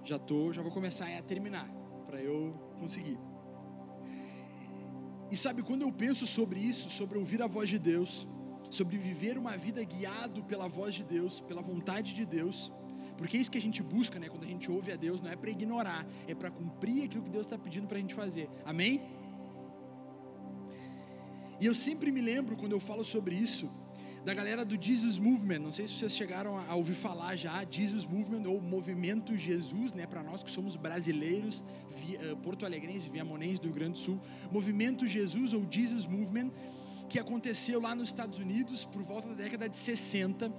Já 0.04 0.20
tô, 0.20 0.52
já 0.52 0.62
vou 0.62 0.72
começar 0.74 1.08
a 1.18 1.22
terminar 1.22 1.70
para 2.06 2.22
eu 2.22 2.52
conseguir. 2.78 3.18
E 5.32 5.38
sabe, 5.38 5.62
quando 5.62 5.84
eu 5.84 5.92
penso 5.92 6.26
sobre 6.26 6.60
isso, 6.60 6.89
sobre 6.89 7.18
ouvir 7.18 7.42
a 7.42 7.48
voz 7.48 7.70
de 7.70 7.78
Deus, 7.78 8.28
sobre 8.70 8.98
viver 8.98 9.38
uma 9.38 9.56
vida 9.58 9.84
guiado 9.84 10.44
pela 10.44 10.68
voz 10.68 10.94
de 10.94 11.04
Deus, 11.04 11.39
pela 11.39 11.62
vontade 11.62 12.13
de 12.13 12.26
Deus, 12.26 12.72
porque 13.18 13.36
é 13.36 13.39
isso 13.39 13.52
que 13.52 13.58
a 13.58 13.62
gente 13.62 13.84
busca, 13.84 14.18
né? 14.18 14.30
Quando 14.30 14.46
a 14.46 14.48
gente 14.48 14.72
ouve 14.72 14.92
a 14.92 14.96
Deus, 14.96 15.22
não 15.22 15.30
é 15.30 15.36
para 15.36 15.50
ignorar, 15.50 16.08
é 16.28 16.34
para 16.34 16.50
cumprir 16.50 17.04
aquilo 17.04 17.24
que 17.24 17.30
Deus 17.30 17.46
está 17.46 17.58
pedindo 17.58 17.86
para 17.86 17.98
a 17.98 18.02
gente 18.02 18.15
fazer. 18.15 18.50
Amém? 18.65 19.02
E 21.60 21.65
eu 21.65 21.76
sempre 21.76 22.12
me 22.12 22.22
lembro 22.22 22.56
quando 22.56 22.72
eu 22.72 22.80
falo 22.80 23.04
sobre 23.04 23.36
isso, 23.36 23.70
da 24.30 24.36
galera 24.36 24.63
do 24.63 24.80
Jesus 24.80 25.18
Movement. 25.18 25.58
Não 25.58 25.72
sei 25.72 25.88
se 25.88 25.96
vocês 25.96 26.15
chegaram 26.15 26.56
a 26.56 26.76
ouvir 26.76 26.94
falar 26.94 27.36
já, 27.36 27.65
Jesus 27.68 28.06
Movement 28.06 28.48
ou 28.48 28.62
Movimento 28.62 29.36
Jesus, 29.36 29.92
né? 29.96 30.06
Para 30.06 30.22
nós 30.22 30.44
que 30.44 30.52
somos 30.52 30.76
brasileiros, 30.76 31.63
eh, 32.13 32.36
porto-alegrenses, 32.44 33.08
viamonenses 33.08 33.60
do 33.60 33.65
Rio 33.70 33.74
Grande 33.74 33.94
do 33.94 33.98
Sul. 33.98 34.22
Movimento 34.52 35.08
Jesus 35.08 35.52
ou 35.52 35.65
Jesus 35.68 36.06
Movement, 36.06 36.52
que 37.10 37.18
aconteceu 37.18 37.82
lá 37.82 37.96
nos 37.96 38.10
Estados 38.10 38.38
Unidos 38.38 38.86
por 38.86 39.02
volta 39.02 39.30
da 39.30 39.34
década 39.34 39.68
de 39.68 39.76
60 39.76 40.54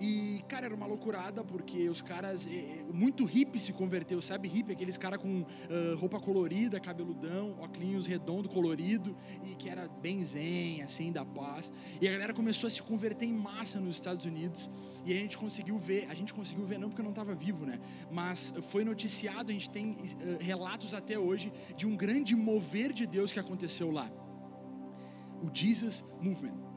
e, 0.00 0.44
cara, 0.46 0.66
era 0.66 0.74
uma 0.74 0.86
loucurada, 0.86 1.42
porque 1.42 1.88
os 1.88 2.00
caras. 2.00 2.46
É, 2.46 2.84
muito 2.92 3.24
hippie 3.24 3.58
se 3.58 3.72
converteu, 3.72 4.22
sabe? 4.22 4.46
Hippie, 4.48 4.72
aqueles 4.72 4.96
caras 4.96 5.20
com 5.20 5.40
uh, 5.40 5.96
roupa 5.96 6.20
colorida, 6.20 6.78
cabeludão, 6.78 7.56
óculos 7.58 8.06
redondo, 8.06 8.48
colorido, 8.48 9.16
e 9.44 9.56
que 9.56 9.68
era 9.68 9.88
bem 9.88 10.24
zen, 10.24 10.82
assim, 10.82 11.10
da 11.10 11.24
paz. 11.24 11.72
E 12.00 12.06
a 12.06 12.12
galera 12.12 12.32
começou 12.32 12.68
a 12.68 12.70
se 12.70 12.82
converter 12.82 13.26
em 13.26 13.34
massa 13.34 13.80
nos 13.80 13.96
Estados 13.96 14.24
Unidos. 14.24 14.70
E 15.04 15.12
a 15.12 15.16
gente 15.16 15.36
conseguiu 15.36 15.78
ver, 15.78 16.06
a 16.08 16.14
gente 16.14 16.32
conseguiu 16.32 16.64
ver, 16.64 16.78
não 16.78 16.88
porque 16.88 17.00
eu 17.00 17.04
não 17.04 17.12
estava 17.12 17.34
vivo, 17.34 17.66
né? 17.66 17.80
Mas 18.10 18.54
foi 18.70 18.84
noticiado, 18.84 19.50
a 19.50 19.52
gente 19.52 19.68
tem 19.68 19.92
uh, 19.92 19.96
relatos 20.38 20.94
até 20.94 21.18
hoje 21.18 21.52
de 21.76 21.86
um 21.86 21.96
grande 21.96 22.36
mover 22.36 22.92
de 22.92 23.04
Deus 23.04 23.32
que 23.32 23.40
aconteceu 23.40 23.90
lá. 23.90 24.08
O 25.42 25.48
Jesus 25.52 26.04
Movement. 26.20 26.67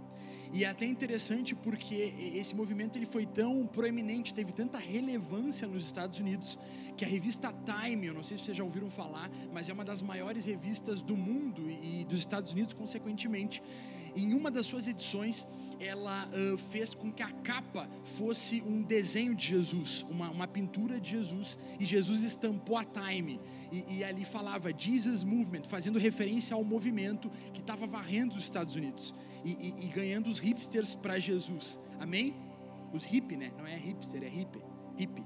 E 0.54 0.66
é 0.66 0.68
até 0.68 0.86
interessante 0.86 1.56
porque 1.56 2.14
esse 2.36 2.54
movimento 2.54 2.98
ele 2.98 3.06
foi 3.06 3.26
tão 3.26 3.66
proeminente, 3.66 4.34
teve 4.34 4.52
tanta 4.52 4.78
relevância 4.78 5.66
nos 5.66 5.86
Estados 5.86 6.20
Unidos, 6.20 6.60
que 6.98 7.06
a 7.06 7.08
revista 7.08 7.54
Time, 7.64 8.08
eu 8.08 8.14
não 8.14 8.22
sei 8.22 8.38
se 8.38 8.44
vocês 8.44 8.58
já 8.58 8.64
ouviram 8.64 8.90
falar, 8.90 9.32
mas 9.54 9.70
é 9.70 9.74
uma 9.74 9.86
das 9.86 10.02
maiores 10.02 10.46
revistas 10.46 11.02
do 11.02 11.16
mundo 11.16 11.70
e 11.70 12.04
dos 12.04 12.20
Estados 12.20 12.52
Unidos, 12.52 12.74
consequentemente. 12.74 13.64
Em 14.14 14.34
uma 14.34 14.52
das 14.52 14.66
suas 14.66 14.90
edições, 14.90 15.48
ela 15.80 16.28
uh, 16.28 16.58
fez 16.58 16.94
com 16.94 17.14
que 17.14 17.24
a 17.24 17.32
capa 17.32 17.90
fosse 18.04 18.62
um 18.62 18.82
desenho 18.82 19.34
de 19.34 19.48
Jesus, 19.48 20.06
uma, 20.10 20.30
uma 20.30 20.48
pintura 20.48 21.00
de 21.00 21.12
Jesus, 21.12 21.58
e 21.80 21.86
Jesus 21.86 22.24
estampou 22.24 22.76
a 22.76 22.84
Time. 22.84 23.40
E, 23.72 24.00
e 24.00 24.04
ali 24.04 24.26
falava 24.26 24.70
Jesus 24.78 25.24
Movement, 25.24 25.64
fazendo 25.64 25.98
referência 25.98 26.54
ao 26.54 26.64
movimento 26.64 27.32
que 27.54 27.62
estava 27.62 27.88
varrendo 27.88 28.36
os 28.36 28.44
Estados 28.44 28.76
Unidos 28.76 29.14
e, 29.44 29.52
e, 29.52 29.86
e 29.86 29.88
ganhando 29.88 30.28
os 30.28 30.40
hipsters 30.40 30.96
para 30.96 31.20
Jesus. 31.20 31.80
Amém? 32.00 32.36
Os 32.94 33.06
hip, 33.06 33.36
né? 33.36 33.52
Não 33.58 33.66
é 33.66 33.76
hipster, 33.76 34.24
é 34.24 34.28
hip. 34.28 34.62
Hip. 34.98 35.24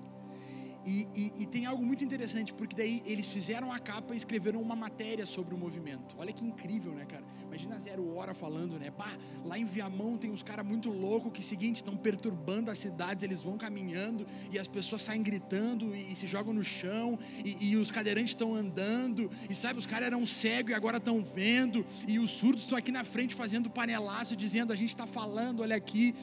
E, 0.86 1.08
e, 1.16 1.34
e, 1.40 1.46
tem 1.48 1.66
algo 1.66 1.84
muito 1.84 2.04
interessante, 2.04 2.54
porque 2.54 2.76
daí 2.76 3.02
eles 3.08 3.26
fizeram 3.26 3.72
a 3.72 3.80
capa 3.80 4.14
e 4.14 4.18
escreveram 4.18 4.62
uma 4.62 4.76
matéria 4.76 5.26
sobre 5.26 5.56
o 5.56 5.58
movimento. 5.58 6.16
Olha 6.16 6.32
que 6.32 6.46
incrível, 6.46 6.94
né, 6.94 7.06
cara? 7.06 7.24
Imagina 7.48 7.80
Zero 7.80 8.16
Hora 8.16 8.36
falando, 8.36 8.78
né? 8.78 8.92
Bah, 8.96 9.18
lá 9.44 9.58
em 9.58 9.66
Viamão 9.66 10.16
tem 10.16 10.30
uns 10.30 10.44
caras 10.44 10.64
muito 10.64 10.90
loucos 10.90 11.32
que, 11.34 11.44
seguinte, 11.44 11.78
estão 11.78 11.98
perturbando 11.98 12.70
as 12.70 12.78
cidades, 12.78 13.24
eles 13.24 13.42
vão 13.42 13.58
caminhando 13.58 14.28
e 14.52 14.60
as 14.60 14.68
pessoas 14.68 15.02
saem 15.02 15.24
gritando 15.24 15.96
e, 15.96 16.12
e 16.12 16.16
se 16.16 16.28
jogam 16.28 16.54
no 16.54 16.64
chão 16.64 17.18
e, 17.44 17.72
e 17.72 17.78
os 17.78 17.90
cadeirantes 17.90 18.32
estão 18.32 18.54
andando 18.54 19.32
e, 19.50 19.56
sabe, 19.56 19.80
os 19.80 19.88
caras 19.88 20.06
eram 20.06 20.24
cegos 20.24 20.70
e 20.70 20.76
agora 20.76 20.98
estão 20.98 21.24
vendo 21.24 21.84
e 22.08 22.20
os 22.20 22.30
surdos 22.30 22.62
estão 22.62 22.78
aqui 22.78 22.92
na 22.92 23.04
frente 23.04 23.34
fazendo 23.34 23.72
panelaço, 23.72 24.36
dizendo, 24.36 24.72
a 24.72 24.76
gente 24.76 24.90
está 24.90 25.08
falando, 25.08 25.62
olha 25.62 25.76
aqui. 25.76 26.14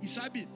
E, 0.00 0.08
sabe, 0.08 0.48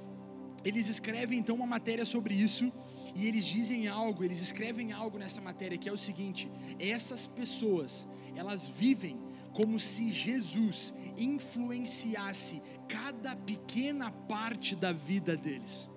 eles 0.65 0.89
escrevem 0.89 1.39
então 1.39 1.55
uma 1.55 1.67
matéria 1.67 2.05
sobre 2.05 2.35
isso 2.35 2.73
e 3.17 3.27
eles 3.27 3.47
dizem 3.47 3.89
algo, 3.89 4.23
eles 4.23 4.43
escrevem 4.43 4.93
algo 4.93 5.17
nessa 5.19 5.41
matéria 5.41 5.79
que 5.79 5.89
é 5.89 5.93
o 5.93 5.97
seguinte: 5.97 6.51
essas 6.79 7.27
pessoas, 7.27 8.07
elas 8.35 8.67
vivem 8.67 9.19
como 9.55 9.81
se 9.81 10.13
Jesus 10.13 10.93
influenciasse 11.17 12.61
cada 12.87 13.35
pequena 13.35 14.11
parte 14.11 14.77
da 14.77 14.93
vida 14.93 15.35
deles. 15.35 15.89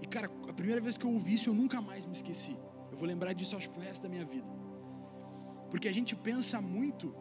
E 0.00 0.06
cara, 0.06 0.30
a 0.48 0.52
primeira 0.54 0.80
vez 0.80 0.96
que 0.96 1.04
eu 1.04 1.12
ouvi 1.12 1.34
isso, 1.34 1.50
eu 1.50 1.54
nunca 1.54 1.82
mais 1.82 2.06
me 2.06 2.14
esqueci. 2.14 2.56
Eu 2.90 2.96
vou 2.96 3.06
lembrar 3.06 3.34
disso 3.34 3.54
acho 3.54 3.68
pro 3.68 3.82
resto 3.82 4.04
da 4.04 4.08
minha 4.08 4.24
vida. 4.24 4.46
Porque 5.70 5.86
a 5.86 5.92
gente 5.92 6.16
pensa 6.16 6.62
muito 6.62 7.14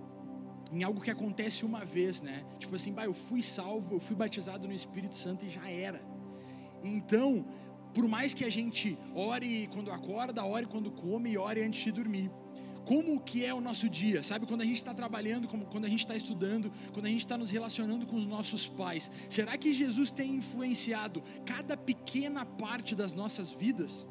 em 0.72 0.84
algo 0.84 1.02
que 1.02 1.12
acontece 1.12 1.66
uma 1.66 1.84
vez, 1.84 2.22
né? 2.22 2.46
Tipo 2.58 2.78
assim, 2.78 2.94
bah, 2.94 3.04
eu 3.04 3.14
fui 3.14 3.42
salvo, 3.42 3.96
eu 3.96 4.00
fui 4.00 4.16
batizado 4.16 4.70
no 4.70 4.74
Espírito 4.74 5.16
Santo 5.16 5.46
e 5.46 5.50
já 5.50 5.70
era. 5.70 6.02
Então, 6.82 7.46
por 7.94 8.08
mais 8.08 8.34
que 8.34 8.44
a 8.44 8.50
gente 8.50 8.98
ore 9.16 9.68
quando 9.74 9.92
acorda, 9.92 10.44
ore 10.46 10.66
quando 10.66 10.92
come 10.92 11.32
e 11.32 11.38
ore 11.38 11.62
antes 11.64 11.84
de 11.84 11.92
dormir. 11.92 12.32
Como 12.86 13.22
que 13.22 13.46
é 13.46 13.54
o 13.54 13.62
nosso 13.62 13.88
dia, 13.88 14.24
sabe? 14.24 14.46
Quando 14.46 14.62
a 14.62 14.66
gente 14.66 14.78
está 14.78 14.94
trabalhando, 14.94 15.48
quando 15.48 15.86
a 15.86 15.90
gente 15.90 16.00
está 16.00 16.16
estudando, 16.16 16.72
quando 16.92 17.06
a 17.06 17.10
gente 17.10 17.20
está 17.20 17.38
nos 17.38 17.52
relacionando 17.52 18.08
com 18.08 18.16
os 18.16 18.26
nossos 18.26 18.66
pais, 18.66 19.12
será 19.30 19.56
que 19.58 19.74
Jesus 19.74 20.12
tem 20.12 20.36
influenciado 20.36 21.22
cada 21.46 21.78
pequena 21.78 22.44
parte 22.44 22.96
das 22.96 23.14
nossas 23.14 23.52
vidas? 23.52 24.06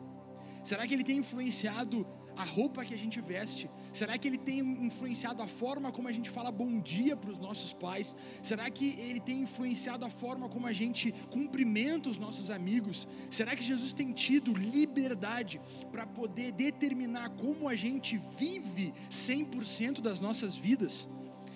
Será 0.63 0.87
que 0.87 0.95
Ele 0.95 1.03
tem 1.03 1.19
influenciado 1.19 2.07
a 2.41 2.45
roupa 2.45 2.85
que 2.85 2.95
a 2.95 2.99
gente 2.99 3.21
veste? 3.21 3.69
Será 3.93 4.17
que 4.17 4.27
ele 4.27 4.39
tem 4.39 4.61
influenciado 4.61 5.43
a 5.43 5.47
forma 5.47 5.93
como 5.93 6.09
a 6.09 6.13
gente 6.13 6.31
fala 6.31 6.51
bom 6.51 6.81
dia 6.81 7.17
para 7.17 7.31
os 7.31 7.39
nossos 7.39 7.73
pais? 7.73 8.17
Será 8.43 8.71
que 8.71 8.99
ele 8.99 9.21
tem 9.21 9.43
influenciado 9.43 10.05
a 10.05 10.09
forma 10.09 10.49
como 10.49 10.67
a 10.67 10.73
gente 10.73 11.13
cumprimenta 11.31 12.09
os 12.09 12.19
nossos 12.19 12.51
amigos? 12.51 13.07
Será 13.31 13.55
que 13.55 13.63
Jesus 13.63 13.93
tem 13.93 14.13
tido 14.13 14.55
liberdade 14.55 15.61
para 15.93 16.07
poder 16.07 16.53
determinar 16.53 17.29
como 17.31 17.69
a 17.69 17.75
gente 17.75 18.19
vive 18.37 18.95
100% 19.11 20.01
das 20.01 20.19
nossas 20.19 20.57
vidas? 20.57 21.09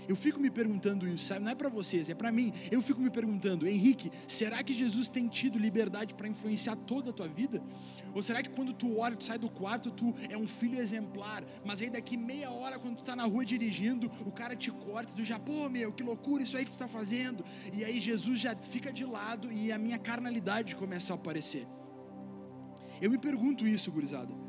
Eu 0.08 0.16
fico 0.16 0.40
me 0.40 0.50
perguntando 0.50 1.06
isso, 1.08 1.26
sabe? 1.26 1.44
Não 1.44 1.52
é 1.52 1.54
para 1.54 1.68
vocês, 1.68 2.08
é 2.08 2.14
para 2.14 2.30
mim. 2.30 2.52
Eu 2.70 2.82
fico 2.82 3.00
me 3.00 3.10
perguntando, 3.10 3.66
Henrique, 3.66 4.10
será 4.26 4.62
que 4.62 4.72
Jesus 4.72 5.08
tem 5.08 5.28
tido 5.28 5.58
liberdade 5.58 6.14
para 6.14 6.28
influenciar 6.28 6.76
toda 6.76 7.10
a 7.10 7.12
tua 7.12 7.28
vida? 7.28 7.62
Ou 8.14 8.22
será 8.22 8.42
que 8.42 8.50
quando 8.50 8.72
tu 8.72 8.98
ora, 8.98 9.16
tu 9.16 9.24
sai 9.24 9.38
do 9.38 9.48
quarto, 9.48 9.90
tu 9.90 10.14
é 10.28 10.36
um 10.36 10.46
filho 10.46 10.78
exemplar, 10.78 11.44
mas 11.64 11.80
aí 11.80 11.90
daqui 11.90 12.16
meia 12.16 12.50
hora, 12.50 12.78
quando 12.78 12.96
tu 12.96 13.00
está 13.00 13.16
na 13.16 13.24
rua 13.24 13.44
dirigindo, 13.44 14.10
o 14.24 14.30
cara 14.30 14.54
te 14.54 14.70
corta, 14.70 15.14
tu 15.14 15.24
já, 15.24 15.38
pô, 15.38 15.68
meu, 15.68 15.92
que 15.92 16.02
loucura 16.02 16.42
isso 16.42 16.56
aí 16.56 16.64
que 16.64 16.70
tu 16.70 16.74
está 16.74 16.88
fazendo. 16.88 17.44
E 17.72 17.84
aí 17.84 17.98
Jesus 17.98 18.40
já 18.40 18.54
fica 18.56 18.92
de 18.92 19.04
lado 19.04 19.50
e 19.50 19.72
a 19.72 19.78
minha 19.78 19.98
carnalidade 19.98 20.76
começa 20.76 21.12
a 21.12 21.16
aparecer. 21.16 21.66
Eu 23.00 23.10
me 23.10 23.18
pergunto 23.18 23.66
isso, 23.66 23.90
gurizada. 23.90 24.43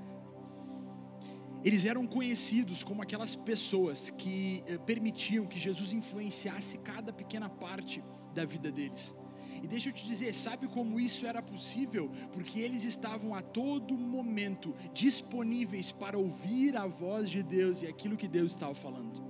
Eles 1.65 1.84
eram 1.84 2.06
conhecidos 2.06 2.84
como 2.84 3.01
aquelas 3.01 3.34
pessoas 3.34 4.12
que 4.12 4.63
eh, 4.67 4.78
permitiam 4.78 5.47
que 5.47 5.60
Jesus 5.60 5.93
influenciasse 5.93 6.78
cada 6.78 7.12
pequena 7.12 7.49
parte 7.49 8.04
da 8.36 8.45
vida 8.45 8.71
deles. 8.71 9.15
E 9.63 9.67
deixa 9.67 9.89
eu 9.89 9.93
te 9.93 10.06
dizer, 10.06 10.32
sabe 10.36 10.67
como 10.67 10.99
isso 10.99 11.25
era 11.25 11.41
possível? 11.41 12.12
Porque 12.32 12.60
eles 12.60 12.84
estavam 12.84 13.34
a 13.34 13.41
todo 13.41 13.97
momento 13.97 14.75
disponíveis 14.93 15.91
para 15.91 16.19
ouvir 16.19 16.78
a 16.78 16.86
voz 16.86 17.32
de 17.32 17.41
Deus 17.41 17.82
e 17.82 17.88
aquilo 17.88 18.15
que 18.15 18.28
Deus 18.28 18.51
estava 18.51 18.75
falando. 18.75 19.23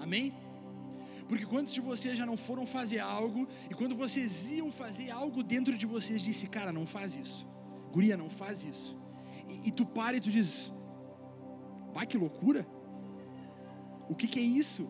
Amém? 0.00 0.34
Porque 1.28 1.46
quantos 1.46 1.72
de 1.72 1.80
vocês 1.80 2.18
já 2.18 2.26
não 2.26 2.36
foram 2.36 2.66
fazer 2.66 2.98
algo 2.98 3.46
e 3.70 3.74
quando 3.74 3.94
vocês 3.94 4.50
iam 4.50 4.72
fazer 4.72 5.10
algo 5.12 5.44
dentro 5.44 5.78
de 5.78 5.86
vocês 5.86 6.20
disse, 6.20 6.48
cara, 6.48 6.72
não 6.72 6.84
faz 6.84 7.14
isso. 7.14 7.46
Guria, 7.92 8.16
não 8.16 8.28
faz 8.28 8.64
isso. 8.64 8.98
E, 9.48 9.68
e 9.68 9.70
tu 9.70 9.86
para 9.86 10.16
e 10.16 10.20
tu 10.20 10.28
diz, 10.28 10.72
Pai, 11.92 12.06
que 12.06 12.16
loucura! 12.16 12.66
O 14.08 14.14
que, 14.14 14.26
que 14.26 14.38
é 14.38 14.42
isso? 14.42 14.88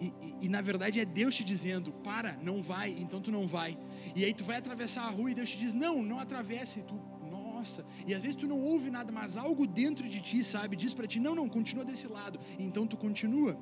E, 0.00 0.06
e, 0.06 0.46
e, 0.46 0.48
na 0.48 0.62
verdade 0.62 0.98
é 0.98 1.04
Deus 1.04 1.36
te 1.36 1.44
dizendo: 1.44 1.92
para, 1.92 2.38
não 2.42 2.62
vai, 2.62 2.90
então 2.98 3.20
tu 3.20 3.30
não 3.30 3.46
vai. 3.46 3.78
E 4.16 4.24
aí 4.24 4.32
tu 4.32 4.42
vai 4.42 4.56
atravessar 4.56 5.04
a 5.04 5.10
rua 5.10 5.30
e 5.30 5.34
Deus 5.34 5.50
te 5.50 5.58
diz: 5.58 5.74
não, 5.74 6.02
não 6.02 6.18
atravessa. 6.18 6.78
E 6.78 6.82
tu, 6.82 6.98
nossa. 7.30 7.84
E 8.06 8.14
às 8.14 8.22
vezes 8.22 8.36
tu 8.36 8.46
não 8.46 8.60
ouve 8.60 8.90
nada, 8.90 9.12
mas 9.12 9.36
algo 9.36 9.66
dentro 9.66 10.08
de 10.08 10.20
ti, 10.20 10.42
sabe, 10.42 10.74
diz 10.74 10.94
para 10.94 11.06
ti: 11.06 11.20
não, 11.20 11.34
não, 11.34 11.48
continua 11.48 11.84
desse 11.84 12.08
lado. 12.08 12.40
Então 12.58 12.86
tu 12.86 12.96
continua. 12.96 13.58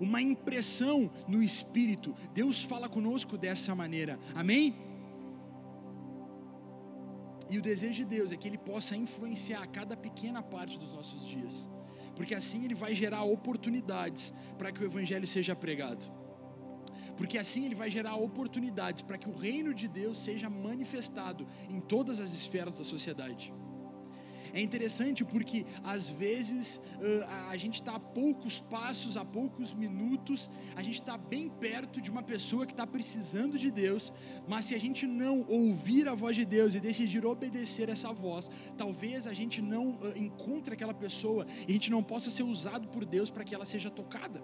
Uma 0.00 0.20
impressão 0.20 1.10
no 1.28 1.42
espírito. 1.42 2.14
Deus 2.32 2.62
fala 2.62 2.88
conosco 2.88 3.38
dessa 3.38 3.74
maneira. 3.74 4.18
Amém? 4.34 4.74
E 7.50 7.58
o 7.58 7.62
desejo 7.62 7.94
de 7.94 8.04
Deus 8.04 8.32
é 8.32 8.36
que 8.36 8.48
Ele 8.48 8.58
possa 8.58 8.96
influenciar 8.96 9.66
cada 9.68 9.96
pequena 9.96 10.42
parte 10.42 10.78
dos 10.78 10.92
nossos 10.92 11.26
dias 11.26 11.68
porque 12.14 12.34
assim 12.34 12.64
ele 12.64 12.74
vai 12.74 12.94
gerar 12.94 13.22
oportunidades 13.24 14.32
para 14.56 14.70
que 14.70 14.82
o 14.82 14.86
evangelho 14.86 15.26
seja 15.26 15.54
pregado. 15.54 16.06
Porque 17.16 17.38
assim 17.38 17.64
ele 17.64 17.74
vai 17.74 17.90
gerar 17.90 18.16
oportunidades 18.16 19.02
para 19.02 19.18
que 19.18 19.28
o 19.28 19.36
reino 19.36 19.72
de 19.72 19.86
Deus 19.86 20.18
seja 20.18 20.50
manifestado 20.50 21.46
em 21.68 21.80
todas 21.80 22.18
as 22.18 22.32
esferas 22.32 22.78
da 22.78 22.84
sociedade. 22.84 23.52
É 24.54 24.60
interessante 24.60 25.24
porque 25.24 25.66
às 25.82 26.08
vezes 26.08 26.80
a 27.50 27.56
gente 27.56 27.74
está 27.74 27.96
a 27.96 27.98
poucos 27.98 28.60
passos, 28.60 29.16
a 29.16 29.24
poucos 29.24 29.74
minutos, 29.74 30.48
a 30.76 30.82
gente 30.82 30.94
está 30.94 31.18
bem 31.18 31.48
perto 31.48 32.00
de 32.00 32.08
uma 32.08 32.22
pessoa 32.22 32.64
que 32.64 32.72
está 32.72 32.86
precisando 32.86 33.58
de 33.58 33.68
Deus, 33.68 34.12
mas 34.46 34.66
se 34.66 34.74
a 34.76 34.78
gente 34.78 35.08
não 35.08 35.44
ouvir 35.48 36.08
a 36.08 36.14
voz 36.14 36.36
de 36.36 36.44
Deus 36.44 36.76
e 36.76 36.80
decidir 36.80 37.26
obedecer 37.26 37.88
essa 37.88 38.12
voz, 38.12 38.48
talvez 38.76 39.26
a 39.26 39.32
gente 39.32 39.60
não 39.60 39.98
encontre 40.14 40.72
aquela 40.74 40.94
pessoa 40.94 41.44
e 41.66 41.70
a 41.72 41.72
gente 41.72 41.90
não 41.90 42.02
possa 42.02 42.30
ser 42.30 42.44
usado 42.44 42.86
por 42.86 43.04
Deus 43.04 43.30
para 43.30 43.42
que 43.42 43.56
ela 43.56 43.66
seja 43.66 43.90
tocada. 43.90 44.40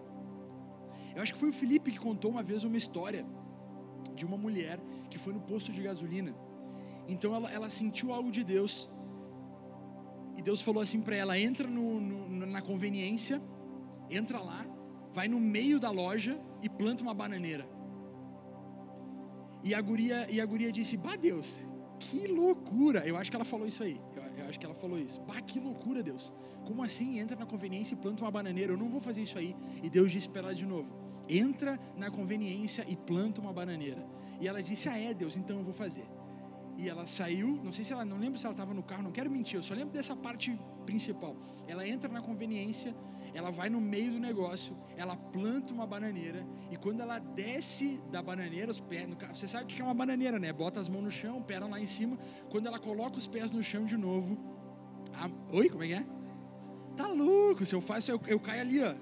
Eu 1.15 1.23
acho 1.23 1.33
que 1.33 1.39
foi 1.39 1.51
o 1.51 1.53
Felipe 1.53 1.93
que 1.93 2.01
contou 2.01 2.33
uma 2.33 2.43
vez 2.43 2.65
uma 2.65 2.77
história 2.77 3.25
de 4.17 4.27
uma 4.27 4.37
mulher 4.37 4.81
que 5.09 5.19
foi 5.19 5.33
no 5.33 5.41
posto 5.41 5.71
de 5.71 5.81
gasolina. 5.81 6.35
Então 7.07 7.33
ela, 7.33 7.49
ela 7.53 7.71
sentiu 7.71 8.13
algo 8.13 8.33
de 8.33 8.43
Deus 8.43 8.91
e 10.41 10.43
Deus 10.43 10.63
falou 10.63 10.83
assim 10.83 11.03
para 11.03 11.15
ela: 11.15 11.39
entra 11.39 11.69
no, 11.69 12.01
no, 12.01 12.47
na 12.47 12.63
conveniência, 12.63 13.41
entra 14.09 14.41
lá, 14.41 14.67
vai 15.13 15.29
no 15.29 15.39
meio 15.39 15.79
da 15.79 15.91
loja 15.91 16.41
e 16.63 16.69
planta 16.69 17.03
uma 17.03 17.13
bananeira. 17.13 17.69
E 19.63 19.75
a 19.75 19.81
guria, 19.83 20.27
e 20.31 20.41
a 20.41 20.47
guria 20.47 20.73
disse: 20.73 20.97
Bah, 20.97 21.17
Deus, 21.17 21.61
que 21.99 22.27
loucura! 22.27 23.07
Eu 23.07 23.19
acho 23.19 23.31
que 23.31 23.37
ela 23.37 23.45
falou 23.45 23.67
isso 23.67 23.83
aí. 23.83 24.01
Eu, 24.17 24.23
eu 24.23 24.49
acho 24.49 24.59
que 24.59 24.65
ela 24.65 24.75
falou 24.75 24.99
isso. 24.99 25.21
Bah, 25.21 25.43
que 25.43 25.61
loucura, 25.61 26.03
Deus. 26.03 26.33
Como 26.65 26.83
assim? 26.83 27.19
Entra 27.19 27.37
na 27.37 27.45
conveniência 27.45 27.93
e 27.93 27.99
planta 27.99 28.25
uma 28.25 28.31
bananeira. 28.31 28.73
Eu 28.73 28.79
não 28.79 28.89
vou 28.89 29.01
fazer 29.01 29.21
isso 29.21 29.37
aí. 29.37 29.55
E 29.83 29.91
Deus 29.91 30.11
disse 30.11 30.31
para 30.31 30.41
ela 30.41 30.55
de 30.55 30.65
novo: 30.65 30.89
Entra 31.29 31.79
na 31.99 32.11
conveniência 32.11 32.83
e 32.89 32.97
planta 32.97 33.43
uma 33.43 33.53
bananeira. 33.53 34.03
E 34.41 34.49
ela 34.49 34.63
disse: 34.63 34.89
Ah, 34.89 34.99
é, 34.99 35.13
Deus, 35.13 35.37
então 35.37 35.59
eu 35.59 35.65
vou 35.65 35.75
fazer 35.75 36.07
e 36.81 36.89
ela 36.89 37.07
saiu, 37.07 37.61
não 37.63 37.73
sei 37.73 37.85
se 37.85 37.93
ela, 37.93 38.07
não 38.07 38.17
lembro 38.17 38.39
se 38.39 38.47
ela 38.47 38.55
estava 38.55 38.73
no 38.73 38.83
carro, 38.83 39.03
não 39.03 39.13
quero 39.13 39.31
mentir, 39.31 39.57
eu 39.57 39.63
só 39.63 39.75
lembro 39.75 39.93
dessa 39.93 40.17
parte 40.17 40.59
principal. 40.87 41.37
Ela 41.69 41.87
entra 41.87 42.11
na 42.11 42.23
conveniência, 42.23 42.95
ela 43.35 43.51
vai 43.51 43.69
no 43.69 43.83
meio 43.83 44.13
do 44.13 44.19
negócio, 44.19 44.75
ela 44.97 45.15
planta 45.15 45.75
uma 45.75 45.87
bananeira 45.87 46.43
e 46.71 46.79
quando 46.79 47.03
ela 47.03 47.19
desce 47.19 48.01
da 48.11 48.23
bananeira, 48.23 48.71
os 48.71 48.81
pés, 48.81 49.07
você 49.31 49.47
sabe 49.47 49.65
o 49.65 49.67
que 49.67 49.83
é 49.83 49.85
uma 49.85 49.93
bananeira, 49.93 50.39
né? 50.39 50.51
Bota 50.55 50.81
as 50.81 50.89
mãos 50.89 51.03
no 51.03 51.11
chão, 51.11 51.43
pera 51.43 51.67
lá 51.67 51.79
em 51.79 51.85
cima. 51.85 52.19
Quando 52.49 52.67
ela 52.67 52.79
coloca 52.79 53.19
os 53.19 53.27
pés 53.27 53.51
no 53.51 53.63
chão 53.63 53.85
de 53.85 53.99
novo, 53.99 54.39
a, 55.13 55.29
oi, 55.55 55.69
como 55.69 55.85
é 55.85 55.89
que 55.89 55.95
é? 55.95 56.07
Tá 56.97 57.09
louco? 57.09 57.67
Se 57.67 57.75
eu 57.75 57.83
faço, 57.83 58.11
eu, 58.11 58.21
eu 58.27 58.41
caio 58.41 58.63
ali, 58.63 58.83
ó. 58.83 58.95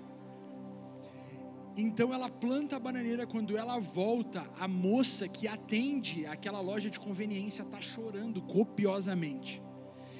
Então 1.81 2.13
ela 2.13 2.29
planta 2.29 2.75
a 2.75 2.81
bananeira, 2.81 3.25
quando 3.25 3.57
ela 3.57 3.79
volta, 3.79 4.45
a 4.59 4.67
moça 4.67 5.29
que 5.29 5.47
atende 5.47 6.27
aquela 6.27 6.61
loja 6.61 6.91
de 6.91 6.99
conveniência 6.99 7.63
está 7.63 7.81
chorando 7.81 8.43
copiosamente. 8.43 9.63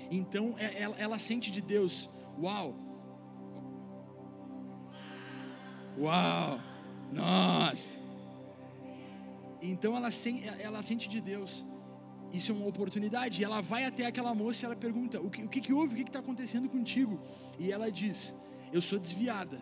Então 0.09 0.55
é, 0.57 0.81
ela, 0.81 0.97
ela 0.97 1.19
sente 1.19 1.51
de 1.51 1.61
Deus, 1.61 2.09
uau, 2.41 2.77
uau, 5.99 6.61
nossa. 7.13 7.99
Então 9.61 9.97
ela, 9.97 10.11
ela 10.61 10.81
sente 10.81 11.09
de 11.09 11.21
Deus, 11.21 11.67
isso 12.33 12.53
é 12.53 12.55
uma 12.55 12.69
oportunidade. 12.69 13.43
E 13.43 13.45
ela 13.45 13.61
vai 13.61 13.85
até 13.85 14.07
aquela 14.07 14.33
moça 14.33 14.65
e 14.65 14.67
ela 14.67 14.77
pergunta: 14.77 15.21
O 15.21 15.29
que, 15.29 15.43
o 15.43 15.49
que, 15.49 15.61
que 15.61 15.73
houve? 15.73 15.95
O 15.95 15.97
que 15.97 16.09
está 16.09 16.21
acontecendo 16.21 16.69
contigo? 16.69 17.21
E 17.59 17.73
ela 17.73 17.91
diz: 17.91 18.33
Eu 18.73 18.81
sou 18.81 18.97
desviada 18.97 19.61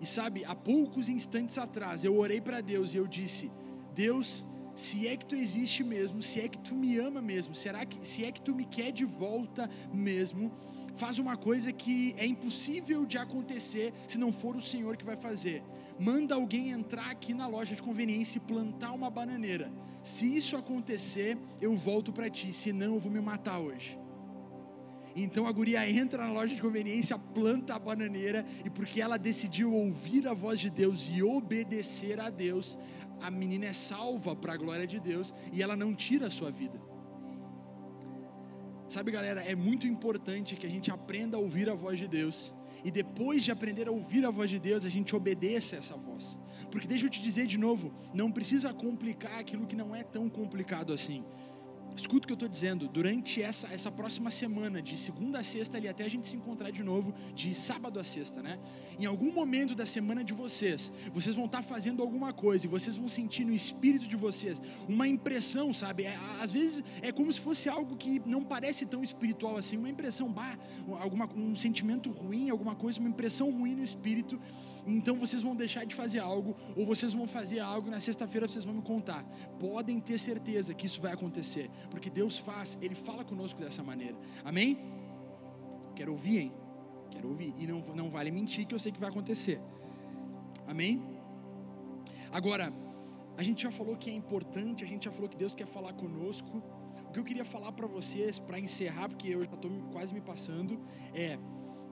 e 0.00 0.06
sabe, 0.06 0.44
há 0.44 0.54
poucos 0.54 1.08
instantes 1.08 1.58
atrás 1.58 2.04
eu 2.04 2.16
orei 2.16 2.40
para 2.40 2.60
Deus 2.60 2.94
e 2.94 2.96
eu 2.96 3.06
disse: 3.06 3.50
Deus, 3.94 4.44
se 4.74 5.08
é 5.08 5.16
que 5.16 5.26
tu 5.26 5.34
existe 5.34 5.82
mesmo, 5.82 6.22
se 6.22 6.40
é 6.40 6.48
que 6.48 6.58
tu 6.58 6.74
me 6.74 6.96
ama 6.98 7.20
mesmo, 7.20 7.54
será 7.54 7.84
que 7.84 8.06
se 8.06 8.24
é 8.24 8.30
que 8.30 8.40
tu 8.40 8.54
me 8.54 8.64
quer 8.64 8.92
de 8.92 9.04
volta 9.04 9.68
mesmo, 9.92 10.52
faz 10.94 11.18
uma 11.18 11.36
coisa 11.36 11.72
que 11.72 12.14
é 12.16 12.24
impossível 12.24 13.04
de 13.04 13.18
acontecer 13.18 13.92
se 14.06 14.18
não 14.18 14.32
for 14.32 14.54
o 14.56 14.60
Senhor 14.60 14.96
que 14.96 15.04
vai 15.04 15.16
fazer. 15.16 15.62
Manda 15.98 16.36
alguém 16.36 16.70
entrar 16.70 17.10
aqui 17.10 17.34
na 17.34 17.48
loja 17.48 17.74
de 17.74 17.82
conveniência 17.82 18.38
e 18.38 18.40
plantar 18.40 18.92
uma 18.92 19.10
bananeira. 19.10 19.70
Se 20.02 20.36
isso 20.36 20.56
acontecer, 20.56 21.36
eu 21.60 21.74
volto 21.76 22.12
para 22.12 22.30
ti, 22.30 22.52
senão 22.52 22.94
eu 22.94 23.00
vou 23.00 23.10
me 23.10 23.20
matar 23.20 23.58
hoje. 23.58 23.98
Então 25.20 25.48
a 25.48 25.52
guria 25.52 25.88
entra 25.90 26.24
na 26.24 26.32
loja 26.32 26.54
de 26.54 26.62
conveniência, 26.62 27.18
planta 27.18 27.74
a 27.74 27.78
bananeira, 27.78 28.46
e 28.64 28.70
porque 28.70 29.00
ela 29.00 29.16
decidiu 29.16 29.74
ouvir 29.74 30.28
a 30.28 30.32
voz 30.32 30.60
de 30.60 30.70
Deus 30.70 31.08
e 31.12 31.22
obedecer 31.22 32.20
a 32.20 32.30
Deus, 32.30 32.78
a 33.20 33.28
menina 33.30 33.66
é 33.66 33.72
salva 33.72 34.36
para 34.36 34.52
a 34.52 34.56
glória 34.56 34.86
de 34.86 35.00
Deus 35.00 35.34
e 35.52 35.60
ela 35.60 35.74
não 35.74 35.92
tira 35.92 36.28
a 36.28 36.30
sua 36.30 36.52
vida. 36.52 36.80
Sabe, 38.88 39.10
galera, 39.10 39.42
é 39.42 39.56
muito 39.56 39.88
importante 39.88 40.54
que 40.54 40.66
a 40.66 40.70
gente 40.70 40.88
aprenda 40.90 41.36
a 41.36 41.40
ouvir 41.40 41.68
a 41.68 41.74
voz 41.74 41.98
de 41.98 42.06
Deus 42.06 42.54
e 42.84 42.90
depois 42.90 43.42
de 43.42 43.50
aprender 43.50 43.88
a 43.88 43.90
ouvir 43.90 44.24
a 44.24 44.30
voz 44.30 44.48
de 44.48 44.60
Deus, 44.60 44.84
a 44.84 44.88
gente 44.88 45.16
obedeça 45.16 45.76
essa 45.76 45.96
voz. 45.96 46.38
Porque 46.70 46.86
deixa 46.86 47.06
eu 47.06 47.10
te 47.10 47.20
dizer 47.20 47.46
de 47.46 47.58
novo, 47.58 47.92
não 48.14 48.30
precisa 48.30 48.72
complicar 48.72 49.40
aquilo 49.40 49.66
que 49.66 49.74
não 49.74 49.96
é 49.96 50.04
tão 50.04 50.28
complicado 50.28 50.92
assim. 50.92 51.24
Escuta 51.98 52.24
o 52.24 52.26
que 52.28 52.32
eu 52.32 52.34
estou 52.34 52.48
dizendo. 52.48 52.86
Durante 52.86 53.42
essa, 53.42 53.66
essa 53.74 53.90
próxima 53.90 54.30
semana, 54.30 54.80
de 54.80 54.96
segunda 54.96 55.40
a 55.40 55.42
sexta, 55.42 55.76
ali 55.76 55.88
até 55.88 56.04
a 56.04 56.08
gente 56.08 56.28
se 56.28 56.36
encontrar 56.36 56.70
de 56.70 56.84
novo, 56.84 57.12
de 57.34 57.52
sábado 57.52 57.98
a 57.98 58.04
sexta, 58.04 58.40
né? 58.40 58.56
Em 59.00 59.04
algum 59.04 59.32
momento 59.32 59.74
da 59.74 59.84
semana 59.84 60.22
de 60.22 60.32
vocês, 60.32 60.92
vocês 61.12 61.34
vão 61.34 61.46
estar 61.46 61.62
tá 61.62 61.64
fazendo 61.64 62.00
alguma 62.00 62.32
coisa 62.32 62.66
e 62.66 62.68
vocês 62.68 62.94
vão 62.94 63.08
sentir 63.08 63.44
no 63.44 63.52
espírito 63.52 64.06
de 64.06 64.14
vocês 64.14 64.62
uma 64.88 65.08
impressão, 65.08 65.74
sabe? 65.74 66.04
É, 66.04 66.16
às 66.40 66.52
vezes 66.52 66.84
é 67.02 67.10
como 67.10 67.32
se 67.32 67.40
fosse 67.40 67.68
algo 67.68 67.96
que 67.96 68.22
não 68.24 68.44
parece 68.44 68.86
tão 68.86 69.02
espiritual 69.02 69.56
assim, 69.56 69.76
uma 69.76 69.90
impressão, 69.90 70.30
bah, 70.30 70.56
alguma, 71.00 71.28
um 71.34 71.56
sentimento 71.56 72.10
ruim, 72.10 72.48
alguma 72.48 72.76
coisa, 72.76 73.00
uma 73.00 73.08
impressão 73.08 73.50
ruim 73.50 73.74
no 73.74 73.82
espírito 73.82 74.40
então 74.86 75.16
vocês 75.16 75.42
vão 75.42 75.54
deixar 75.54 75.84
de 75.84 75.94
fazer 75.94 76.18
algo, 76.18 76.56
ou 76.76 76.84
vocês 76.84 77.12
vão 77.12 77.26
fazer 77.26 77.60
algo, 77.60 77.88
e 77.88 77.90
na 77.90 78.00
sexta-feira 78.00 78.46
vocês 78.46 78.64
vão 78.64 78.74
me 78.74 78.82
contar. 78.82 79.24
Podem 79.58 80.00
ter 80.00 80.18
certeza 80.18 80.74
que 80.74 80.86
isso 80.86 81.00
vai 81.00 81.12
acontecer, 81.12 81.70
porque 81.90 82.10
Deus 82.10 82.38
faz, 82.38 82.78
Ele 82.80 82.94
fala 82.94 83.24
conosco 83.24 83.60
dessa 83.60 83.82
maneira. 83.82 84.16
Amém? 84.44 84.78
Quero 85.94 86.12
ouvir, 86.12 86.38
hein? 86.38 86.52
Quero 87.10 87.28
ouvir. 87.28 87.54
E 87.58 87.66
não, 87.66 87.80
não 87.94 88.08
vale 88.08 88.30
mentir 88.30 88.66
que 88.66 88.74
eu 88.74 88.78
sei 88.78 88.92
que 88.92 89.00
vai 89.00 89.08
acontecer. 89.08 89.60
Amém? 90.66 91.02
Agora, 92.30 92.72
a 93.36 93.42
gente 93.42 93.62
já 93.62 93.70
falou 93.70 93.96
que 93.96 94.10
é 94.10 94.12
importante, 94.12 94.84
a 94.84 94.86
gente 94.86 95.06
já 95.06 95.12
falou 95.12 95.28
que 95.28 95.36
Deus 95.36 95.54
quer 95.54 95.66
falar 95.66 95.92
conosco. 95.94 96.62
O 97.08 97.10
que 97.12 97.18
eu 97.18 97.24
queria 97.24 97.44
falar 97.44 97.72
para 97.72 97.86
vocês, 97.86 98.38
para 98.38 98.58
encerrar, 98.58 99.08
porque 99.08 99.28
eu 99.28 99.44
já 99.44 99.54
estou 99.54 99.70
quase 99.92 100.12
me 100.12 100.20
passando, 100.20 100.78
é 101.14 101.38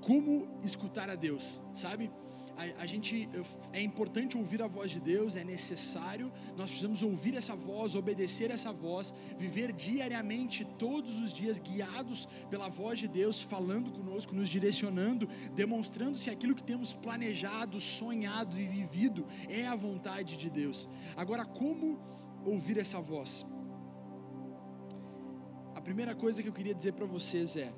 como 0.03 0.47
escutar 0.63 1.09
a 1.09 1.15
Deus, 1.15 1.61
sabe? 1.73 2.11
A, 2.57 2.83
a, 2.83 2.87
gente 2.87 3.29
é 3.73 3.83
importante 3.83 4.37
ouvir 4.37 4.63
a 4.63 4.67
voz 4.67 4.91
de 4.91 4.99
Deus, 4.99 5.37
é 5.37 5.45
necessário, 5.45 6.33
nós 6.57 6.69
precisamos 6.71 7.03
ouvir 7.03 7.37
essa 7.37 7.55
voz, 7.55 7.95
obedecer 7.95 8.51
essa 8.51 8.73
voz, 8.73 9.13
viver 9.39 9.73
diariamente, 9.73 10.65
todos 10.79 11.21
os 11.21 11.33
dias, 11.33 11.59
guiados 11.59 12.27
pela 12.49 12.69
voz 12.69 12.99
de 12.99 13.09
Deus, 13.09 13.43
falando 13.43 13.93
conosco, 13.93 14.35
nos 14.35 14.49
direcionando, 14.49 15.29
demonstrando 15.55 16.17
se 16.17 16.31
aquilo 16.31 16.55
que 16.55 16.63
temos 16.63 16.93
planejado, 16.93 17.79
sonhado 17.79 18.59
e 18.59 18.67
vivido 18.67 19.27
é 19.49 19.67
a 19.67 19.77
vontade 19.77 20.37
de 20.37 20.49
Deus. 20.49 20.89
Agora, 21.15 21.45
como 21.45 21.99
ouvir 22.45 22.79
essa 22.79 23.01
voz? 23.01 23.45
A 25.75 25.81
primeira 25.81 26.15
coisa 26.15 26.43
que 26.43 26.49
eu 26.49 26.55
queria 26.55 26.75
dizer 26.75 26.93
para 26.95 27.05
vocês 27.05 27.55
é: 27.57 27.71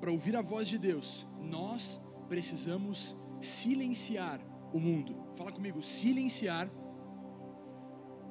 para 0.00 0.10
ouvir 0.10 0.36
a 0.36 0.40
voz 0.40 0.68
de 0.68 0.78
Deus, 0.78 1.26
nós 1.40 2.00
precisamos 2.30 3.16
silenciar 3.40 4.40
o 4.72 4.78
mundo. 4.78 5.16
Fala 5.34 5.50
comigo, 5.50 5.82
silenciar. 5.82 6.70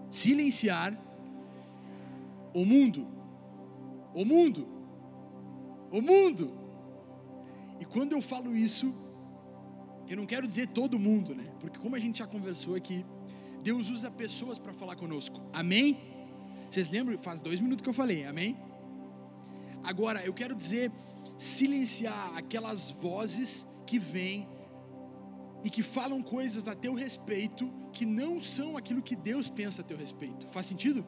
Silenciar 0.09 0.97
o 2.53 2.63
mundo. 2.63 3.05
O 4.15 4.23
mundo. 4.23 4.65
O 5.91 6.01
mundo. 6.01 6.49
E 7.81 7.83
quando 7.83 8.13
eu 8.13 8.21
falo 8.21 8.55
isso, 8.55 8.87
eu 10.07 10.15
não 10.15 10.25
quero 10.25 10.47
dizer 10.47 10.67
todo 10.69 10.97
mundo, 10.97 11.35
né? 11.35 11.51
Porque 11.59 11.77
como 11.77 11.93
a 11.97 11.99
gente 11.99 12.19
já 12.19 12.27
conversou 12.27 12.75
aqui, 12.75 13.05
Deus 13.61 13.89
usa 13.89 14.09
pessoas 14.09 14.57
para 14.57 14.71
falar 14.71 14.95
conosco. 14.95 15.41
Amém? 15.51 15.99
Vocês 16.69 16.89
lembram? 16.89 17.17
Faz 17.17 17.41
dois 17.41 17.59
minutos 17.59 17.83
que 17.83 17.89
eu 17.89 17.93
falei. 17.93 18.25
Amém? 18.25 18.55
Agora, 19.83 20.23
eu 20.23 20.33
quero 20.33 20.55
dizer 20.55 20.89
silenciar 21.37 22.37
aquelas 22.37 22.91
vozes 22.91 23.67
que 23.89 23.97
vêm 23.97 24.47
e 25.63 25.69
que 25.69 25.81
falam 25.81 26.21
coisas 26.21 26.67
a 26.67 26.75
teu 26.75 26.93
respeito 26.93 27.73
que 27.91 28.05
não 28.05 28.39
são 28.39 28.77
aquilo 28.77 29.01
que 29.01 29.15
Deus 29.15 29.49
pensa 29.49 29.81
a 29.81 29.83
teu 29.83 29.97
respeito. 29.97 30.47
Faz 30.49 30.67
sentido? 30.67 31.03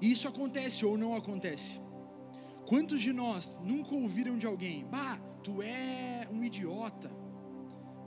E 0.00 0.10
isso 0.10 0.26
acontece 0.26 0.86
ou 0.86 0.96
não 0.96 1.14
acontece? 1.14 1.78
Quantos 2.66 3.02
de 3.02 3.12
nós 3.12 3.60
nunca 3.62 3.94
ouviram 3.94 4.38
de 4.38 4.46
alguém, 4.46 4.86
bah, 4.86 5.18
tu 5.42 5.60
é 5.60 6.26
um 6.32 6.42
idiota, 6.42 7.10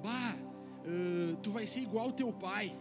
bah, 0.01 0.35
uh, 0.83 1.37
tu 1.37 1.51
vai 1.51 1.67
ser 1.67 1.81
igual 1.81 2.05
ao 2.05 2.11
teu 2.11 2.33
pai, 2.33 2.75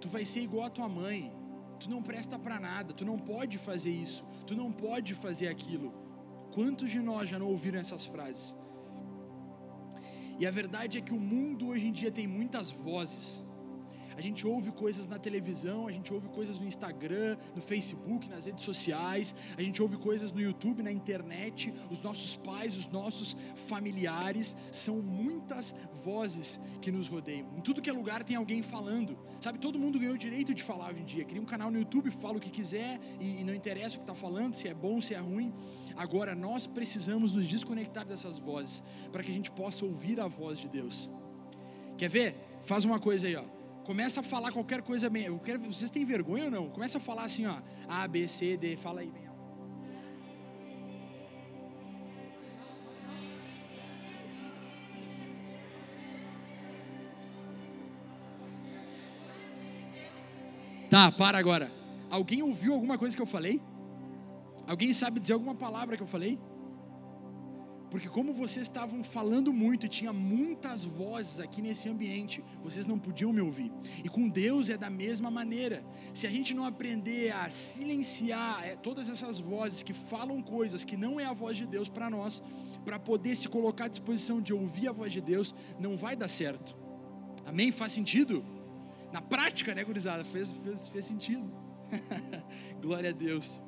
tu 0.00 0.08
vai 0.08 0.24
ser 0.24 0.40
igual 0.40 0.66
à 0.66 0.70
tua 0.70 0.88
mãe, 0.88 1.32
tu 1.78 1.88
não 1.88 2.02
presta 2.02 2.36
para 2.36 2.58
nada, 2.58 2.92
tu 2.92 3.04
não 3.04 3.16
pode 3.16 3.58
fazer 3.58 3.90
isso, 3.90 4.24
tu 4.44 4.56
não 4.56 4.72
pode 4.72 5.14
fazer 5.14 5.46
aquilo. 5.46 5.94
Quantos 6.52 6.90
de 6.90 6.98
nós 6.98 7.28
já 7.28 7.38
não 7.38 7.46
ouviram 7.46 7.78
essas 7.78 8.04
frases? 8.04 8.56
E 10.38 10.46
a 10.46 10.50
verdade 10.50 10.98
é 10.98 11.00
que 11.00 11.12
o 11.12 11.20
mundo 11.20 11.68
hoje 11.68 11.86
em 11.86 11.92
dia 11.92 12.10
tem 12.10 12.26
muitas 12.26 12.70
vozes. 12.70 13.42
A 14.16 14.20
gente 14.20 14.46
ouve 14.46 14.70
coisas 14.70 15.08
na 15.08 15.18
televisão, 15.18 15.88
a 15.88 15.92
gente 15.92 16.12
ouve 16.14 16.28
coisas 16.28 16.60
no 16.60 16.66
Instagram, 16.66 17.36
no 17.54 17.60
Facebook, 17.60 18.28
nas 18.28 18.46
redes 18.46 18.64
sociais, 18.64 19.34
a 19.56 19.62
gente 19.62 19.82
ouve 19.82 19.96
coisas 19.96 20.32
no 20.32 20.40
YouTube, 20.40 20.82
na 20.82 20.92
internet. 20.92 21.74
Os 21.90 22.00
nossos 22.00 22.36
pais, 22.36 22.76
os 22.76 22.86
nossos 22.86 23.36
familiares, 23.66 24.56
são 24.70 25.02
muitas 25.02 25.74
vozes 26.04 26.60
que 26.82 26.92
nos 26.92 27.08
rodeiam. 27.08 27.46
Em 27.56 27.60
tudo 27.60 27.80
que 27.80 27.88
é 27.88 27.92
lugar 27.92 28.22
tem 28.22 28.36
alguém 28.36 28.60
falando. 28.62 29.18
Sabe, 29.40 29.58
todo 29.58 29.78
mundo 29.78 29.98
ganhou 29.98 30.14
o 30.14 30.18
direito 30.18 30.52
de 30.52 30.62
falar 30.62 30.90
hoje 30.90 31.00
em 31.00 31.04
dia. 31.04 31.24
Cria 31.24 31.40
um 31.40 31.46
canal 31.46 31.70
no 31.70 31.78
YouTube, 31.78 32.10
fala 32.10 32.36
o 32.36 32.40
que 32.40 32.50
quiser 32.50 33.00
e, 33.20 33.42
não 33.44 33.54
interessa 33.54 33.96
o 33.96 33.98
que 33.98 34.04
está 34.04 34.14
falando, 34.14 34.54
se 34.54 34.68
é 34.68 34.74
bom, 34.74 35.00
se 35.00 35.14
é 35.14 35.18
ruim. 35.18 35.52
Agora 35.96 36.34
nós 36.34 36.66
precisamos 36.66 37.34
nos 37.34 37.46
desconectar 37.46 38.04
dessas 38.04 38.38
vozes 38.38 38.82
para 39.10 39.22
que 39.22 39.30
a 39.30 39.34
gente 39.34 39.50
possa 39.50 39.84
ouvir 39.84 40.20
a 40.20 40.26
voz 40.26 40.58
de 40.58 40.68
Deus. 40.68 41.10
Quer 41.96 42.10
ver? 42.10 42.36
Faz 42.64 42.84
uma 42.84 42.98
coisa 42.98 43.26
aí, 43.26 43.36
ó 43.36 43.44
começa 43.84 44.20
a 44.20 44.22
falar 44.22 44.50
qualquer 44.50 44.82
coisa 44.82 45.08
bem. 45.10 45.38
Quero, 45.38 45.60
vocês 45.60 45.90
têm 45.90 46.04
vergonha 46.04 46.46
ou 46.46 46.50
não? 46.50 46.70
Começa 46.70 46.98
a 46.98 47.00
falar 47.00 47.24
assim, 47.24 47.46
ó. 47.46 47.56
A, 47.86 48.08
B, 48.08 48.26
C, 48.26 48.56
D, 48.56 48.76
fala 48.76 49.00
aí. 49.02 49.12
Tá, 60.94 61.10
para 61.10 61.36
agora. 61.36 61.72
Alguém 62.08 62.40
ouviu 62.40 62.72
alguma 62.72 62.96
coisa 62.96 63.16
que 63.16 63.20
eu 63.20 63.26
falei? 63.26 63.60
Alguém 64.64 64.92
sabe 64.92 65.18
dizer 65.18 65.32
alguma 65.32 65.52
palavra 65.52 65.96
que 65.96 66.02
eu 66.04 66.06
falei? 66.06 66.38
Porque 67.90 68.08
como 68.08 68.32
vocês 68.32 68.68
estavam 68.68 69.02
falando 69.02 69.52
muito 69.52 69.86
e 69.86 69.88
tinha 69.88 70.12
muitas 70.12 70.84
vozes 70.84 71.40
aqui 71.40 71.60
nesse 71.60 71.88
ambiente, 71.88 72.44
vocês 72.62 72.86
não 72.86 72.96
podiam 72.96 73.32
me 73.32 73.40
ouvir. 73.40 73.72
E 74.04 74.08
com 74.08 74.28
Deus 74.28 74.70
é 74.70 74.76
da 74.76 74.88
mesma 74.88 75.32
maneira. 75.32 75.84
Se 76.14 76.28
a 76.28 76.30
gente 76.30 76.54
não 76.54 76.64
aprender 76.64 77.32
a 77.32 77.50
silenciar 77.50 78.64
é, 78.64 78.76
todas 78.76 79.08
essas 79.08 79.40
vozes 79.40 79.82
que 79.82 79.92
falam 79.92 80.40
coisas 80.40 80.84
que 80.84 80.96
não 80.96 81.18
é 81.18 81.24
a 81.24 81.32
voz 81.32 81.56
de 81.56 81.66
Deus 81.66 81.88
para 81.88 82.08
nós, 82.08 82.40
para 82.84 83.00
poder 83.00 83.34
se 83.34 83.48
colocar 83.48 83.86
à 83.86 83.88
disposição 83.88 84.40
de 84.40 84.54
ouvir 84.54 84.86
a 84.86 84.92
voz 84.92 85.12
de 85.12 85.20
Deus, 85.20 85.52
não 85.76 85.96
vai 85.96 86.14
dar 86.14 86.28
certo. 86.28 86.72
Amém? 87.44 87.72
Faz 87.72 87.90
sentido? 87.90 88.44
Na 89.14 89.22
prática, 89.22 89.72
né, 89.72 89.84
gurizada? 89.84 90.24
Fez, 90.24 90.52
fez, 90.52 90.88
fez 90.88 91.04
sentido. 91.04 91.48
Glória 92.82 93.10
a 93.10 93.12
Deus. 93.12 93.60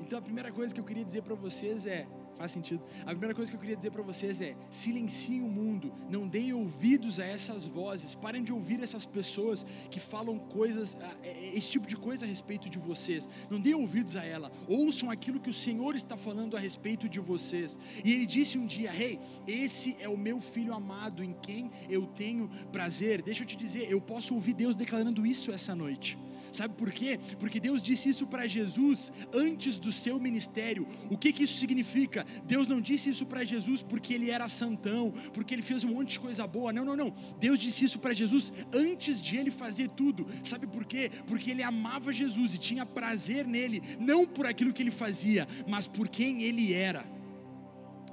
Então 0.00 0.18
a 0.18 0.22
primeira 0.22 0.50
coisa 0.50 0.74
que 0.74 0.80
eu 0.80 0.84
queria 0.84 1.04
dizer 1.04 1.22
para 1.22 1.36
vocês 1.36 1.86
é: 1.86 2.04
Faz 2.38 2.52
sentido. 2.52 2.80
A 3.02 3.06
primeira 3.06 3.34
coisa 3.34 3.50
que 3.50 3.56
eu 3.56 3.60
queria 3.60 3.74
dizer 3.74 3.90
para 3.90 4.02
vocês 4.02 4.40
é: 4.40 4.54
silenciem 4.70 5.42
o 5.42 5.48
mundo, 5.48 5.92
não 6.08 6.28
deem 6.28 6.52
ouvidos 6.52 7.18
a 7.18 7.26
essas 7.26 7.64
vozes, 7.64 8.14
parem 8.14 8.44
de 8.44 8.52
ouvir 8.52 8.80
essas 8.80 9.04
pessoas 9.04 9.66
que 9.90 9.98
falam 9.98 10.38
coisas, 10.38 10.96
é, 11.24 11.28
é, 11.28 11.56
esse 11.56 11.68
tipo 11.68 11.88
de 11.88 11.96
coisa 11.96 12.24
a 12.24 12.28
respeito 12.28 12.70
de 12.70 12.78
vocês. 12.78 13.28
Não 13.50 13.60
deem 13.60 13.74
ouvidos 13.74 14.14
a 14.14 14.24
ela, 14.24 14.52
ouçam 14.68 15.10
aquilo 15.10 15.40
que 15.40 15.50
o 15.50 15.52
Senhor 15.52 15.96
está 15.96 16.16
falando 16.16 16.56
a 16.56 16.60
respeito 16.60 17.08
de 17.08 17.18
vocês. 17.18 17.76
E 18.04 18.12
ele 18.12 18.24
disse 18.24 18.56
um 18.56 18.66
dia: 18.66 18.92
Rei, 18.92 19.18
hey, 19.44 19.64
esse 19.64 19.96
é 19.98 20.08
o 20.08 20.16
meu 20.16 20.40
filho 20.40 20.72
amado 20.72 21.24
em 21.24 21.32
quem 21.42 21.72
eu 21.90 22.06
tenho 22.06 22.48
prazer. 22.70 23.20
Deixa 23.20 23.42
eu 23.42 23.46
te 23.48 23.56
dizer, 23.56 23.90
eu 23.90 24.00
posso 24.00 24.32
ouvir 24.32 24.54
Deus 24.54 24.76
declarando 24.76 25.26
isso 25.26 25.50
essa 25.50 25.74
noite. 25.74 26.16
Sabe 26.52 26.74
por 26.74 26.90
quê? 26.90 27.18
Porque 27.38 27.60
Deus 27.60 27.82
disse 27.82 28.08
isso 28.08 28.26
para 28.26 28.46
Jesus 28.46 29.12
antes 29.32 29.78
do 29.78 29.92
seu 29.92 30.18
ministério. 30.18 30.86
O 31.10 31.16
que, 31.16 31.32
que 31.32 31.44
isso 31.44 31.58
significa? 31.58 32.26
Deus 32.44 32.68
não 32.68 32.80
disse 32.80 33.10
isso 33.10 33.26
para 33.26 33.44
Jesus 33.44 33.82
porque 33.82 34.14
ele 34.14 34.30
era 34.30 34.48
santão, 34.48 35.12
porque 35.32 35.54
ele 35.54 35.62
fez 35.62 35.84
um 35.84 35.94
monte 35.94 36.12
de 36.12 36.20
coisa 36.20 36.46
boa. 36.46 36.72
Não, 36.72 36.84
não, 36.84 36.96
não. 36.96 37.14
Deus 37.38 37.58
disse 37.58 37.84
isso 37.84 37.98
para 37.98 38.14
Jesus 38.14 38.52
antes 38.72 39.20
de 39.20 39.36
ele 39.36 39.50
fazer 39.50 39.88
tudo. 39.90 40.26
Sabe 40.42 40.66
por 40.66 40.84
quê? 40.84 41.10
Porque 41.26 41.50
ele 41.50 41.62
amava 41.62 42.12
Jesus 42.12 42.54
e 42.54 42.58
tinha 42.58 42.86
prazer 42.86 43.46
nele, 43.46 43.82
não 43.98 44.26
por 44.26 44.46
aquilo 44.46 44.72
que 44.72 44.82
ele 44.82 44.90
fazia, 44.90 45.46
mas 45.66 45.86
por 45.86 46.08
quem 46.08 46.42
ele 46.42 46.72
era. 46.72 47.04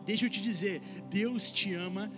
Deixa 0.06 0.26
eu 0.26 0.30
te 0.30 0.40
dizer, 0.40 0.82
Deus 1.10 1.52
te 1.52 1.74
ama 1.74 2.12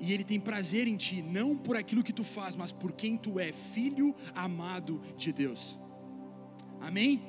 e 0.00 0.12
Ele 0.12 0.24
tem 0.24 0.38
prazer 0.38 0.86
em 0.86 0.96
ti, 0.96 1.22
não 1.22 1.56
por 1.56 1.76
aquilo 1.76 2.02
que 2.02 2.12
tu 2.12 2.24
faz, 2.24 2.56
mas 2.56 2.72
por 2.72 2.92
quem 2.92 3.16
tu 3.16 3.38
é, 3.38 3.52
filho 3.52 4.14
amado 4.34 5.00
de 5.16 5.32
Deus. 5.32 5.78
Amém? 6.80 7.22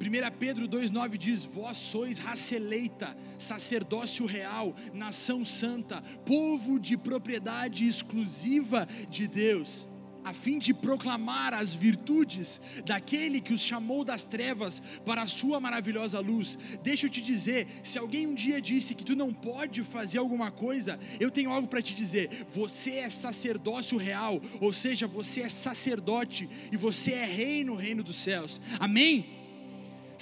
1 0.00 0.38
Pedro 0.38 0.68
2,9 0.68 1.16
diz: 1.16 1.44
Vós 1.44 1.76
sois 1.76 2.18
raça 2.18 2.56
eleita, 2.56 3.16
sacerdócio 3.38 4.26
real, 4.26 4.74
nação 4.92 5.44
santa, 5.44 6.02
povo 6.24 6.80
de 6.80 6.96
propriedade 6.96 7.86
exclusiva 7.86 8.88
de 9.08 9.28
Deus 9.28 9.86
a 10.24 10.32
fim 10.32 10.58
de 10.58 10.72
proclamar 10.72 11.52
as 11.52 11.74
virtudes 11.74 12.60
daquele 12.84 13.40
que 13.40 13.52
os 13.52 13.60
chamou 13.60 14.04
das 14.04 14.24
trevas 14.24 14.82
para 15.04 15.22
a 15.22 15.26
sua 15.26 15.60
maravilhosa 15.60 16.18
luz. 16.20 16.58
Deixa 16.82 17.06
eu 17.06 17.10
te 17.10 17.20
dizer, 17.20 17.66
se 17.82 17.98
alguém 17.98 18.26
um 18.26 18.34
dia 18.34 18.60
disse 18.60 18.94
que 18.94 19.04
tu 19.04 19.14
não 19.14 19.32
pode 19.32 19.82
fazer 19.82 20.18
alguma 20.18 20.50
coisa, 20.50 20.98
eu 21.20 21.30
tenho 21.30 21.50
algo 21.50 21.68
para 21.68 21.82
te 21.82 21.94
dizer. 21.94 22.46
Você 22.50 22.92
é 22.92 23.10
sacerdócio 23.10 23.98
real, 23.98 24.40
ou 24.60 24.72
seja, 24.72 25.06
você 25.06 25.42
é 25.42 25.48
sacerdote 25.48 26.48
e 26.72 26.76
você 26.76 27.12
é 27.12 27.24
rei 27.24 27.64
no 27.64 27.74
reino 27.74 28.02
dos 28.02 28.16
céus. 28.16 28.60
Amém? 28.80 29.33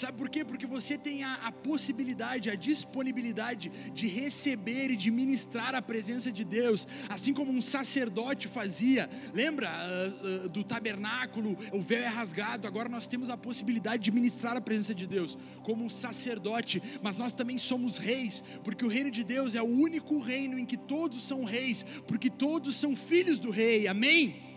Sabe 0.03 0.19
por 0.19 0.29
quê? 0.29 0.45
Porque 0.45 0.67
você 0.67 0.99
tem 0.99 1.23
a, 1.23 1.35
a, 1.35 1.53
possibilidade, 1.53 2.51
a 2.51 2.57
disponibilidade 2.57 3.71
de 3.95 4.09
receber 4.09 4.91
e 4.91 4.97
de 4.97 5.13
ministrar 5.13 5.77
a 5.77 5.81
presença 5.81 6.33
de 6.33 6.43
Deus, 6.43 6.89
assim 7.09 7.33
como 7.33 7.53
um 7.53 7.63
sacerdote 7.63 8.49
fazia. 8.49 9.09
Lembra 9.33 9.71
uh, 9.71 10.47
uh, 10.47 10.49
do 10.49 10.65
tabernáculo? 10.65 11.57
O 11.71 11.81
véu 11.81 12.03
é 12.03 12.09
rasgado. 12.09 12.67
Agora 12.67 12.89
nós 12.89 13.07
temos 13.07 13.31
a 13.31 13.37
possibilidade 13.37 14.03
de 14.03 14.11
ministrar 14.11 14.57
a 14.57 14.61
presença 14.61 14.93
de 14.93 15.07
Deus 15.07 15.39
como 15.63 15.85
um 15.85 15.89
sacerdote, 15.89 16.83
mas 17.01 17.17
nós 17.17 17.33
também 17.33 17.57
somos 17.57 17.97
reis, 17.97 18.43
porque 18.65 18.85
o 18.85 18.89
reino 18.89 19.09
de 19.09 19.23
Deus 19.23 19.55
é 19.55 19.63
o 19.63 19.67
único 19.67 20.19
reino 20.19 20.59
em 20.59 20.67
que 20.67 20.77
todos 20.77 21.23
são 21.23 21.45
reis, 21.45 21.85
porque 22.09 22.29
todos 22.29 22.75
são 22.75 22.97
filhos 22.97 23.39
do 23.39 23.53
rei. 23.53 23.87
Amém? 23.87 24.52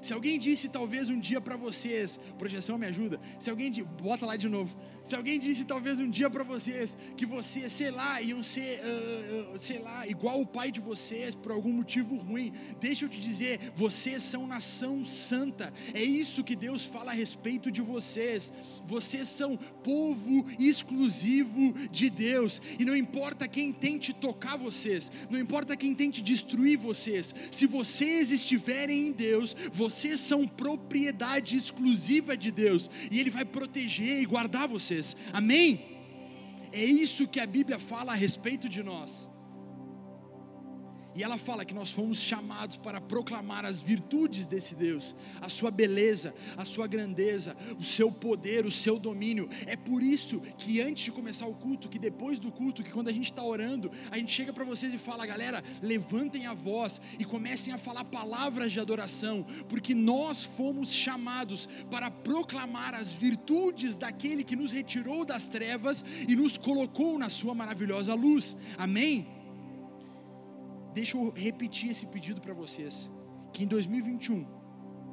Se 0.00 0.12
alguém 0.12 0.38
disse 0.38 0.68
talvez 0.68 1.10
um 1.10 1.18
dia 1.18 1.40
para 1.40 1.56
vocês, 1.56 2.18
projeção 2.38 2.78
me 2.78 2.86
ajuda. 2.86 3.20
Se 3.38 3.50
alguém 3.50 3.70
disse, 3.70 3.86
bota 4.02 4.26
lá 4.26 4.36
de 4.36 4.48
novo. 4.48 4.76
Se 5.08 5.16
alguém 5.16 5.40
disse 5.40 5.64
talvez 5.64 5.98
um 5.98 6.10
dia 6.10 6.28
para 6.28 6.44
vocês 6.44 6.94
que 7.16 7.24
vocês, 7.24 7.72
sei 7.72 7.90
lá, 7.90 8.20
iam 8.20 8.42
ser, 8.42 8.78
uh, 8.84 9.54
uh, 9.54 9.58
sei 9.58 9.78
lá, 9.78 10.06
igual 10.06 10.38
o 10.38 10.46
pai 10.46 10.70
de 10.70 10.80
vocês 10.80 11.34
por 11.34 11.50
algum 11.50 11.72
motivo 11.72 12.14
ruim, 12.16 12.52
deixa 12.78 13.06
eu 13.06 13.08
te 13.08 13.18
dizer, 13.18 13.72
vocês 13.74 14.22
são 14.22 14.46
nação 14.46 15.06
santa. 15.06 15.72
É 15.94 16.04
isso 16.04 16.44
que 16.44 16.54
Deus 16.54 16.84
fala 16.84 17.12
a 17.12 17.14
respeito 17.14 17.70
de 17.70 17.80
vocês. 17.80 18.52
Vocês 18.84 19.28
são 19.28 19.56
povo 19.82 20.44
exclusivo 20.58 21.72
de 21.90 22.10
Deus. 22.10 22.60
E 22.78 22.84
não 22.84 22.94
importa 22.94 23.48
quem 23.48 23.72
tente 23.72 24.12
tocar 24.12 24.58
vocês, 24.58 25.10
não 25.30 25.40
importa 25.40 25.74
quem 25.74 25.94
tente 25.94 26.20
destruir 26.20 26.76
vocês. 26.76 27.34
Se 27.50 27.66
vocês 27.66 28.30
estiverem 28.30 29.06
em 29.06 29.12
Deus, 29.12 29.56
vocês 29.72 30.20
são 30.20 30.46
propriedade 30.46 31.56
exclusiva 31.56 32.36
de 32.36 32.50
Deus 32.50 32.90
e 33.10 33.18
Ele 33.18 33.30
vai 33.30 33.46
proteger 33.46 34.20
e 34.20 34.26
guardar 34.26 34.68
vocês 34.68 34.97
Amém? 35.32 35.80
É 36.72 36.84
isso 36.84 37.26
que 37.26 37.40
a 37.40 37.46
Bíblia 37.46 37.78
fala 37.78 38.12
a 38.12 38.14
respeito 38.14 38.68
de 38.68 38.82
nós. 38.82 39.28
E 41.18 41.22
ela 41.24 41.36
fala 41.36 41.64
que 41.64 41.74
nós 41.74 41.90
fomos 41.90 42.22
chamados 42.22 42.76
para 42.76 43.00
proclamar 43.00 43.64
as 43.64 43.80
virtudes 43.80 44.46
desse 44.46 44.76
Deus, 44.76 45.16
a 45.40 45.48
sua 45.48 45.68
beleza, 45.68 46.32
a 46.56 46.64
sua 46.64 46.86
grandeza, 46.86 47.56
o 47.76 47.82
seu 47.82 48.12
poder, 48.12 48.64
o 48.64 48.70
seu 48.70 49.00
domínio. 49.00 49.50
É 49.66 49.74
por 49.76 50.00
isso 50.00 50.40
que 50.56 50.80
antes 50.80 51.02
de 51.02 51.10
começar 51.10 51.48
o 51.48 51.54
culto, 51.54 51.88
que 51.88 51.98
depois 51.98 52.38
do 52.38 52.52
culto, 52.52 52.84
que 52.84 52.92
quando 52.92 53.08
a 53.08 53.12
gente 53.12 53.32
está 53.32 53.42
orando, 53.42 53.90
a 54.12 54.16
gente 54.16 54.30
chega 54.30 54.52
para 54.52 54.64
vocês 54.64 54.94
e 54.94 54.98
fala, 54.98 55.26
galera, 55.26 55.64
levantem 55.82 56.46
a 56.46 56.54
voz 56.54 57.00
e 57.18 57.24
comecem 57.24 57.72
a 57.72 57.78
falar 57.78 58.04
palavras 58.04 58.70
de 58.70 58.78
adoração, 58.78 59.44
porque 59.68 59.96
nós 59.96 60.44
fomos 60.44 60.92
chamados 60.92 61.68
para 61.90 62.12
proclamar 62.12 62.94
as 62.94 63.12
virtudes 63.12 63.96
daquele 63.96 64.44
que 64.44 64.54
nos 64.54 64.70
retirou 64.70 65.24
das 65.24 65.48
trevas 65.48 66.04
e 66.28 66.36
nos 66.36 66.56
colocou 66.56 67.18
na 67.18 67.28
sua 67.28 67.56
maravilhosa 67.56 68.14
luz. 68.14 68.56
Amém? 68.76 69.37
Deixa 70.92 71.16
eu 71.16 71.30
repetir 71.30 71.90
esse 71.90 72.06
pedido 72.06 72.40
para 72.40 72.54
vocês. 72.54 73.10
Que 73.52 73.64
em 73.64 73.66
2021 73.66 74.46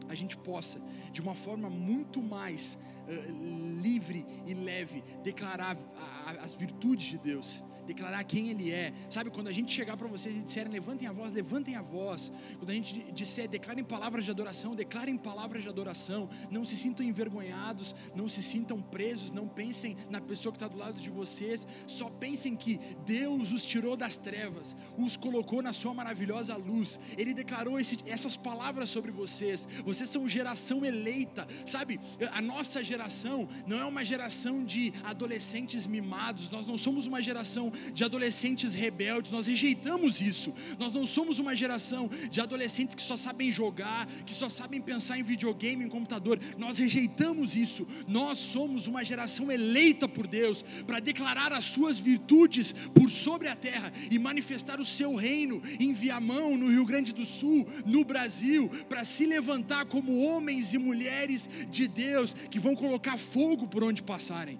a 0.08 0.16
gente 0.16 0.38
possa, 0.38 0.80
de 1.12 1.22
uma 1.22 1.34
forma 1.34 1.70
muito 1.70 2.22
mais 2.22 2.78
uh, 3.08 3.82
livre 3.82 4.26
e 4.46 4.54
leve, 4.54 5.04
declarar 5.24 5.78
a, 5.98 6.32
a, 6.32 6.44
as 6.44 6.54
virtudes 6.54 7.06
de 7.08 7.18
Deus 7.18 7.64
declarar 7.86 8.24
quem 8.24 8.50
Ele 8.50 8.72
é. 8.72 8.94
Sabe, 9.10 9.30
quando 9.30 9.48
a 9.48 9.52
gente 9.52 9.72
chegar 9.72 9.96
para 9.98 10.08
vocês 10.08 10.36
e 10.36 10.44
disserem 10.44 10.72
levantem 10.72 11.08
a 11.08 11.12
voz, 11.12 11.32
levantem 11.32 11.76
a 11.76 11.82
voz. 11.82 12.32
Quando 12.58 12.70
a 12.70 12.74
gente 12.74 13.12
disser 13.12 13.48
declarem 13.48 13.84
palavras 13.84 14.26
de 14.26 14.32
adoração, 14.32 14.76
declarem 14.76 15.18
palavras 15.18 15.64
de 15.64 15.70
adoração. 15.70 16.30
Não 16.50 16.66
se 16.66 16.76
sintam 16.76 17.06
envergonhados, 17.06 17.96
não 18.16 18.28
se 18.28 18.42
sintam 18.42 18.82
presos, 18.82 19.32
não 19.32 19.48
pensem 19.48 19.96
na 20.10 20.20
pessoa 20.22 20.52
que 20.52 20.58
está 20.58 20.68
do 20.68 20.78
lado 20.78 21.00
de 21.00 21.10
vocês. 21.10 21.68
Só 21.88 22.10
pensem 22.10 22.56
que 22.56 22.80
Deus 23.06 23.52
os 23.52 23.66
tirou 23.66 23.96
das 23.96 24.18
trevas, 24.18 24.76
os 24.98 25.16
colocou 25.18 25.62
na 25.62 25.74
Sua 25.74 25.94
maravilhosa 25.94 26.56
luz. 26.56 27.00
Ele 27.18 27.34
declarou 27.34 27.80
esse, 27.80 27.98
essas 28.08 28.36
palavras 28.36 28.90
sobre 28.90 29.12
vocês. 29.12 29.68
Vocês 29.84 30.10
são 30.10 30.28
geração 30.28 30.86
eleita. 30.86 31.48
Sabe, 31.66 32.00
a 32.32 32.42
nossa 32.42 32.84
geração 32.84 33.48
não 33.68 33.80
é 33.80 33.86
uma 33.86 34.04
geração 34.04 34.64
de 34.64 34.94
adolescentes 35.04 35.86
mimados. 35.86 36.50
Nós 36.50 36.68
não 36.68 36.78
somos 36.78 37.08
uma 37.08 37.22
geração 37.22 37.72
de 37.94 38.04
adolescentes 38.04 38.74
rebeldes, 38.74 39.32
nós 39.32 39.48
rejeitamos 39.48 40.22
isso. 40.22 40.54
Nós 40.80 40.94
não 40.94 41.06
somos 41.06 41.40
uma 41.40 41.56
geração 41.56 42.10
de 42.30 42.42
adolescentes 42.42 42.96
que 42.96 43.02
só 43.02 43.16
sabem 43.16 43.52
jogar, 43.52 44.08
que 44.26 44.34
só 44.34 44.50
sabem 44.50 44.82
pensar 44.82 45.18
em 45.18 45.24
videogame, 45.24 45.86
em 45.86 45.90
computador. 45.90 46.40
Nós 46.58 46.78
rejeitamos 46.78 47.56
isso. 47.56 47.88
Nós 48.08 48.38
somos 48.38 48.88
uma 48.88 49.04
geração 49.04 49.52
eleita 49.52 50.08
por 50.08 50.28
Deus 50.28 50.64
para 50.86 51.00
declarar 51.00 51.54
as 51.54 51.66
suas 51.66 51.98
virtudes 51.98 52.74
por 52.94 53.10
sobre 53.10 53.48
a 53.48 53.56
terra 53.56 53.92
e 54.12 54.20
manifestar 54.20 54.80
o 54.80 54.86
seu 54.86 55.16
reino 55.16 55.62
em 55.80 55.94
Viamão, 55.94 56.58
no 56.58 56.70
Rio 56.70 56.86
Grande 56.86 57.14
do 57.14 57.26
Sul, 57.26 57.66
no 57.86 58.04
Brasil, 58.04 58.70
para 58.90 59.04
se 59.04 59.26
levantar 59.26 59.86
como 59.86 60.20
homens 60.20 60.74
e 60.74 60.78
mulheres 60.78 61.50
de 61.70 61.88
Deus 61.88 62.36
que 62.50 62.60
vão 62.60 62.76
colocar 62.76 63.18
fogo 63.18 63.68
por 63.68 63.84
onde 63.84 64.04
passarem. 64.04 64.60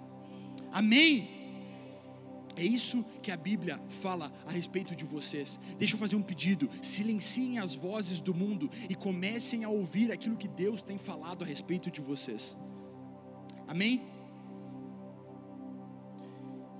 Amém. 0.72 1.35
É 2.56 2.64
isso 2.64 3.04
que 3.22 3.30
a 3.30 3.36
Bíblia 3.36 3.80
fala 3.88 4.32
a 4.46 4.50
respeito 4.50 4.96
de 4.96 5.04
vocês. 5.04 5.60
Deixa 5.78 5.94
eu 5.94 5.98
fazer 5.98 6.16
um 6.16 6.22
pedido: 6.22 6.68
silenciem 6.82 7.58
as 7.58 7.74
vozes 7.74 8.20
do 8.20 8.34
mundo 8.34 8.70
e 8.88 8.94
comecem 8.94 9.62
a 9.64 9.68
ouvir 9.68 10.10
aquilo 10.10 10.36
que 10.36 10.48
Deus 10.48 10.82
tem 10.82 10.98
falado 10.98 11.44
a 11.44 11.46
respeito 11.46 11.90
de 11.90 12.00
vocês. 12.00 12.56
Amém? 13.68 14.02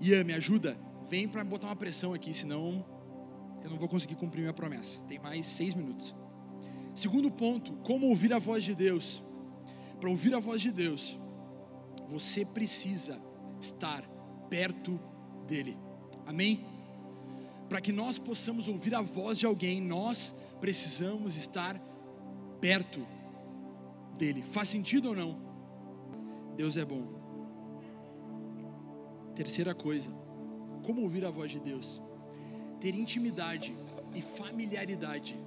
Ian, 0.01 0.25
me 0.25 0.33
ajuda? 0.33 0.79
vem 1.09 1.29
para 1.29 1.45
botar 1.45 1.69
uma 1.69 1.77
pressão 1.77 2.13
aqui, 2.13 2.35
senão 2.35 2.85
eu 3.63 3.71
não 3.71 3.79
vou 3.79 3.89
conseguir 3.89 4.17
cumprir 4.17 4.43
minha 4.43 4.53
promessa. 4.53 5.01
Tem 5.09 5.19
mais 5.19 5.47
seis 5.47 5.75
minutos. 5.75 6.15
Segundo 6.95 7.31
ponto, 7.31 7.73
como 7.85 8.09
ouvir 8.09 8.33
a 8.33 8.39
voz 8.39 8.65
de 8.65 8.75
Deus. 8.75 9.23
Para 10.01 10.11
ouvir 10.11 10.35
a 10.35 10.41
voz 10.41 10.61
de 10.61 10.71
Deus, 10.71 11.19
você 12.07 12.45
precisa 12.45 13.19
estar 13.61 14.03
perto 14.51 15.01
dele. 15.47 15.77
Amém? 16.27 16.65
Para 17.69 17.81
que 17.81 17.93
nós 17.93 18.19
possamos 18.19 18.69
ouvir 18.69 18.95
a 18.95 19.03
voz 19.03 19.39
de 19.39 19.47
alguém, 19.47 19.81
nós 19.81 20.35
precisamos 20.61 21.37
estar 21.37 21.81
perto 22.61 23.07
dele. 24.17 24.43
Faz 24.43 24.69
sentido 24.69 25.11
ou 25.11 25.17
não? 25.17 25.39
Deus 26.57 26.77
é 26.77 26.85
bom. 26.85 27.05
Terceira 29.35 29.75
coisa, 29.75 30.11
como 30.85 31.03
ouvir 31.03 31.25
a 31.25 31.31
voz 31.31 31.51
de 31.51 31.61
Deus? 31.61 32.03
Ter 32.81 32.95
intimidade 32.95 33.77
e 34.15 34.23
familiaridade 34.23 35.39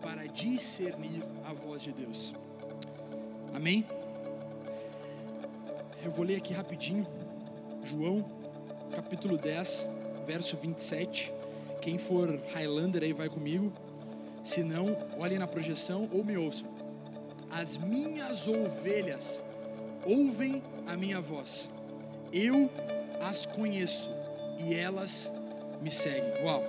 para 0.00 0.26
discernir 0.26 1.24
a 1.44 1.52
voz 1.52 1.82
de 1.82 1.92
Deus. 1.92 2.34
Amém? 3.52 3.84
Eu 6.04 6.12
vou 6.12 6.24
ler 6.24 6.36
aqui 6.36 6.52
rapidinho, 6.52 7.04
João, 7.82 8.24
capítulo 8.94 9.36
10, 9.36 9.88
verso 10.26 10.56
27. 10.56 11.32
Quem 11.80 11.98
for 11.98 12.40
Highlander 12.52 13.02
aí 13.02 13.12
vai 13.12 13.28
comigo. 13.28 13.72
Se 14.42 14.62
não, 14.62 14.96
olhem 15.18 15.38
na 15.38 15.46
projeção 15.46 16.08
ou 16.12 16.24
me 16.24 16.36
ouçam. 16.36 16.68
As 17.50 17.76
minhas 17.76 18.46
ovelhas 18.46 19.42
ouvem 20.04 20.62
a 20.86 20.96
minha 20.96 21.20
voz. 21.20 21.68
Eu 22.32 22.70
as 23.20 23.46
conheço 23.46 24.10
e 24.58 24.74
elas 24.74 25.32
me 25.80 25.90
seguem. 25.90 26.44
Uau! 26.44 26.64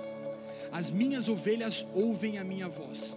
As 0.70 0.90
minhas 0.90 1.28
ovelhas 1.28 1.86
ouvem 1.94 2.38
a 2.38 2.44
minha 2.44 2.68
voz. 2.68 3.16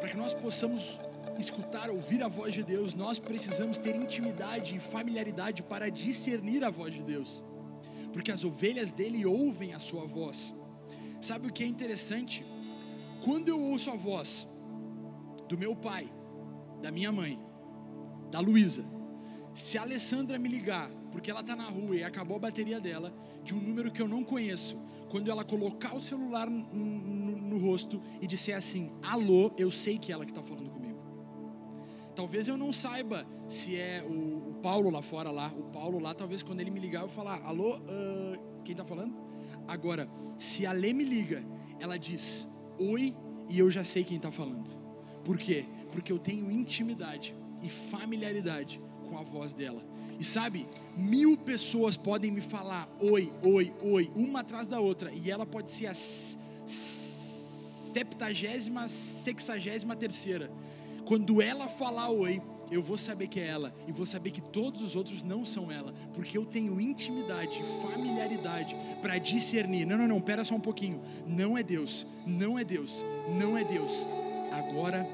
Para 0.00 0.08
que 0.08 0.16
nós 0.16 0.32
possamos 0.32 1.00
escutar, 1.38 1.90
ouvir 1.90 2.22
a 2.22 2.28
voz 2.28 2.54
de 2.54 2.62
Deus, 2.62 2.94
nós 2.94 3.18
precisamos 3.18 3.78
ter 3.78 3.94
intimidade 3.94 4.76
e 4.76 4.80
familiaridade 4.80 5.62
para 5.62 5.90
discernir 5.90 6.62
a 6.64 6.70
voz 6.70 6.94
de 6.94 7.02
Deus. 7.02 7.42
Porque 8.14 8.30
as 8.30 8.44
ovelhas 8.44 8.92
dele 8.92 9.26
ouvem 9.26 9.74
a 9.74 9.78
sua 9.80 10.06
voz. 10.06 10.54
Sabe 11.20 11.48
o 11.48 11.52
que 11.52 11.64
é 11.64 11.66
interessante? 11.66 12.46
Quando 13.24 13.48
eu 13.48 13.60
ouço 13.60 13.90
a 13.90 13.96
voz 13.96 14.46
do 15.48 15.58
meu 15.58 15.74
pai, 15.74 16.08
da 16.80 16.92
minha 16.92 17.10
mãe, 17.10 17.38
da 18.30 18.38
Luísa, 18.38 18.84
se 19.52 19.76
a 19.76 19.82
Alessandra 19.82 20.38
me 20.38 20.48
ligar, 20.48 20.88
porque 21.10 21.28
ela 21.28 21.40
está 21.40 21.56
na 21.56 21.68
rua 21.68 21.96
e 21.96 22.04
acabou 22.04 22.36
a 22.36 22.40
bateria 22.40 22.80
dela, 22.80 23.12
de 23.42 23.52
um 23.52 23.60
número 23.60 23.90
que 23.90 24.00
eu 24.00 24.06
não 24.06 24.22
conheço, 24.22 24.78
quando 25.08 25.28
ela 25.28 25.44
colocar 25.44 25.94
o 25.96 26.00
celular 26.00 26.48
no, 26.48 26.62
no, 26.72 27.36
no 27.36 27.58
rosto 27.58 28.00
e 28.20 28.26
disser 28.28 28.56
assim, 28.56 28.92
alô, 29.02 29.52
eu 29.58 29.70
sei 29.72 29.98
que 29.98 30.12
é 30.12 30.14
ela 30.14 30.24
que 30.24 30.30
está 30.30 30.42
falando 30.42 30.70
comigo. 30.70 30.83
Talvez 32.14 32.46
eu 32.46 32.56
não 32.56 32.72
saiba 32.72 33.26
se 33.48 33.76
é 33.76 34.02
o, 34.02 34.50
o, 34.50 34.54
Paulo 34.62 34.88
lá 34.90 35.02
fora 35.02 35.30
lá, 35.30 35.48
o 35.48 35.64
Paulo 35.64 35.98
lá, 35.98 36.14
talvez 36.14 36.42
quando 36.42 36.60
ele 36.60 36.70
me 36.70 36.80
ligar 36.80 37.02
eu 37.02 37.08
falar, 37.08 37.42
alô, 37.44 37.76
uh, 37.76 38.62
quem 38.64 38.72
está 38.72 38.84
falando? 38.84 39.20
Agora, 39.66 40.08
se 40.36 40.64
a 40.64 40.72
Lê 40.72 40.92
me 40.92 41.04
liga, 41.04 41.44
ela 41.80 41.98
diz, 41.98 42.48
oi, 42.78 43.14
e 43.48 43.58
eu 43.58 43.70
já 43.70 43.84
sei 43.84 44.04
quem 44.04 44.16
está 44.16 44.30
falando. 44.30 44.76
Por 45.24 45.36
quê? 45.38 45.66
Porque 45.90 46.12
eu 46.12 46.18
tenho 46.18 46.50
intimidade 46.50 47.34
e 47.62 47.68
familiaridade 47.68 48.80
com 49.08 49.18
a 49.18 49.22
voz 49.22 49.54
dela. 49.54 49.82
E 50.18 50.24
sabe, 50.24 50.66
mil 50.96 51.36
pessoas 51.36 51.96
podem 51.96 52.30
me 52.30 52.40
falar 52.40 52.88
oi, 53.00 53.32
oi, 53.42 53.72
oi, 53.82 54.10
uma 54.14 54.40
atrás 54.40 54.68
da 54.68 54.78
outra, 54.80 55.12
e 55.12 55.30
ela 55.30 55.44
pode 55.44 55.70
ser 55.70 55.86
a 55.86 55.94
septagésima, 57.94 58.88
sexagésima 58.88 59.96
terceira. 59.96 60.50
Quando 61.04 61.42
ela 61.42 61.68
falar 61.68 62.10
oi, 62.10 62.40
eu 62.70 62.82
vou 62.82 62.96
saber 62.96 63.28
que 63.28 63.38
é 63.38 63.46
ela 63.46 63.74
e 63.86 63.92
vou 63.92 64.06
saber 64.06 64.30
que 64.30 64.40
todos 64.40 64.82
os 64.82 64.96
outros 64.96 65.22
não 65.22 65.44
são 65.44 65.70
ela, 65.70 65.92
porque 66.12 66.36
eu 66.36 66.44
tenho 66.44 66.80
intimidade, 66.80 67.62
familiaridade 67.82 68.76
para 69.00 69.18
discernir. 69.18 69.86
Não, 69.86 69.98
não, 69.98 70.08
não, 70.08 70.20
pera 70.20 70.44
só 70.44 70.54
um 70.54 70.60
pouquinho. 70.60 71.00
Não 71.26 71.56
é 71.56 71.62
Deus, 71.62 72.06
não 72.26 72.58
é 72.58 72.64
Deus, 72.64 73.04
não 73.38 73.56
é 73.56 73.64
Deus. 73.64 74.08
Agora 74.50 75.06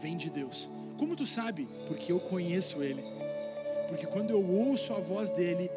vem 0.00 0.16
de 0.16 0.30
Deus. 0.30 0.68
Como 0.96 1.16
tu 1.16 1.26
sabe? 1.26 1.68
Porque 1.86 2.12
eu 2.12 2.20
conheço 2.20 2.82
ele. 2.82 3.02
Porque 3.88 4.06
quando 4.06 4.30
eu 4.30 4.44
ouço 4.44 4.92
a 4.92 5.00
voz 5.00 5.32
dele, 5.32 5.70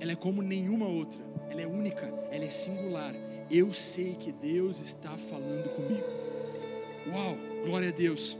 ela 0.00 0.12
é 0.12 0.16
como 0.16 0.42
nenhuma 0.42 0.86
outra. 0.86 1.20
Ela 1.50 1.62
é 1.62 1.66
única, 1.66 2.06
ela 2.30 2.44
é 2.44 2.50
singular. 2.50 3.14
Eu 3.50 3.72
sei 3.72 4.14
que 4.14 4.32
Deus 4.32 4.80
está 4.80 5.10
falando 5.16 5.68
comigo. 5.74 6.06
Uau, 7.12 7.36
glória 7.64 7.88
a 7.88 7.92
Deus. 7.92 8.36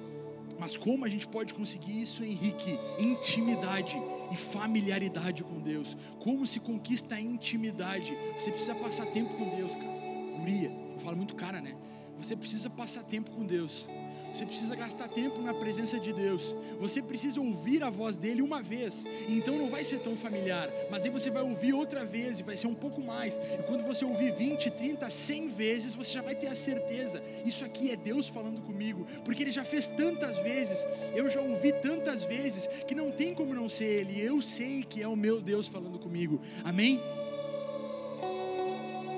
Mas 0.60 0.76
como 0.76 1.06
a 1.06 1.08
gente 1.08 1.26
pode 1.26 1.54
conseguir 1.54 2.02
isso, 2.02 2.22
Henrique? 2.22 2.78
Intimidade 2.98 3.96
e 4.30 4.36
familiaridade 4.36 5.42
com 5.42 5.58
Deus. 5.58 5.96
Como 6.18 6.46
se 6.46 6.60
conquista 6.60 7.14
a 7.14 7.20
intimidade? 7.20 8.14
Você 8.38 8.50
precisa 8.50 8.74
passar 8.74 9.06
tempo 9.06 9.34
com 9.36 9.48
Deus, 9.56 9.74
cara. 9.74 10.00
Guria, 10.38 10.70
eu 10.92 10.98
falo 10.98 11.16
muito 11.16 11.34
cara, 11.34 11.62
né? 11.62 11.74
Você 12.18 12.36
precisa 12.36 12.68
passar 12.68 13.02
tempo 13.04 13.30
com 13.30 13.46
Deus. 13.46 13.88
Você 14.32 14.46
precisa 14.46 14.74
gastar 14.76 15.08
tempo 15.08 15.40
na 15.42 15.52
presença 15.52 15.98
de 15.98 16.12
Deus. 16.12 16.54
Você 16.78 17.02
precisa 17.02 17.40
ouvir 17.40 17.82
a 17.82 17.90
voz 17.90 18.16
dele 18.16 18.42
uma 18.42 18.62
vez. 18.62 19.04
Então 19.28 19.56
não 19.56 19.68
vai 19.68 19.84
ser 19.84 19.98
tão 19.98 20.16
familiar. 20.16 20.70
Mas 20.90 21.04
aí 21.04 21.10
você 21.10 21.30
vai 21.30 21.42
ouvir 21.42 21.72
outra 21.72 22.04
vez 22.04 22.40
e 22.40 22.42
vai 22.42 22.56
ser 22.56 22.66
um 22.66 22.74
pouco 22.74 23.00
mais. 23.00 23.38
E 23.38 23.62
quando 23.64 23.82
você 23.84 24.04
ouvir 24.04 24.32
20, 24.32 24.70
30, 24.70 25.10
100 25.10 25.48
vezes, 25.48 25.94
você 25.94 26.12
já 26.12 26.22
vai 26.22 26.34
ter 26.34 26.46
a 26.46 26.54
certeza. 26.54 27.22
Isso 27.44 27.64
aqui 27.64 27.90
é 27.90 27.96
Deus 27.96 28.28
falando 28.28 28.60
comigo. 28.60 29.04
Porque 29.24 29.42
ele 29.42 29.50
já 29.50 29.64
fez 29.64 29.88
tantas 29.88 30.38
vezes. 30.38 30.86
Eu 31.14 31.28
já 31.28 31.40
ouvi 31.40 31.72
tantas 31.72 32.24
vezes 32.24 32.68
que 32.86 32.94
não 32.94 33.10
tem 33.10 33.34
como 33.34 33.54
não 33.54 33.68
ser 33.68 33.86
ele. 33.86 34.20
Eu 34.20 34.40
sei 34.40 34.84
que 34.84 35.02
é 35.02 35.08
o 35.08 35.16
meu 35.16 35.40
Deus 35.40 35.66
falando 35.66 35.98
comigo. 35.98 36.40
Amém? 36.64 37.00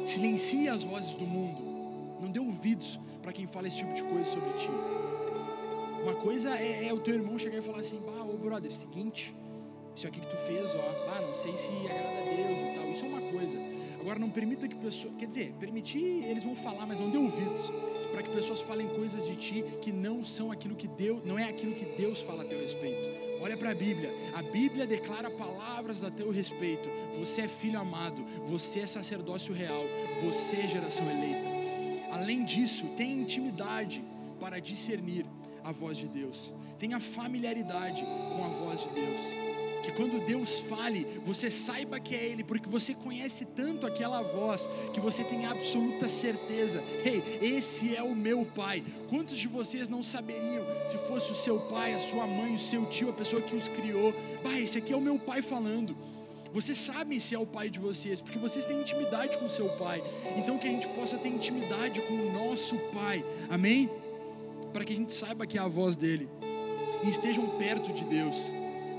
Silencie 0.04 0.68
as 0.68 0.82
vozes 0.82 1.14
do 1.14 1.26
mundo. 1.26 1.62
Não 2.20 2.30
dê 2.30 2.40
ouvidos 2.40 2.98
para 3.22 3.32
quem 3.32 3.46
fala 3.46 3.68
esse 3.68 3.76
tipo 3.76 3.92
de 3.92 4.02
coisa 4.04 4.30
sobre 4.30 4.52
ti. 4.54 4.70
Uma 6.02 6.14
coisa 6.14 6.58
é, 6.58 6.88
é, 6.88 6.92
o 6.92 6.98
teu 6.98 7.14
irmão 7.14 7.38
chegar 7.38 7.58
e 7.58 7.62
falar 7.62 7.78
assim, 7.78 8.00
bah, 8.00 8.24
ô 8.24 8.36
brother, 8.36 8.72
seguinte, 8.72 9.32
isso 9.94 10.06
aqui 10.06 10.20
que 10.20 10.26
tu 10.26 10.36
fez, 10.36 10.74
ó, 10.74 10.80
ah, 10.80 11.20
não 11.20 11.32
sei 11.32 11.56
se 11.56 11.72
agrada 11.72 12.18
a 12.18 12.34
Deus 12.34 12.60
e 12.60 12.74
tal. 12.74 12.90
Isso 12.90 13.04
é 13.04 13.08
uma 13.08 13.20
coisa. 13.20 13.58
Agora 14.00 14.18
não 14.18 14.28
permita 14.28 14.66
que 14.66 14.74
pessoas, 14.74 15.14
quer 15.16 15.26
dizer, 15.26 15.54
permitir, 15.60 16.24
eles 16.24 16.42
vão 16.42 16.56
falar, 16.56 16.86
mas 16.86 16.98
não 16.98 17.08
dê 17.08 17.18
ouvidos 17.18 17.70
para 18.10 18.20
que 18.20 18.30
pessoas 18.30 18.60
falem 18.60 18.88
coisas 18.88 19.24
de 19.24 19.36
ti 19.36 19.64
que 19.80 19.92
não 19.92 20.24
são 20.24 20.50
aquilo 20.50 20.74
que 20.74 20.88
Deus, 20.88 21.22
não 21.24 21.38
é 21.38 21.44
aquilo 21.44 21.72
que 21.72 21.84
Deus 21.84 22.20
fala 22.20 22.42
a 22.42 22.46
teu 22.46 22.58
respeito. 22.58 23.08
Olha 23.40 23.56
para 23.56 23.70
a 23.70 23.74
Bíblia. 23.74 24.12
A 24.34 24.42
Bíblia 24.42 24.86
declara 24.88 25.30
palavras 25.30 26.02
a 26.02 26.10
teu 26.10 26.30
respeito. 26.30 26.88
Você 27.18 27.42
é 27.42 27.48
filho 27.48 27.78
amado, 27.78 28.24
você 28.44 28.80
é 28.80 28.86
sacerdócio 28.88 29.54
real, 29.54 29.84
você 30.20 30.56
é 30.56 30.68
geração 30.68 31.08
eleita. 31.08 31.48
Além 32.10 32.44
disso, 32.44 32.86
tem 32.96 33.20
intimidade 33.20 34.04
para 34.40 34.60
discernir 34.60 35.24
a 35.64 35.72
voz 35.72 35.98
de 35.98 36.06
Deus. 36.06 36.52
Tenha 36.78 36.98
familiaridade 36.98 38.04
com 38.04 38.44
a 38.44 38.48
voz 38.48 38.82
de 38.82 38.88
Deus. 38.90 39.20
Que 39.82 39.90
quando 39.90 40.24
Deus 40.24 40.60
fale, 40.60 41.04
você 41.24 41.50
saiba 41.50 41.98
que 41.98 42.14
é 42.14 42.24
Ele, 42.24 42.44
porque 42.44 42.68
você 42.68 42.94
conhece 42.94 43.44
tanto 43.44 43.84
aquela 43.84 44.22
voz 44.22 44.68
que 44.92 45.00
você 45.00 45.24
tem 45.24 45.44
absoluta 45.44 46.08
certeza. 46.08 46.82
Ei, 47.04 47.22
hey, 47.40 47.56
esse 47.56 47.94
é 47.94 48.02
o 48.02 48.14
meu 48.14 48.44
Pai. 48.44 48.84
Quantos 49.08 49.36
de 49.36 49.48
vocês 49.48 49.88
não 49.88 50.02
saberiam 50.02 50.64
se 50.84 50.96
fosse 50.98 51.32
o 51.32 51.34
seu 51.34 51.58
pai, 51.58 51.94
a 51.94 51.98
sua 51.98 52.26
mãe, 52.26 52.54
o 52.54 52.58
seu 52.58 52.86
tio, 52.86 53.10
a 53.10 53.12
pessoa 53.12 53.42
que 53.42 53.56
os 53.56 53.66
criou? 53.66 54.14
Bah, 54.44 54.58
esse 54.58 54.78
aqui 54.78 54.92
é 54.92 54.96
o 54.96 55.00
meu 55.00 55.18
Pai 55.18 55.42
falando. 55.42 55.96
Vocês 56.52 56.78
sabem 56.78 57.18
se 57.18 57.34
é 57.34 57.38
o 57.38 57.46
pai 57.46 57.70
de 57.70 57.80
vocês, 57.80 58.20
porque 58.20 58.38
vocês 58.38 58.66
têm 58.66 58.80
intimidade 58.80 59.38
com 59.38 59.48
seu 59.48 59.70
pai. 59.70 60.04
Então 60.36 60.58
que 60.58 60.68
a 60.68 60.70
gente 60.70 60.86
possa 60.90 61.16
ter 61.16 61.28
intimidade 61.28 62.02
com 62.02 62.12
o 62.12 62.32
nosso 62.32 62.76
pai. 62.92 63.24
Amém? 63.48 63.90
Para 64.72 64.84
que 64.84 64.92
a 64.92 64.96
gente 64.96 65.12
saiba 65.12 65.46
que 65.46 65.58
é 65.58 65.60
a 65.60 65.68
voz 65.68 65.96
dele 65.96 66.28
e 67.04 67.08
estejam 67.08 67.46
perto 67.58 67.92
de 67.92 68.04
Deus. 68.04 68.50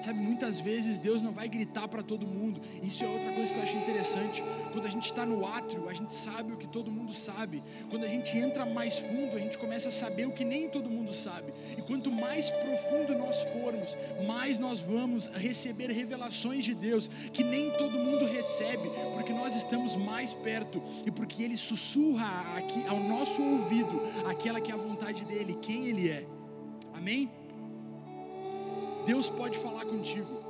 Sabe, 0.04 0.20
muitas 0.20 0.60
vezes 0.60 0.99
Deus 0.99 1.22
não 1.22 1.32
vai 1.32 1.47
gritar 1.47 1.88
para 1.88 2.04
todo 2.04 2.28
mundo. 2.28 2.60
Isso 2.84 3.06
é 3.06 3.08
outra 3.08 3.32
coisa 3.32 3.54
que 3.54 3.58
eu 3.58 3.64
acho 3.64 3.78
interessante. 3.78 4.43
Quando 4.74 4.86
a 4.86 4.89
gente 4.89 5.06
está 5.06 5.26
no 5.26 5.45
átrio, 5.47 5.88
a 5.88 5.93
gente 5.93 6.14
sabe 6.14 6.51
o 6.51 6.58
que 6.58 6.68
todo 6.68 6.91
mundo 6.91 7.14
sabe. 7.14 7.64
Quando 7.89 8.04
a 8.04 8.10
gente 8.10 8.38
entra 8.38 8.66
mais 8.66 8.99
fundo, 8.99 9.38
a 9.38 9.39
gente 9.39 9.58
começa 9.58 9.88
a 9.88 9.91
saber 9.93 10.28
o 10.28 10.34
que 10.34 10.43
nem 10.43 10.68
todo 10.68 10.89
mundo 10.89 11.14
sabe. 11.14 11.54
E 11.78 11.82
quanto 11.82 12.12
mais 12.12 12.51
profundo 12.51 13.18
nós 13.18 13.43
formos, 13.43 13.95
mais 14.28 14.58
nós 14.58 14.82
vamos 14.82 15.28
receber 15.28 15.89
revelações 15.89 16.66
de 16.66 16.74
Deus 16.74 17.08
que 17.32 17.41
nem 17.41 17.72
todo 17.72 17.97
mundo 17.97 18.26
recebe, 18.26 18.91
porque 19.14 19.32
nós 19.32 19.56
estamos 19.56 19.95
mais 19.95 20.34
perto 20.34 20.84
e 21.06 21.12
porque 21.12 21.43
Ele 21.43 21.56
sussurra 21.56 22.58
aqui 22.58 22.86
ao 22.88 22.99
nosso 22.99 23.41
ouvido 23.41 24.01
aquela 24.26 24.60
que 24.60 24.70
é 24.70 24.74
a 24.74 24.78
vontade 24.78 25.24
dele, 25.24 25.58
quem 25.62 25.88
Ele 25.88 26.10
é. 26.10 26.28
Amém? 26.93 27.32
Deus 29.06 29.30
pode 29.30 29.58
falar 29.58 29.86
contigo 29.86 30.41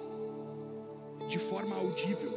de 1.27 1.39
forma 1.39 1.75
audível. 1.75 2.31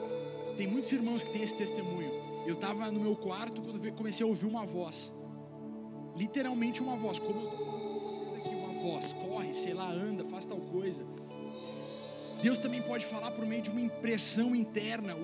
Tem 0.56 0.66
muitos 0.66 0.92
irmãos 0.92 1.22
que 1.22 1.30
têm 1.30 1.42
esse 1.42 1.54
testemunho. 1.54 2.10
eu 2.46 2.54
estava 2.54 2.90
no 2.90 3.00
meu 3.00 3.16
quarto 3.16 3.60
quando 3.60 3.92
comecei 3.92 4.24
a 4.24 4.28
ouvir 4.28 4.46
uma 4.46 4.64
voz. 4.64 5.12
Literalmente 6.16 6.80
uma 6.82 6.96
voz, 6.96 7.18
como 7.18 7.40
eu 7.40 7.48
estou 7.48 7.66
falando 7.66 8.00
com 8.00 8.08
vocês 8.08 8.34
aqui, 8.34 8.48
uma 8.48 8.72
voz. 8.80 9.12
Corre, 9.14 9.52
sei 9.52 9.74
lá, 9.74 9.90
anda, 9.90 10.24
faz 10.24 10.46
tal 10.46 10.58
coisa. 10.58 11.04
Deus 12.40 12.58
também 12.58 12.80
pode 12.82 13.04
falar 13.04 13.32
por 13.32 13.44
meio 13.44 13.62
de 13.62 13.70
uma 13.70 13.80
impressão 13.80 14.54
interna, 14.54 15.14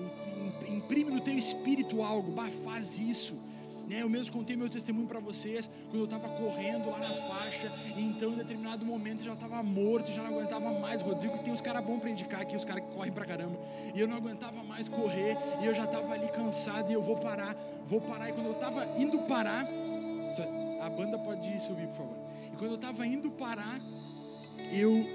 imprime 0.67 1.11
no 1.11 1.21
teu 1.21 1.37
espírito 1.37 2.03
algo, 2.03 2.31
bah, 2.31 2.49
faz 2.63 2.97
isso 2.99 3.35
né? 3.87 4.01
Eu 4.01 4.09
mesmo 4.09 4.33
contei 4.33 4.55
meu 4.55 4.69
testemunho 4.69 5.07
para 5.07 5.19
vocês 5.19 5.69
quando 5.89 5.99
eu 5.99 6.05
estava 6.05 6.29
correndo 6.29 6.89
lá 6.89 6.99
na 6.99 7.13
faixa, 7.13 7.71
e 7.95 8.01
então 8.01 8.33
em 8.33 8.37
determinado 8.37 8.85
momento 8.85 9.21
eu 9.21 9.25
já 9.27 9.33
estava 9.33 9.61
morto, 9.63 10.11
já 10.11 10.23
não 10.23 10.37
aguentava 10.37 10.71
mais. 10.79 11.01
Rodrigo 11.01 11.37
tem 11.39 11.53
uns 11.53 11.61
caras 11.61 11.83
bons 11.83 11.99
para 11.99 12.09
indicar 12.09 12.41
aqui, 12.41 12.55
os 12.55 12.65
caras 12.65 12.83
que 12.83 12.91
correm 12.91 13.11
para 13.11 13.25
caramba. 13.25 13.57
E 13.93 13.99
eu 13.99 14.07
não 14.07 14.17
aguentava 14.17 14.63
mais 14.63 14.87
correr, 14.87 15.37
e 15.61 15.65
eu 15.65 15.73
já 15.73 15.85
estava 15.85 16.13
ali 16.13 16.27
cansado, 16.29 16.89
e 16.91 16.93
eu 16.93 17.01
vou 17.01 17.15
parar, 17.15 17.55
vou 17.85 18.01
parar. 18.01 18.29
E 18.29 18.33
quando 18.33 18.47
eu 18.47 18.53
estava 18.53 18.87
indo 18.97 19.19
parar, 19.19 19.67
a 20.81 20.89
banda 20.89 21.17
pode 21.19 21.61
subir, 21.61 21.87
por 21.87 21.97
favor. 21.97 22.17
E 22.51 22.57
quando 22.57 22.71
eu 22.71 22.75
estava 22.75 23.05
indo 23.05 23.29
parar, 23.31 23.79
eu 24.71 25.05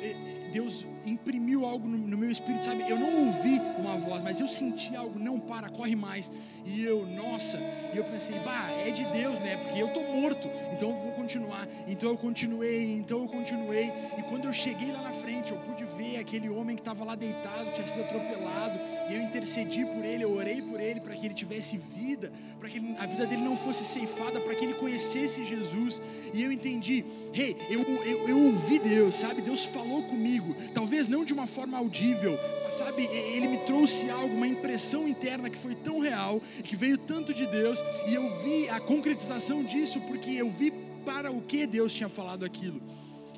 Deus 0.49 0.87
imprimiu 1.05 1.65
algo 1.65 1.89
no, 1.89 2.19
meu 2.19 2.31
espírito, 2.31 2.65
sabe? 2.65 2.89
Eu 2.89 2.99
não 2.99 3.27
ouvi 3.27 3.61
uma 3.79 3.97
voz, 3.97 4.23
mas 4.23 4.41
eu 4.41 4.49
senti 4.49 4.95
algo, 4.95 5.19
não 5.19 5.39
para, 5.39 5.69
corre 5.69 5.97
mais. 5.97 6.31
E 6.65 6.83
eu, 6.83 7.07
nossa, 7.07 7.59
e 7.93 7.97
eu 7.97 8.05
pensei, 8.05 8.39
bah, 8.41 8.71
é 8.87 8.91
de 8.91 9.05
Deus, 9.07 9.39
né? 9.39 9.57
Porque 9.57 9.81
eu 9.81 9.89
tô 9.89 10.03
morto, 10.03 10.49
então 10.73 10.91
eu 10.91 10.97
vou 10.97 11.13
continuar. 11.13 11.67
Então 11.87 12.11
eu 12.11 12.17
continuei, 12.17 12.93
então 12.93 13.23
eu 13.23 13.29
continuei. 13.29 13.93
E 14.19 14.23
quando 14.23 14.45
eu 14.47 14.53
cheguei 14.53 14.93
lá 14.93 15.03
na 15.03 15.13
frente, 15.13 15.53
eu 15.53 15.59
pude 15.59 15.85
ver 15.97 16.19
aquele 16.19 16.49
homem 16.49 16.77
que 16.77 16.83
estava 16.83 17.05
lá 17.05 17.15
deitado, 17.15 17.73
tinha 17.73 17.87
sido 17.87 18.03
atropelado. 18.03 18.79
E 19.09 19.15
eu 19.15 19.23
intercedi 19.23 19.85
por 19.87 20.05
ele, 20.05 20.25
eu 20.25 20.33
orei 20.33 20.61
por 20.61 20.81
ele 20.81 21.01
para 21.01 21.15
que 21.15 21.27
ele 21.27 21.35
tivesse 21.35 21.77
vida, 21.77 22.33
para 22.59 22.69
que 22.69 22.79
a 22.99 23.07
vida 23.07 23.27
dele 23.27 23.43
não 23.43 23.57
fosse 23.57 23.85
ceifada, 23.85 24.41
para 24.41 24.55
que 24.55 24.65
ele 24.65 24.75
conhecesse 24.75 25.45
Jesus. 25.45 26.03
E 26.35 26.43
eu 26.43 26.53
entendi, 26.53 27.05
hey, 27.33 27.57
eu, 27.71 27.83
eu, 27.83 28.29
eu 28.29 28.43
ouvi 28.47 28.79
Deus, 28.79 29.17
sabe? 29.17 29.41
Deus 29.41 29.65
falou 29.65 30.03
comigo 30.03 30.38
comigo, 30.39 30.55
talvez 30.73 31.09
não 31.09 31.25
de 31.25 31.33
uma 31.33 31.47
forma 31.47 31.77
audível, 31.77 32.39
mas 32.63 32.75
sabe, 32.75 33.05
ele 33.05 33.49
me 33.49 33.59
trouxe 33.59 34.09
algo, 34.09 34.35
uma 34.35 34.47
impressão 34.47 35.07
interna 35.07 35.51
que 35.51 35.59
foi 35.59 35.75
tão 35.75 36.01
real, 36.01 36.41
que 36.63 36.77
veio 36.77 36.97
tanto 36.97 37.35
de 37.35 37.47
Deus, 37.47 37.83
e 38.07 38.15
eu 38.15 38.41
vi 38.43 38.69
a 38.69 38.81
concretização 38.81 39.65
disso 39.65 40.01
porque 40.03 40.31
eu 40.31 40.51
vi 40.51 40.71
para 41.05 41.31
o 41.31 41.43
que 41.43 41.67
Deus 41.67 41.93
tinha 41.93 42.09
falado 42.09 42.45
aquilo. 42.45 42.81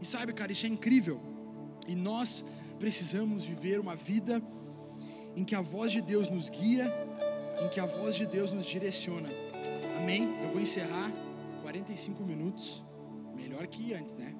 E 0.00 0.06
sabe, 0.06 0.32
cara, 0.32 0.52
isso 0.52 0.66
é 0.66 0.68
incrível. 0.68 1.20
E 1.86 1.94
nós 1.94 2.44
precisamos 2.78 3.44
viver 3.44 3.78
uma 3.80 3.94
vida 3.96 4.42
em 5.36 5.44
que 5.44 5.54
a 5.54 5.60
voz 5.60 5.92
de 5.92 6.00
Deus 6.00 6.28
nos 6.28 6.48
guia, 6.48 6.92
em 7.62 7.68
que 7.68 7.78
a 7.78 7.86
voz 7.86 8.16
de 8.16 8.26
Deus 8.26 8.52
nos 8.52 8.64
direciona. 8.64 9.28
Amém? 9.98 10.34
Eu 10.42 10.48
vou 10.48 10.60
encerrar 10.60 11.12
45 11.62 12.22
minutos, 12.24 12.82
melhor 13.36 13.66
que 13.66 13.92
antes, 13.92 14.14
né? 14.14 14.34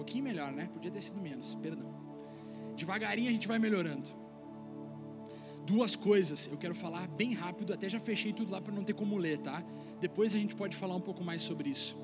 Pouquinho 0.00 0.24
melhor, 0.24 0.50
né? 0.50 0.66
Podia 0.72 0.90
ter 0.90 1.02
sido 1.02 1.20
menos, 1.20 1.54
perdão. 1.56 1.86
Devagarinho 2.74 3.28
a 3.28 3.32
gente 3.32 3.46
vai 3.46 3.58
melhorando. 3.58 4.08
Duas 5.66 5.94
coisas 5.94 6.48
eu 6.50 6.56
quero 6.56 6.74
falar 6.74 7.06
bem 7.06 7.34
rápido, 7.34 7.74
até 7.74 7.86
já 7.86 8.00
fechei 8.00 8.32
tudo 8.32 8.50
lá 8.50 8.62
para 8.62 8.72
não 8.72 8.82
ter 8.82 8.94
como 8.94 9.18
ler, 9.18 9.36
tá? 9.40 9.62
Depois 10.00 10.34
a 10.34 10.38
gente 10.38 10.54
pode 10.54 10.74
falar 10.74 10.96
um 10.96 11.02
pouco 11.02 11.22
mais 11.22 11.42
sobre 11.42 11.68
isso. 11.68 11.98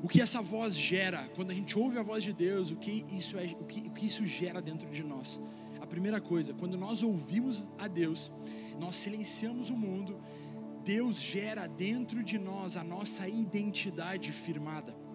O 0.00 0.06
que 0.06 0.20
essa 0.20 0.40
voz 0.40 0.76
gera, 0.76 1.28
quando 1.34 1.50
a 1.50 1.54
gente 1.54 1.76
ouve 1.76 1.98
a 1.98 2.04
voz 2.04 2.22
de 2.22 2.32
Deus, 2.32 2.70
o 2.70 2.76
que 2.76 3.04
isso, 3.10 3.36
é, 3.36 3.46
o 3.58 3.64
que, 3.64 3.80
o 3.88 3.90
que 3.90 4.06
isso 4.06 4.24
gera 4.24 4.62
dentro 4.62 4.88
de 4.88 5.02
nós? 5.02 5.40
A 5.80 5.86
primeira 5.88 6.20
coisa, 6.20 6.54
quando 6.54 6.78
nós 6.78 7.02
ouvimos 7.02 7.68
a 7.78 7.88
Deus, 7.88 8.30
nós 8.78 8.94
silenciamos 8.94 9.70
o 9.70 9.76
mundo, 9.76 10.20
Deus 10.84 11.20
gera 11.20 11.66
dentro 11.66 12.22
de 12.22 12.38
nós 12.38 12.76
a 12.76 12.84
nossa 12.84 13.28
identidade 13.28 14.30
firmada. 14.30 15.07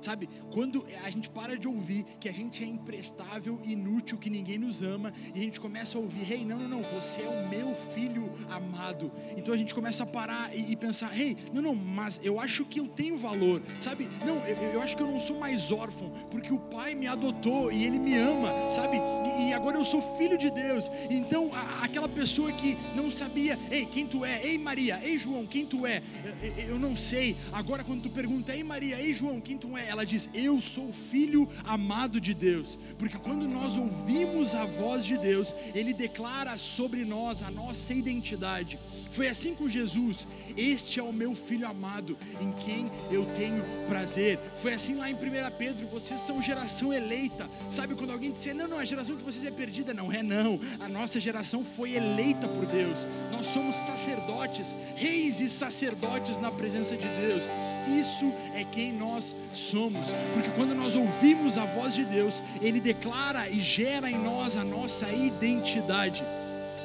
Sabe, 0.00 0.28
quando 0.52 0.84
a 1.04 1.10
gente 1.10 1.28
para 1.28 1.58
de 1.58 1.68
ouvir 1.68 2.04
que 2.18 2.28
a 2.28 2.32
gente 2.32 2.62
é 2.62 2.66
imprestável, 2.66 3.60
inútil, 3.64 4.18
que 4.18 4.30
ninguém 4.30 4.58
nos 4.58 4.82
ama, 4.82 5.12
e 5.34 5.38
a 5.38 5.42
gente 5.42 5.60
começa 5.60 5.98
a 5.98 6.00
ouvir, 6.00 6.30
hey, 6.30 6.44
não, 6.44 6.58
não, 6.58 6.68
não, 6.68 6.82
você 6.82 7.22
é 7.22 7.28
o 7.28 7.48
meu 7.48 7.74
filho 7.74 8.30
amado. 8.48 9.12
Então 9.36 9.54
a 9.54 9.56
gente 9.56 9.74
começa 9.74 10.02
a 10.02 10.06
parar 10.06 10.54
e, 10.56 10.72
e 10.72 10.76
pensar, 10.76 11.18
hey, 11.18 11.36
não, 11.52 11.62
não, 11.62 11.74
mas 11.74 12.20
eu 12.22 12.40
acho 12.40 12.64
que 12.64 12.80
eu 12.80 12.88
tenho 12.88 13.18
valor, 13.18 13.62
sabe? 13.80 14.08
Não, 14.24 14.36
eu, 14.46 14.56
eu, 14.72 14.82
acho 14.82 14.96
que 14.96 15.02
eu 15.02 15.06
não 15.06 15.20
sou 15.20 15.38
mais 15.38 15.70
órfão, 15.70 16.10
porque 16.30 16.52
o 16.52 16.58
pai 16.58 16.94
me 16.94 17.06
adotou 17.06 17.70
e 17.70 17.84
ele 17.84 17.98
me 17.98 18.16
ama, 18.16 18.70
sabe? 18.70 18.96
E, 19.38 19.50
e 19.50 19.52
agora 19.52 19.76
eu 19.76 19.84
sou 19.84 20.00
filho 20.16 20.38
de 20.38 20.50
Deus. 20.50 20.90
Então 21.10 21.50
a, 21.54 21.84
aquela 21.84 22.08
pessoa 22.08 22.50
que 22.52 22.76
não 22.94 23.10
sabia, 23.10 23.58
ei, 23.70 23.86
quem 23.86 24.06
tu 24.06 24.24
é? 24.24 24.44
Ei, 24.44 24.58
Maria, 24.58 25.00
ei, 25.02 25.18
João, 25.18 25.46
quem 25.46 25.66
tu 25.66 25.86
é? 25.86 26.02
Eu, 26.42 26.70
eu 26.70 26.78
não 26.78 26.96
sei. 26.96 27.36
Agora 27.52 27.84
quando 27.84 28.02
tu 28.02 28.10
pergunta, 28.10 28.54
ei, 28.54 28.64
Maria, 28.64 29.00
ei, 29.00 29.12
João, 29.12 29.40
quem 29.40 29.58
tu 29.58 29.76
é? 29.76 29.89
Ela 29.90 30.06
diz: 30.06 30.28
Eu 30.32 30.60
sou 30.60 30.92
filho 30.92 31.48
amado 31.64 32.20
de 32.20 32.32
Deus. 32.32 32.78
Porque 32.98 33.18
quando 33.18 33.48
nós 33.48 33.76
ouvimos 33.76 34.54
a 34.54 34.64
voz 34.64 35.04
de 35.04 35.18
Deus, 35.18 35.54
Ele 35.74 35.92
declara 35.92 36.56
sobre 36.56 37.04
nós 37.04 37.42
a 37.42 37.50
nossa 37.50 37.92
identidade. 37.92 38.78
Foi 39.10 39.28
assim 39.28 39.54
com 39.54 39.68
Jesus: 39.68 40.26
Este 40.56 41.00
é 41.00 41.02
o 41.02 41.12
meu 41.12 41.34
filho 41.34 41.66
amado, 41.66 42.16
em 42.40 42.52
quem 42.64 42.90
eu 43.10 43.26
tenho 43.34 43.64
prazer. 43.88 44.38
Foi 44.56 44.72
assim 44.72 44.94
lá 44.94 45.10
em 45.10 45.14
1 45.14 45.18
Pedro: 45.58 45.86
Vocês 45.88 46.20
são 46.20 46.42
geração 46.42 46.92
eleita. 46.92 47.48
Sabe 47.68 47.94
quando 47.94 48.12
alguém 48.12 48.30
disser, 48.30 48.54
Não, 48.54 48.68
não, 48.68 48.78
a 48.78 48.84
geração 48.84 49.16
de 49.16 49.22
vocês 49.22 49.44
é 49.44 49.50
perdida? 49.50 49.92
Não 49.92 50.12
é, 50.12 50.22
não. 50.22 50.60
A 50.78 50.88
nossa 50.88 51.18
geração 51.18 51.64
foi 51.64 51.94
eleita 51.94 52.46
por 52.48 52.66
Deus. 52.66 53.06
Nós 53.32 53.46
somos 53.46 53.74
sacerdotes, 53.74 54.76
reis 54.94 55.40
e 55.40 55.48
sacerdotes 55.48 56.38
na 56.38 56.50
presença 56.50 56.96
de 56.96 57.06
Deus. 57.08 57.48
Isso 57.88 58.32
é 58.54 58.64
quem 58.64 58.92
nós 58.92 59.34
somos, 59.52 60.06
porque 60.34 60.50
quando 60.50 60.74
nós 60.74 60.94
ouvimos 60.94 61.58
a 61.58 61.64
voz 61.64 61.94
de 61.94 62.04
Deus, 62.04 62.42
Ele 62.60 62.80
declara 62.80 63.48
e 63.48 63.60
gera 63.60 64.10
em 64.10 64.18
nós 64.18 64.56
a 64.56 64.64
nossa 64.64 65.10
identidade. 65.10 66.22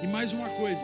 E 0.01 0.07
mais 0.07 0.33
uma 0.33 0.49
coisa, 0.49 0.83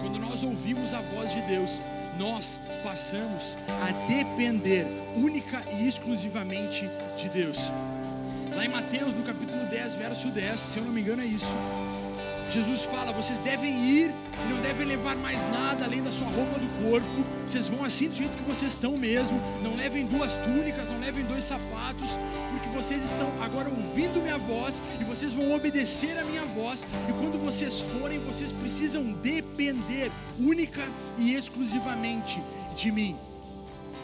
quando 0.00 0.18
nós 0.18 0.42
ouvimos 0.42 0.94
a 0.94 1.00
voz 1.00 1.32
de 1.32 1.40
Deus, 1.42 1.80
nós 2.18 2.58
passamos 2.82 3.56
a 3.68 4.06
depender 4.06 4.86
única 5.14 5.62
e 5.78 5.86
exclusivamente 5.88 6.88
de 7.16 7.28
Deus. 7.28 7.70
Lá 8.54 8.64
em 8.64 8.68
Mateus, 8.68 9.14
no 9.14 9.22
capítulo 9.22 9.66
10, 9.66 9.94
verso 9.96 10.28
10, 10.28 10.58
se 10.58 10.78
eu 10.78 10.84
não 10.84 10.92
me 10.92 11.02
engano 11.02 11.22
é 11.22 11.26
isso. 11.26 11.54
Jesus 12.50 12.84
fala: 12.84 13.12
vocês 13.12 13.38
devem 13.38 13.84
ir 13.84 14.12
não 14.48 14.60
devem 14.60 14.86
levar 14.86 15.16
mais 15.16 15.42
nada 15.50 15.84
além 15.84 16.02
da 16.02 16.12
sua 16.12 16.28
roupa 16.28 16.58
do 16.58 16.68
corpo. 16.84 17.24
Vocês 17.46 17.68
vão 17.68 17.84
assim 17.84 18.08
do 18.08 18.14
jeito 18.14 18.36
que 18.36 18.42
vocês 18.42 18.72
estão 18.72 18.96
mesmo. 18.96 19.40
Não 19.62 19.74
levem 19.74 20.06
duas 20.06 20.34
túnicas, 20.36 20.90
não 20.90 21.00
levem 21.00 21.24
dois 21.24 21.44
sapatos, 21.44 22.18
porque 22.50 22.68
vocês 22.68 23.04
estão 23.04 23.30
agora 23.42 23.68
ouvindo 23.68 24.20
minha 24.22 24.38
voz 24.38 24.80
e 25.00 25.04
vocês 25.04 25.32
vão 25.32 25.52
obedecer 25.52 26.16
a 26.18 26.24
minha 26.24 26.44
voz. 26.44 26.84
E 27.08 27.12
quando 27.14 27.38
vocês 27.38 27.80
forem, 27.80 28.18
vocês 28.20 28.52
precisam 28.52 29.02
depender 29.22 30.10
única 30.38 30.82
e 31.18 31.34
exclusivamente 31.34 32.40
de 32.76 32.92
mim. 32.92 33.16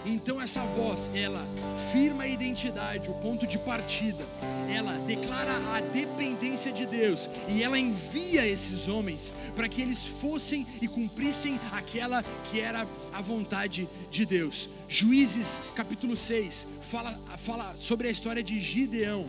Então 0.05 0.41
essa 0.41 0.63
voz, 0.65 1.11
ela 1.15 1.47
firma 1.93 2.25
a 2.25 2.29
identidade, 2.29 3.11
o 3.11 3.15
ponto 3.15 3.47
de 3.47 3.59
partida. 3.59 4.25
Ela 4.69 4.99
declara 4.99 5.53
a 5.75 5.81
dependência 5.81 6.73
de 6.73 6.87
Deus 6.87 7.31
e 7.49 7.63
ela 7.63 7.79
envia 7.79 8.47
esses 8.47 8.89
homens 8.89 9.33
para 9.55 9.69
que 9.69 9.81
eles 9.81 10.05
fossem 10.05 10.67
e 10.81 10.89
cumprissem 10.89 11.61
aquela 11.71 12.25
que 12.51 12.61
era 12.61 12.87
a 13.13 13.23
vontade 13.23 13.89
de 14.11 14.27
Deus. 14.27 14.69
Juízes 14.89 15.63
capítulo 15.75 16.17
6 16.17 16.67
fala, 16.81 17.19
fala 17.39 17.75
sobre 17.77 18.09
a 18.09 18.11
história 18.11 18.43
de 18.43 18.59
Gideão. 18.61 19.27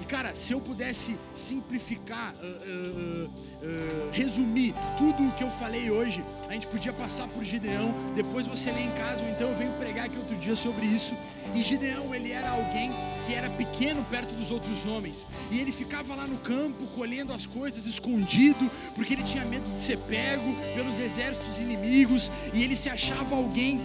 E 0.00 0.04
cara, 0.04 0.34
se 0.34 0.52
eu 0.52 0.60
pudesse 0.60 1.16
simplificar, 1.34 2.34
uh, 2.34 2.46
uh, 2.46 3.24
uh, 3.26 4.10
resumir 4.12 4.74
tudo 4.96 5.26
o 5.26 5.32
que 5.32 5.42
eu 5.42 5.50
falei 5.50 5.90
hoje, 5.90 6.24
a 6.48 6.52
gente 6.52 6.66
podia 6.66 6.92
passar 6.92 7.26
por 7.28 7.44
Gideão, 7.44 7.94
depois 8.14 8.46
você 8.46 8.70
lê 8.70 8.82
em 8.82 8.92
casa, 8.92 9.24
ou 9.24 9.30
então 9.30 9.48
eu 9.48 9.54
venho 9.54 9.72
pregar 9.74 10.06
aqui 10.06 10.16
outro 10.16 10.36
dia 10.36 10.56
sobre 10.56 10.86
isso. 10.86 11.14
E 11.54 11.62
Gideão, 11.62 12.14
ele 12.14 12.32
era 12.32 12.50
alguém 12.50 12.94
que 13.26 13.34
era 13.34 13.50
pequeno 13.50 14.04
perto 14.10 14.34
dos 14.34 14.50
outros 14.50 14.84
homens, 14.86 15.26
e 15.50 15.60
ele 15.60 15.72
ficava 15.72 16.14
lá 16.14 16.26
no 16.26 16.38
campo 16.38 16.86
colhendo 16.94 17.32
as 17.32 17.46
coisas 17.46 17.86
escondido, 17.86 18.70
porque 18.94 19.14
ele 19.14 19.22
tinha 19.22 19.44
medo 19.44 19.68
de 19.72 19.80
ser 19.80 19.98
pego 19.98 20.54
pelos 20.74 20.98
exércitos 20.98 21.58
inimigos, 21.58 22.30
e 22.54 22.62
ele 22.62 22.76
se 22.76 22.88
achava 22.88 23.36
alguém 23.36 23.80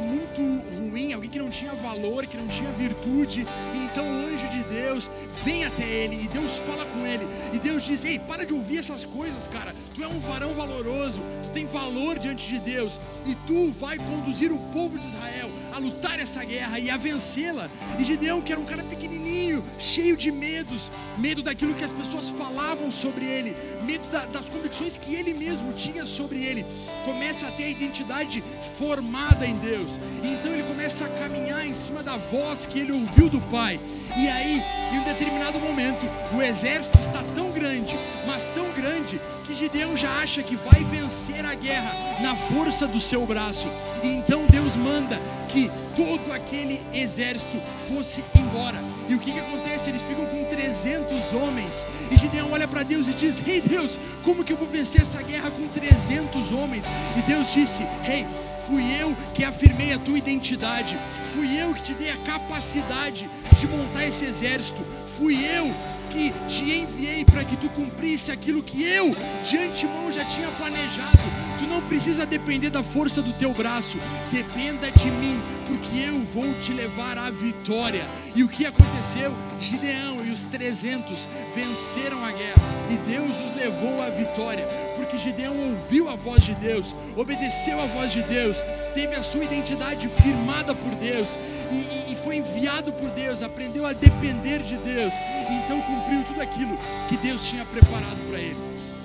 muito 0.00 0.40
ruim, 0.76 1.12
alguém 1.12 1.30
que 1.30 1.38
não 1.38 1.50
tinha 1.50 1.72
valor, 1.74 2.26
que 2.26 2.36
não 2.36 2.46
tinha 2.48 2.70
virtude. 2.72 3.46
E 3.74 3.78
então 3.78 4.04
o 4.06 4.26
anjo 4.26 4.48
de 4.48 4.62
Deus 4.64 5.10
vem 5.44 5.64
até 5.64 5.84
ele 5.84 6.24
e 6.24 6.28
Deus 6.28 6.58
fala 6.58 6.84
com 6.86 7.06
ele. 7.06 7.26
E 7.52 7.58
Deus 7.58 7.84
diz: 7.84 8.04
Ei, 8.04 8.18
para 8.18 8.44
de 8.44 8.54
ouvir 8.54 8.78
essas 8.78 9.04
coisas, 9.04 9.46
cara. 9.46 9.74
Tu 9.94 10.04
é 10.04 10.08
um 10.08 10.20
varão 10.20 10.54
valoroso, 10.54 11.22
tu 11.42 11.50
tem 11.50 11.66
valor 11.66 12.18
diante 12.18 12.46
de 12.46 12.58
Deus. 12.58 13.00
E 13.24 13.34
tu 13.46 13.72
vai 13.72 13.96
conduzir 13.96 14.52
o 14.52 14.58
povo 14.72 14.98
de 14.98 15.06
Israel 15.06 15.50
a 15.72 15.78
lutar 15.78 16.20
essa 16.20 16.44
guerra 16.44 16.78
e 16.78 16.90
a 16.90 16.96
vencê-la. 16.96 17.68
E 17.98 18.04
Gideão, 18.04 18.40
que 18.42 18.52
era 18.52 18.60
um 18.60 18.64
cara 18.64 18.75
pequenininho, 18.82 19.64
cheio 19.78 20.16
de 20.16 20.30
medos, 20.30 20.90
medo 21.18 21.42
daquilo 21.42 21.74
que 21.74 21.84
as 21.84 21.92
pessoas 21.92 22.28
falavam 22.28 22.90
sobre 22.90 23.24
ele, 23.24 23.56
medo 23.82 24.06
da, 24.10 24.24
das 24.26 24.48
convicções 24.48 24.96
que 24.96 25.14
ele 25.14 25.34
mesmo 25.34 25.72
tinha 25.72 26.04
sobre 26.04 26.44
ele, 26.44 26.66
começa 27.04 27.48
a 27.48 27.50
ter 27.50 27.64
a 27.64 27.68
identidade 27.68 28.42
formada 28.78 29.46
em 29.46 29.54
Deus. 29.58 29.98
Então 30.22 30.52
ele 30.52 30.62
começa 30.64 31.04
a 31.04 31.08
caminhar 31.08 31.66
em 31.66 31.72
cima 31.72 32.02
da 32.02 32.16
voz 32.16 32.66
que 32.66 32.78
ele 32.78 32.92
ouviu 32.92 33.28
do 33.28 33.40
Pai. 33.42 33.78
E 34.16 34.28
aí, 34.28 34.62
em 34.92 34.98
um 34.98 35.04
determinado 35.04 35.58
momento, 35.58 36.06
o 36.34 36.40
exército 36.40 36.98
está 36.98 37.22
tão 37.34 37.50
grande, 37.50 37.94
mas 38.26 38.44
tão 38.46 38.70
grande, 38.72 39.20
que 39.44 39.54
Gideão 39.54 39.96
já 39.96 40.10
acha 40.20 40.42
que 40.42 40.56
vai 40.56 40.82
vencer 40.84 41.44
a 41.44 41.54
guerra 41.54 41.92
na 42.22 42.34
força 42.34 42.86
do 42.86 42.98
seu 42.98 43.26
braço. 43.26 43.68
E 44.02 44.08
então 44.08 44.46
Deus 44.46 44.74
manda 44.76 45.20
que 45.56 45.70
todo 45.96 46.30
aquele 46.34 46.82
exército 46.92 47.58
fosse 47.88 48.22
embora. 48.38 48.78
E 49.08 49.14
o 49.14 49.18
que, 49.18 49.32
que 49.32 49.38
acontece? 49.38 49.88
Eles 49.88 50.02
ficam 50.02 50.26
com 50.26 50.44
300 50.44 51.32
homens. 51.32 51.86
E 52.10 52.16
Gideão 52.18 52.52
olha 52.52 52.68
para 52.68 52.82
Deus 52.82 53.08
e 53.08 53.14
diz: 53.14 53.40
Ei 53.46 53.54
hey, 53.56 53.60
Deus, 53.62 53.98
como 54.22 54.44
que 54.44 54.52
eu 54.52 54.56
vou 54.58 54.68
vencer 54.68 55.00
essa 55.00 55.22
guerra 55.22 55.50
com 55.50 55.66
300 55.68 56.52
homens? 56.52 56.84
E 57.16 57.22
Deus 57.22 57.54
disse: 57.54 57.82
Ei, 58.04 58.20
hey, 58.20 58.26
fui 58.66 58.84
eu 59.00 59.16
que 59.32 59.44
afirmei 59.44 59.94
a 59.94 59.98
tua 59.98 60.18
identidade, 60.18 60.98
fui 61.32 61.58
eu 61.58 61.72
que 61.72 61.82
te 61.82 61.94
dei 61.94 62.10
a 62.10 62.16
capacidade 62.18 63.30
de 63.58 63.66
montar 63.66 64.04
esse 64.04 64.26
exército, 64.26 64.84
fui 65.16 65.42
eu 65.42 65.74
que 66.10 66.32
te 66.46 66.70
enviei 66.70 67.24
para 67.24 67.44
que 67.44 67.56
tu 67.56 67.70
cumprisse 67.70 68.30
aquilo 68.30 68.62
que 68.62 68.84
eu 68.84 69.16
de 69.42 69.56
antemão 69.56 70.12
já 70.12 70.24
tinha 70.26 70.50
planejado. 70.50 71.45
Não 71.76 71.82
precisa 71.82 72.24
depender 72.24 72.70
da 72.70 72.82
força 72.82 73.20
do 73.20 73.34
teu 73.34 73.52
braço, 73.52 73.98
dependa 74.32 74.90
de 74.90 75.10
mim, 75.10 75.42
porque 75.66 76.08
eu 76.08 76.18
vou 76.32 76.58
te 76.58 76.72
levar 76.72 77.18
à 77.18 77.28
vitória. 77.28 78.02
E 78.34 78.42
o 78.42 78.48
que 78.48 78.64
aconteceu? 78.64 79.30
Gideão 79.60 80.24
e 80.24 80.30
os 80.30 80.44
300 80.44 81.28
venceram 81.54 82.24
a 82.24 82.32
guerra 82.32 82.62
e 82.90 82.96
Deus 82.96 83.42
os 83.42 83.54
levou 83.54 84.00
à 84.00 84.08
vitória, 84.08 84.66
porque 84.96 85.18
Gideão 85.18 85.54
ouviu 85.54 86.08
a 86.08 86.14
voz 86.14 86.44
de 86.44 86.54
Deus, 86.54 86.96
obedeceu 87.14 87.78
a 87.78 87.84
voz 87.84 88.10
de 88.10 88.22
Deus, 88.22 88.64
teve 88.94 89.14
a 89.14 89.22
sua 89.22 89.44
identidade 89.44 90.08
firmada 90.08 90.74
por 90.74 90.94
Deus 90.94 91.38
e, 91.70 91.76
e, 91.76 92.12
e 92.14 92.16
foi 92.16 92.36
enviado 92.36 92.90
por 92.90 93.10
Deus, 93.10 93.42
aprendeu 93.42 93.84
a 93.84 93.92
depender 93.92 94.60
de 94.60 94.78
Deus, 94.78 95.12
então 95.50 95.82
cumpriu 95.82 96.24
tudo 96.24 96.40
aquilo 96.40 96.78
que 97.06 97.18
Deus 97.18 97.46
tinha 97.46 97.66
preparado 97.66 98.26
para 98.30 98.38
ele. 98.38 98.95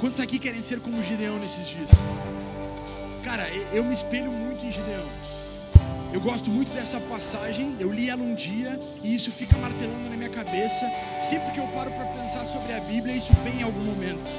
Quantos 0.00 0.20
aqui 0.20 0.38
querem 0.38 0.60
ser 0.60 0.80
como 0.80 1.02
Gideão 1.02 1.38
nesses 1.38 1.68
dias? 1.68 1.90
Cara, 3.24 3.48
eu 3.72 3.82
me 3.82 3.94
espelho 3.94 4.30
muito 4.30 4.64
em 4.64 4.70
Gideão. 4.70 5.08
Eu 6.12 6.20
gosto 6.20 6.50
muito 6.50 6.72
dessa 6.72 7.00
passagem, 7.00 7.76
eu 7.80 7.90
li 7.90 8.10
ela 8.10 8.22
um 8.22 8.34
dia 8.34 8.78
e 9.02 9.14
isso 9.14 9.30
fica 9.30 9.56
martelando 9.56 10.08
na 10.10 10.16
minha 10.16 10.28
cabeça. 10.28 10.86
Sempre 11.18 11.50
que 11.52 11.58
eu 11.58 11.66
paro 11.68 11.90
para 11.90 12.04
pensar 12.06 12.46
sobre 12.46 12.74
a 12.74 12.80
Bíblia, 12.80 13.14
isso 13.14 13.32
vem 13.42 13.60
em 13.60 13.62
algum 13.62 13.84
momento. 13.84 14.30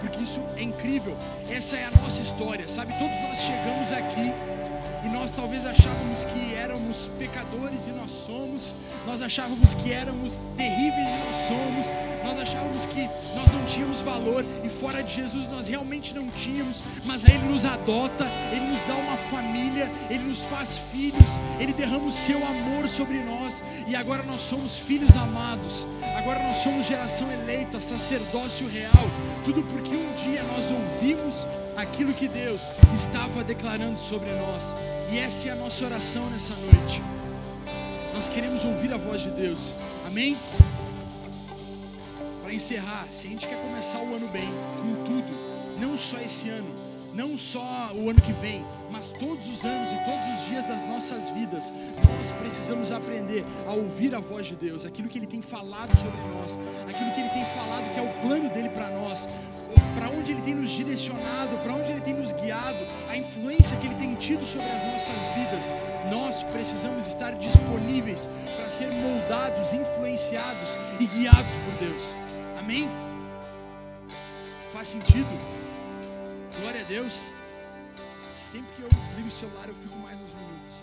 Porque 0.00 0.22
isso 0.22 0.40
é 0.56 0.62
incrível. 0.62 1.16
Essa 1.50 1.76
é 1.76 1.84
a 1.84 1.90
nossa 2.02 2.22
história, 2.22 2.66
sabe? 2.66 2.98
Todos 2.98 3.20
nós 3.20 3.38
chegamos 3.38 3.92
aqui 3.92 4.32
e 5.04 5.08
nós 5.08 5.30
talvez 5.30 5.66
achávamos 5.66 6.22
que 6.24 6.54
éramos 6.54 7.10
pecadores 7.18 7.86
e 7.86 7.90
nós 7.90 8.10
somos, 8.10 8.74
nós 9.06 9.20
achávamos 9.22 9.74
que 9.74 9.92
éramos 9.92 10.40
terríveis 10.56 11.08
e 11.12 11.18
nós 11.26 11.36
somos, 11.36 11.86
nós 12.24 12.38
achávamos 12.38 12.86
que 12.86 13.08
nós 13.34 13.52
não 13.52 13.64
tínhamos 13.64 14.00
valor 14.02 14.44
e 14.64 14.68
fora 14.68 15.02
de 15.02 15.14
Jesus 15.14 15.46
nós 15.48 15.66
realmente 15.66 16.14
não 16.14 16.28
tínhamos, 16.28 16.82
mas 17.04 17.24
Ele 17.24 17.44
nos 17.50 17.64
adota, 17.64 18.26
Ele 18.52 18.66
nos 18.66 18.82
dá 18.82 18.94
uma 18.94 19.16
família, 19.16 19.90
Ele 20.08 20.24
nos 20.24 20.44
faz 20.44 20.78
filhos, 20.92 21.40
Ele 21.58 21.72
derrama 21.72 22.06
o 22.06 22.12
seu 22.12 22.38
amor 22.46 22.88
sobre 22.88 23.18
nós. 23.18 23.62
E 23.86 23.96
agora 23.96 24.22
nós 24.22 24.40
somos 24.40 24.78
filhos 24.78 25.16
amados, 25.16 25.86
agora 26.16 26.42
nós 26.42 26.58
somos 26.58 26.86
geração 26.86 27.30
eleita, 27.30 27.80
sacerdócio 27.80 28.68
real, 28.68 29.06
tudo 29.44 29.62
porque 29.64 29.94
um 29.94 30.14
dia 30.14 30.42
nós 30.44 30.70
ouvimos 30.70 31.46
aquilo 31.76 32.12
que 32.12 32.28
Deus 32.28 32.70
estava 32.94 33.42
declarando 33.42 33.98
sobre 33.98 34.30
nós. 34.32 34.74
E 35.12 35.18
essa 35.18 35.48
é 35.48 35.52
a 35.52 35.56
nossa 35.56 35.84
oração 35.84 36.28
nessa 36.30 36.54
noite. 36.54 37.02
Nós 38.14 38.28
queremos 38.28 38.64
ouvir 38.64 38.92
a 38.92 38.96
voz 38.96 39.22
de 39.22 39.30
Deus. 39.30 39.72
Amém? 40.06 40.36
Para 42.42 42.52
encerrar, 42.52 43.06
se 43.10 43.26
a 43.26 43.30
gente 43.30 43.46
quer 43.46 43.60
começar 43.60 43.98
o 43.98 44.14
ano 44.14 44.28
bem, 44.28 44.48
com 44.80 45.04
tudo, 45.04 45.80
não 45.80 45.96
só 45.96 46.18
esse 46.18 46.48
ano, 46.48 46.72
não 47.14 47.36
só 47.36 47.90
o 47.94 48.08
ano 48.08 48.20
que 48.20 48.32
vem, 48.32 48.64
mas 48.90 49.08
todos 49.08 49.48
os 49.48 49.64
anos 49.64 49.90
e 49.90 49.96
todos 50.04 50.40
os 50.40 50.46
dias 50.46 50.68
das 50.68 50.84
nossas 50.84 51.28
vidas, 51.30 51.72
nós 52.16 52.30
precisamos 52.32 52.90
aprender 52.90 53.44
a 53.66 53.72
ouvir 53.72 54.14
a 54.14 54.20
voz 54.20 54.46
de 54.46 54.56
Deus, 54.56 54.86
aquilo 54.86 55.08
que 55.08 55.18
Ele 55.18 55.26
tem 55.26 55.42
falado 55.42 55.94
sobre 55.94 56.20
nós, 56.20 56.58
aquilo 56.88 57.12
que 57.12 57.20
Ele 57.20 57.30
tem 57.30 57.44
falado 57.46 57.90
que 57.92 57.98
é 57.98 58.02
o 58.02 58.20
plano 58.20 58.48
dele 58.50 58.70
para 58.70 58.88
nós, 58.90 59.28
para 59.94 60.08
onde 60.08 60.32
Ele 60.32 60.42
tem 60.42 60.54
nos 60.54 60.70
direcionado, 60.70 61.56
para 61.58 61.74
onde 61.74 61.92
Ele 61.92 62.00
tem 62.00 62.14
nos 62.14 62.32
guiado, 62.32 62.84
a 63.08 63.16
influência 63.16 63.76
que 63.76 63.86
Ele 63.86 63.94
tem 63.96 64.14
tido 64.14 64.44
sobre 64.44 64.70
as 64.70 64.82
nossas 64.82 65.22
vidas. 65.34 65.74
Nós 66.10 66.42
precisamos 66.44 67.06
estar 67.06 67.32
disponíveis 67.34 68.28
para 68.56 68.70
ser 68.70 68.90
moldados, 68.92 69.72
influenciados 69.72 70.76
e 71.00 71.06
guiados 71.06 71.56
por 71.56 71.74
Deus. 71.86 72.14
Amém? 72.58 72.88
Faz 74.72 74.88
sentido? 74.88 75.32
Glória 76.60 76.80
a 76.80 76.84
Deus. 76.84 77.30
Sempre 78.32 78.74
que 78.74 78.82
eu 78.82 78.88
desligo 78.88 79.28
o 79.28 79.30
celular, 79.30 79.68
eu 79.68 79.74
fico 79.74 79.98
mais 79.98 80.18
uns 80.18 80.32
minutos. 80.34 80.82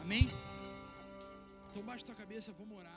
Amém? 0.00 0.30
Então 1.70 1.82
baixa 1.82 2.04
tua 2.04 2.14
cabeça, 2.14 2.52
vamos 2.56 2.78
orar. 2.78 2.93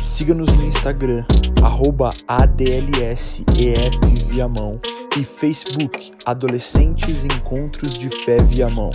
Siga-nos 0.00 0.56
no 0.56 0.64
Instagram, 0.64 1.24
arroba 1.62 2.08
ADLSEFViamão 2.26 4.80
e 5.18 5.22
Facebook 5.22 6.10
Adolescentes 6.24 7.22
Encontros 7.22 7.98
de 7.98 8.08
Fé 8.24 8.38
Viamão. 8.42 8.90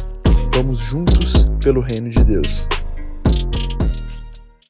Vamos 0.56 0.80
juntos 0.80 1.46
pelo 1.64 1.80
Reino 1.80 2.10
de 2.10 2.24
Deus. 2.24 2.68